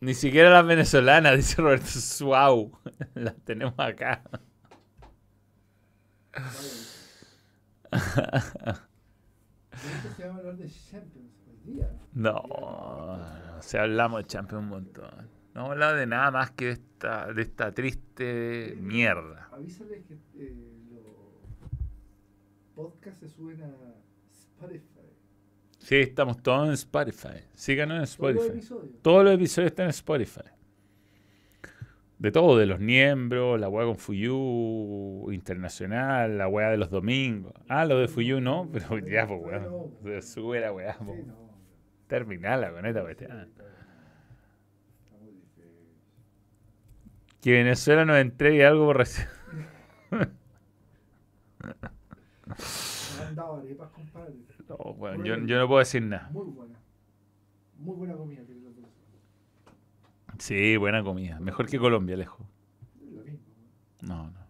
[0.00, 2.72] Ni siquiera las venezolanas, dice Roberto Suau.
[3.14, 4.22] Las tenemos acá.
[12.12, 15.28] No, o sea, hablamos de Champions un montón.
[15.52, 19.48] No hemos de nada más que de esta, de esta triste mierda.
[19.52, 20.73] Avísales que eh,
[22.74, 23.70] podcasts se suben a
[24.30, 25.00] Spotify.
[25.78, 27.44] Sí, estamos todos en Spotify.
[27.54, 28.58] Síganos en Todos los Spotify.
[28.58, 29.02] episodios.
[29.02, 30.40] Todos los episodios están en Spotify.
[32.18, 37.52] De todo, de los miembros, la weá con Fuyu internacional, la weá de los domingos.
[37.68, 39.90] Ah, lo de Fuyu no, pero ya, pues weón.
[40.04, 41.26] Se sube la weá, Sí, pues.
[41.26, 41.34] no.
[42.06, 43.48] Terminala con esta Sí, cuestión.
[47.42, 49.28] Que Venezuela nos entregue algo por recién.
[53.18, 54.34] Me han dado arepas, compadre.
[54.68, 56.28] No, weón, yo, yo no puedo decir nada.
[56.32, 56.78] Muy buena.
[57.78, 58.42] Muy buena comida.
[60.38, 61.38] Sí, buena comida.
[61.40, 62.44] Mejor que Colombia, lejos.
[64.02, 64.30] ¿no?
[64.30, 64.44] No.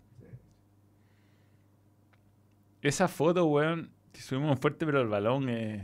[2.82, 5.82] Esa foto, weón, que subimos fuerte, pero el balón es.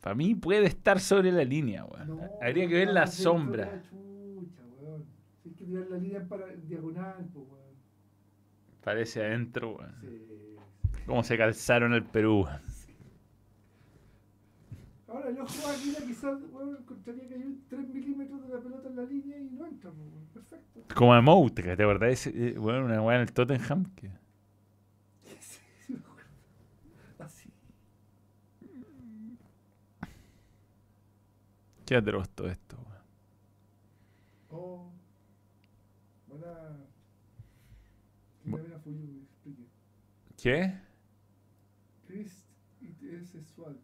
[0.00, 2.08] Para mí puede estar sobre la línea, weón.
[2.08, 3.82] No, Habría que ver la sombra.
[3.82, 5.04] chucha, weón.
[5.44, 7.59] Hay que tirar la línea para diagonal, pues, weón.
[8.82, 9.94] Parece adentro, weón.
[10.00, 10.26] Sí.
[11.06, 12.60] Cómo se calzaron el Perú, weón.
[15.08, 18.88] Ahora el ojo Águila quizás bueno, encontraría que hay un 3 milímetros de la pelota
[18.88, 19.90] en la línea y no entra.
[19.90, 20.26] pues, weón.
[20.32, 20.82] Perfecto.
[20.94, 22.26] Como a Mout, ¿te acordás?
[22.28, 23.84] Eh, Bueno, una weá en el Tottenham.
[23.96, 24.08] Que...
[25.40, 25.58] Sí,
[27.28, 27.50] sí.
[31.86, 33.02] Qué atroz todo esto, weón.
[34.50, 34.92] Oh.
[36.28, 36.76] Buena.
[38.44, 39.62] Qué pena fue yo que explique.
[40.42, 40.72] ¿Qué?
[42.06, 42.46] Chris
[42.80, 43.78] es sexual.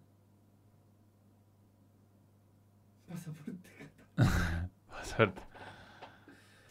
[3.09, 3.71] Pasaporte.
[5.03, 5.43] Suerte.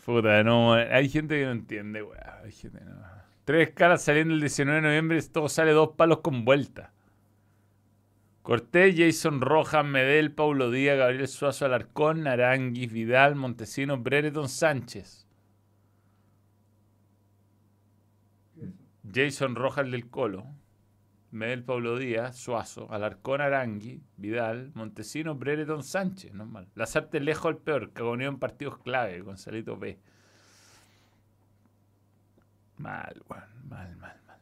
[0.06, 2.41] Puta, no, hay gente que no entiende, weá.
[2.44, 2.95] Hay gente que no.
[3.44, 6.91] Tres caras saliendo el 19 de noviembre, todo sale dos palos con vuelta.
[8.41, 15.28] Cortés, Jason Rojas, Medel, Paulo Díaz, Gabriel Suazo, Alarcón, Aranguis, Vidal, Montesino, Brereton, Sánchez.
[18.53, 18.94] ¿Qué es eso?
[19.14, 20.48] Jason Rojas el del Colo,
[21.32, 26.34] Medel, Paulo Díaz, Suazo, Alarcón, Arangui, Vidal, Montesino, Brereton, Sánchez.
[26.34, 26.69] Normal.
[26.76, 29.99] Lazarte lejos el peor, cagoneo en partidos clave, Gonzalito B.
[32.77, 34.40] Mal, weón, mal, mal, mal.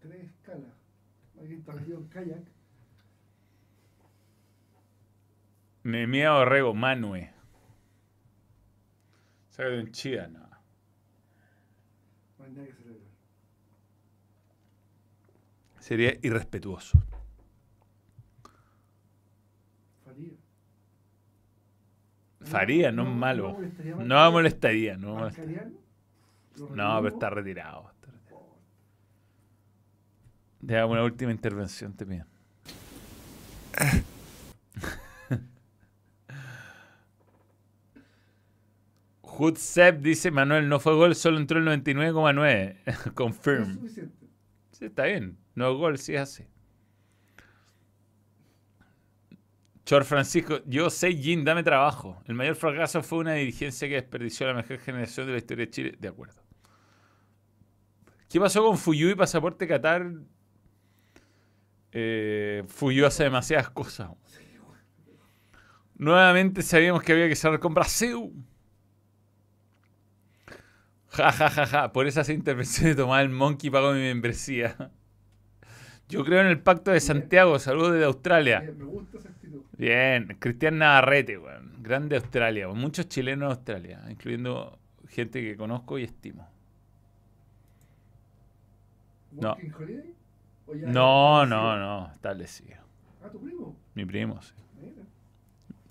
[0.00, 0.72] Tres escalas.
[1.38, 2.56] En kayak.
[5.86, 7.30] Nemía Orrego, Manue.
[9.50, 10.40] Sácate un chida, no.
[12.38, 13.06] No hay nada que celebrar.
[15.78, 16.98] Sería irrespetuoso.
[20.04, 20.32] Faría.
[22.40, 23.52] Faría, no es malo.
[23.52, 25.56] molestaría No molestaría, no me molestaría.
[25.56, 25.78] ¿Marcariano?
[26.56, 27.90] ¿Lo No, pero está retirado.
[27.92, 28.40] está retirado.
[28.40, 28.58] Oh,
[30.62, 32.24] Ya, una última intervención te pido.
[39.38, 42.34] Hutsep dice Manuel, no fue gol, solo entró el 99,9.
[42.34, 42.44] no
[42.86, 43.74] es Confirm.
[43.74, 44.26] suficiente.
[44.72, 45.38] Sí, está bien.
[45.54, 46.44] No es gol, sí es así.
[49.84, 52.20] Chor Francisco, yo sé Jin, dame trabajo.
[52.26, 55.70] El mayor fracaso fue una dirigencia que desperdició la mejor generación de la historia de
[55.70, 55.94] Chile.
[55.98, 56.42] De acuerdo.
[58.28, 60.10] ¿Qué pasó con Fuyu y Pasaporte Qatar?
[61.92, 64.10] Eh, Fuyu hace demasiadas cosas.
[65.94, 68.32] Nuevamente sabíamos que había que cerrar con Brasil.
[71.16, 71.92] Ja, ja, ja, ja.
[71.92, 74.90] Por esas intervenciones de tomar el Monkey pago mi membresía.
[76.08, 77.58] Yo creo en el pacto de Santiago.
[77.58, 78.62] Saludos desde Australia.
[78.64, 79.62] Eh, me gusta esa actitud.
[79.76, 81.82] Bien, Cristian Navarrete, weón.
[81.82, 82.68] Grande Australia.
[82.68, 84.78] Muchos chilenos en Australia, incluyendo
[85.08, 86.48] gente que conozco y estimo.
[89.32, 89.50] No.
[89.50, 90.14] ¿Working Holiday?
[90.66, 92.76] ¿O ya No, no, no, establecido.
[93.22, 93.76] Ah, tu primo.
[93.94, 94.54] Mi primo, sí.
[94.80, 95.02] Mira.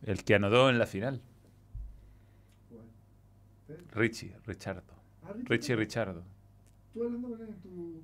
[0.03, 1.21] El que anotó en la final.
[3.93, 4.94] Richie, Richardo.
[5.25, 5.75] Ah, Richie.
[5.75, 6.23] Richardo.
[6.93, 8.03] Tú hablando con él en tu.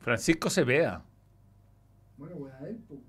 [0.00, 1.04] Francisco Cepeda.
[2.16, 3.00] Bueno, weá, él, po.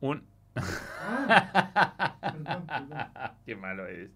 [0.00, 0.22] Un...
[0.56, 2.98] Ah, perdón, perdón.
[3.46, 4.10] Qué malo es.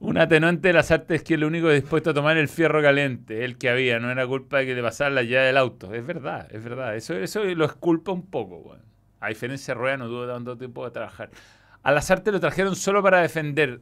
[0.00, 3.44] Un atenuante de las artes es que el único dispuesto a tomar el fierro caliente,
[3.44, 5.92] el que había, no era culpa de que le pasara la llave del auto.
[5.92, 6.94] Es verdad, es verdad.
[6.94, 8.82] Eso, eso lo esculpa un poco, weón.
[9.20, 11.30] A diferencia de Rueda, no tuvo tanto tiempo de trabajar.
[11.82, 13.80] A las artes lo trajeron solo para defender.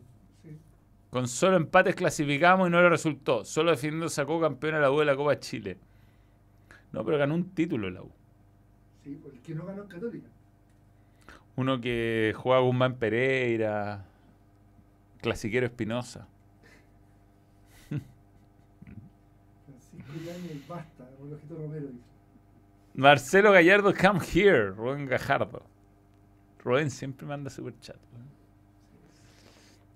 [1.17, 3.43] Con solo empates clasificamos y no le resultó.
[3.43, 5.79] Solo defendiendo sacó campeón a la U de la Copa Chile.
[6.93, 8.13] No, pero ganó un título la U.
[9.03, 10.29] Sí, porque que no ganó en Católica.
[11.57, 14.05] Uno que juega Guzmán Pereira,
[15.23, 16.29] Clasiquero Espinosa.
[19.65, 21.09] Francisco Yáñez, basta.
[21.19, 22.05] Relojito Romero dice.
[22.93, 24.69] Marcelo Gallardo, come here.
[24.69, 25.63] Rubén Gajardo.
[26.63, 27.97] Rubén siempre manda super chat.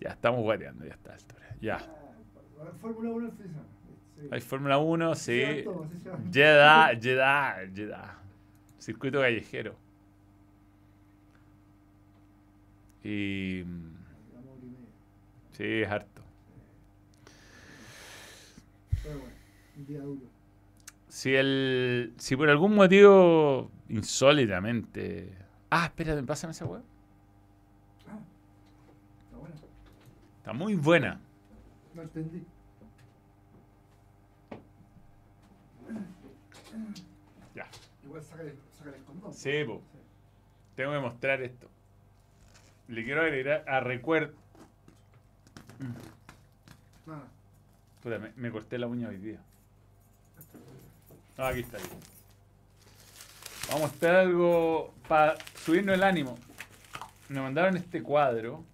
[0.00, 1.56] Ya, estamos guateando, ya está a esta hora.
[1.60, 1.76] Ya.
[1.76, 3.68] Ah, Fórmula 1 en fin de semana.
[4.16, 4.28] Sí.
[4.30, 5.64] Hay Fórmula 1, Así sí.
[6.32, 8.18] Jeddah, Jeddah, Jeddah.
[8.78, 9.76] Circuito callejero.
[13.04, 13.64] Y.
[15.52, 16.22] Sí, es harto.
[19.02, 19.34] Pero bueno,
[19.76, 20.20] un día duro.
[21.08, 25.34] Si, el, si por algún motivo insólitamente.
[25.70, 26.82] Ah, espérate, pásame esa weá.
[28.08, 28.18] Ah,
[29.24, 29.54] está bueno.
[30.50, 31.20] Está muy buena.
[31.94, 32.44] No entendí.
[37.54, 37.68] Ya.
[38.02, 39.32] Igual sácale, sácale el condón.
[39.32, 39.80] Sí, po.
[40.74, 41.68] Tengo que mostrar esto.
[42.88, 44.34] Le quiero agregar a recuerdo.
[47.06, 47.28] Nada.
[48.02, 49.38] Puta, me, me corté la uña hoy día.
[51.38, 51.76] No, aquí está.
[51.76, 51.86] Aquí.
[53.68, 56.36] Vamos a mostrar algo para subirnos el ánimo.
[57.28, 58.64] Me mandaron este cuadro,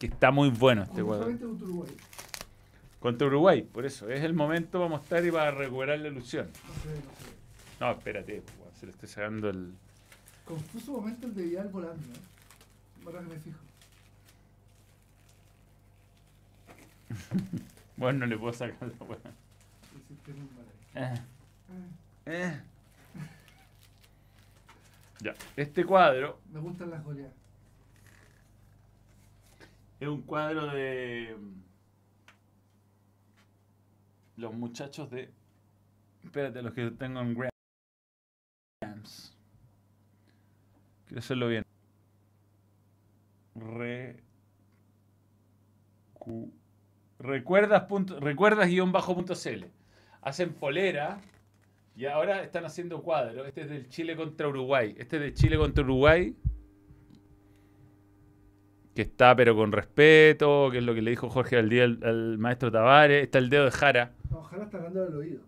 [0.00, 1.02] que está muy bueno este.
[1.02, 1.90] Justamente un Uruguay.
[2.98, 4.08] Contra Uruguay, por eso.
[4.10, 6.48] Es el momento para mostrar y para recuperar la ilusión.
[7.78, 9.74] No espérate, weón, se le estoy sacando el.
[10.46, 13.04] Confuso momento el de Vidal volando, ¿eh?
[13.06, 13.58] Ahora que me fijo.
[17.96, 19.20] Bueno, no le puedo sacar la ahí.
[20.94, 21.20] Eh,
[21.68, 22.60] Ah, eh.
[25.20, 27.39] Ya, este cuadro Me gustan las goleadas.
[30.00, 31.36] Es un cuadro de
[34.36, 35.30] los muchachos de.
[36.24, 37.34] Espérate, los que tengo en
[38.82, 39.36] Grams.
[41.06, 41.64] Quiero hacerlo bien.
[43.54, 44.22] Re.
[46.14, 46.52] cu-
[47.18, 47.86] recuerdas
[48.20, 49.64] recuerdas guion bajo punto CL.
[50.22, 51.20] Hacen polera
[51.96, 53.46] y ahora están haciendo cuadros.
[53.46, 54.94] Este es del Chile contra Uruguay.
[54.98, 56.36] Este es de Chile contra Uruguay.
[59.00, 62.00] Que está pero con respeto, que es lo que le dijo Jorge al día al,
[62.02, 63.24] al maestro Tavares.
[63.24, 64.12] Está el dedo de Jara.
[64.30, 65.40] No, ojalá está hablando del oído.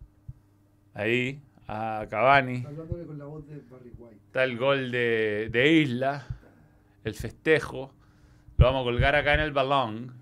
[0.94, 1.38] Ahí,
[1.68, 2.54] a Cavani.
[2.54, 4.16] Está hablándole con la voz de Barry White.
[4.24, 6.26] Está el gol de, de Isla,
[7.04, 7.92] el festejo.
[8.56, 10.14] Lo vamos a colgar acá en el balón.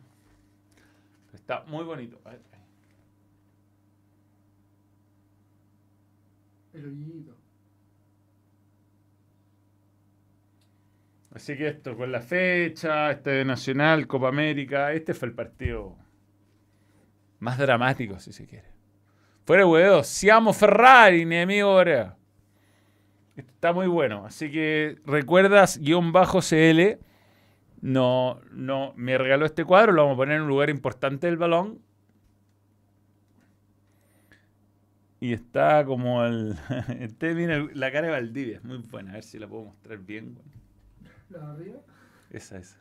[1.33, 2.19] Está muy bonito.
[6.73, 7.40] El oído.
[11.33, 15.97] Así que esto, con la fecha, este de Nacional, Copa América, este fue el partido
[17.39, 18.69] más dramático, si se quiere.
[19.47, 21.81] Fuera huevo, siamo Ferrari, mi amigo.
[21.81, 22.13] Este
[23.37, 24.27] Está muy bueno.
[24.27, 26.99] Así que recuerdas, guion bajo CL,
[27.81, 31.37] no, no, me regaló este cuadro, lo vamos a poner en un lugar importante del
[31.37, 31.81] balón.
[35.21, 36.57] Y está como el.
[36.99, 39.11] Este, mira, la cara de Valdivia, es muy buena.
[39.11, 40.35] A ver si la puedo mostrar bien.
[40.35, 40.60] güey.
[41.31, 41.81] La de arriba.
[42.31, 42.79] Esa, esa.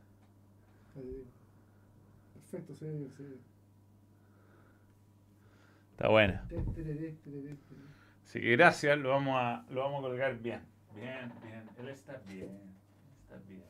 [0.95, 1.25] ahí.
[2.33, 3.37] Perfecto, se ve, se ve.
[5.91, 6.47] Está buena.
[8.23, 10.61] Así que gracias, lo vamos a, lo vamos a colgar bien.
[10.95, 11.69] Bien, bien.
[11.79, 12.59] Él está bien.
[13.23, 13.63] Está bien.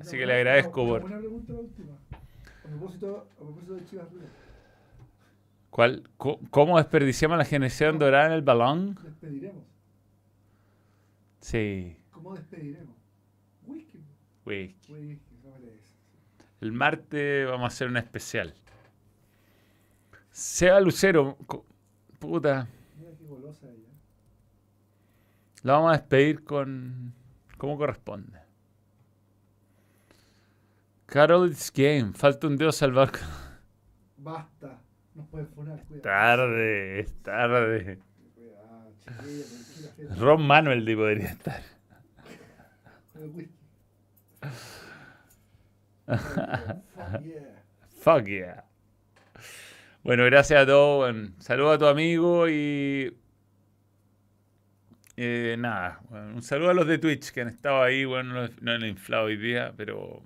[0.00, 1.92] Así que le agradezco por- Buena pregunta la última.
[2.64, 4.08] A propósito, a propósito de Chivas.
[5.70, 6.08] ¿Cuál,
[6.50, 8.96] ¿Cómo desperdiciamos la generación dorada en el balón?
[9.02, 9.64] Despediremos.
[11.40, 11.96] Sí.
[12.14, 12.96] ¿Cómo despediremos?
[13.66, 13.98] Whisky.
[14.44, 14.76] Güey.
[14.88, 15.96] Whisky, merece.
[16.60, 18.54] El martes vamos a hacer una especial.
[20.30, 21.36] Sea Lucero,
[22.18, 22.68] puta,
[22.98, 23.88] Mira qué golosa ella.
[25.62, 27.12] la vamos a despedir con
[27.58, 28.38] como corresponde.
[31.06, 33.10] Carol it's game, falta un dios salvar.
[34.16, 34.80] Basta.
[35.14, 36.02] Nos pueden funar, cuidado.
[36.02, 37.98] Tarde, es tarde.
[38.34, 40.14] Cuidado, chiquilla.
[40.16, 41.73] Ron Manuel de podría estar.
[46.06, 47.64] Fuck yeah.
[48.00, 48.64] Fuck yeah.
[50.02, 51.14] Bueno, gracias a todos.
[51.38, 53.16] saludo a tu amigo y.
[55.16, 58.04] eh, nada, bueno, un saludo a los de Twitch que han estado ahí.
[58.04, 60.22] Bueno, no, no han inflado hoy día, pero.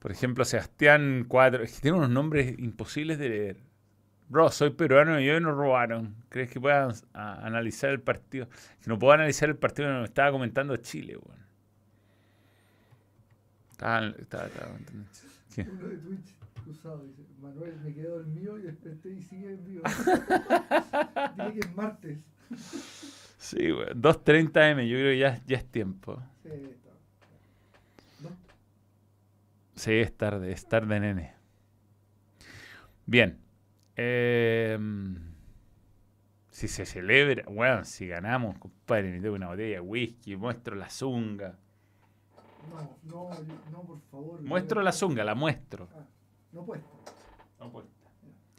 [0.00, 1.62] Por ejemplo, Sebastián 4.
[1.62, 3.56] Es que tiene unos nombres imposibles de leer.
[4.32, 6.16] Bro, soy peruano y hoy nos robaron.
[6.30, 8.48] ¿Crees que puedan a- analizar el partido?
[8.80, 11.38] Que no puedo analizar el partido que me estaba comentando Chile, weón.
[13.72, 15.04] Estaba, estaba, estaba comentando
[15.50, 15.68] Chile.
[15.70, 16.34] Uno de Twitch
[16.64, 19.82] cruzado dice, Manuel, me quedé dormido y desperté y sigue en vivo.
[21.36, 22.18] Dile que es martes.
[23.36, 24.00] Sí, weón.
[24.00, 26.22] 2.30 M, yo creo que ya, ya es tiempo.
[26.42, 26.90] Sí, está.
[28.22, 28.30] ¿No?
[29.76, 31.34] Sí, es tarde, es tarde, nene.
[33.04, 33.41] Bien.
[33.96, 34.78] Eh,
[36.50, 40.88] si se celebra, bueno, si ganamos, compadre, me tengo una botella de whisky, muestro la
[40.90, 41.58] zunga.
[42.70, 43.30] No, no,
[43.70, 44.42] no, por favor.
[44.42, 45.88] Muestro la zunga, la muestro.
[45.94, 46.04] Ah,
[46.52, 47.02] no puesto.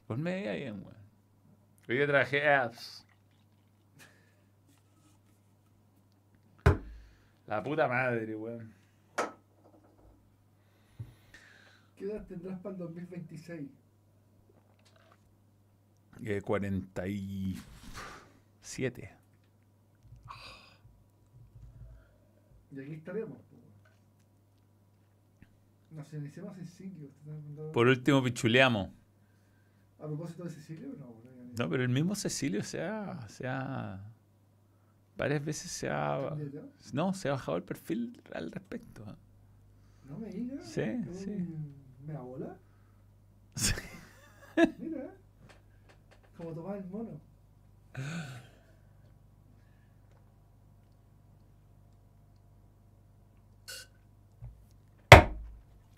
[0.07, 0.97] Pues me veía bien, weón.
[1.88, 3.05] Hoy día traje apps.
[7.47, 8.73] La puta madre, weón.
[11.95, 13.69] ¿Qué edad tendrás para el 2026?
[16.22, 19.11] Eh, 47.
[22.72, 23.38] Y aquí estaremos.
[26.56, 27.07] Cecilio.
[27.07, 28.90] ¿te estás dando- Por último, pichuleamos.
[29.99, 31.14] A propósito de Cecilio, no.
[31.57, 34.03] no, pero el mismo Cecilio se ha, se ha-
[35.15, 36.35] varias veces se ha,
[36.94, 39.06] no, se ha bajado el perfil al respecto.
[40.06, 40.65] No me digas.
[40.65, 41.48] Sí, ¿Es sí.
[42.06, 42.57] ¿Me abola?
[43.56, 43.73] Sí.
[44.80, 45.14] Mira.
[46.43, 47.21] Como tomar el mono.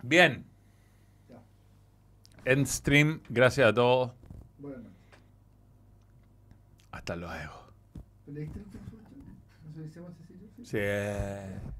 [0.03, 0.45] Bien.
[1.27, 1.41] Ya.
[2.45, 3.21] end stream.
[3.27, 4.11] Gracias a todos.
[4.59, 4.99] Buenas noches.
[6.91, 7.73] Hasta luego.
[8.27, 8.97] ¿Leíste el sueldo?
[9.65, 10.49] ¿No se lo hicimos a Cecilia?
[10.57, 10.65] Sí.
[10.65, 11.74] Sí.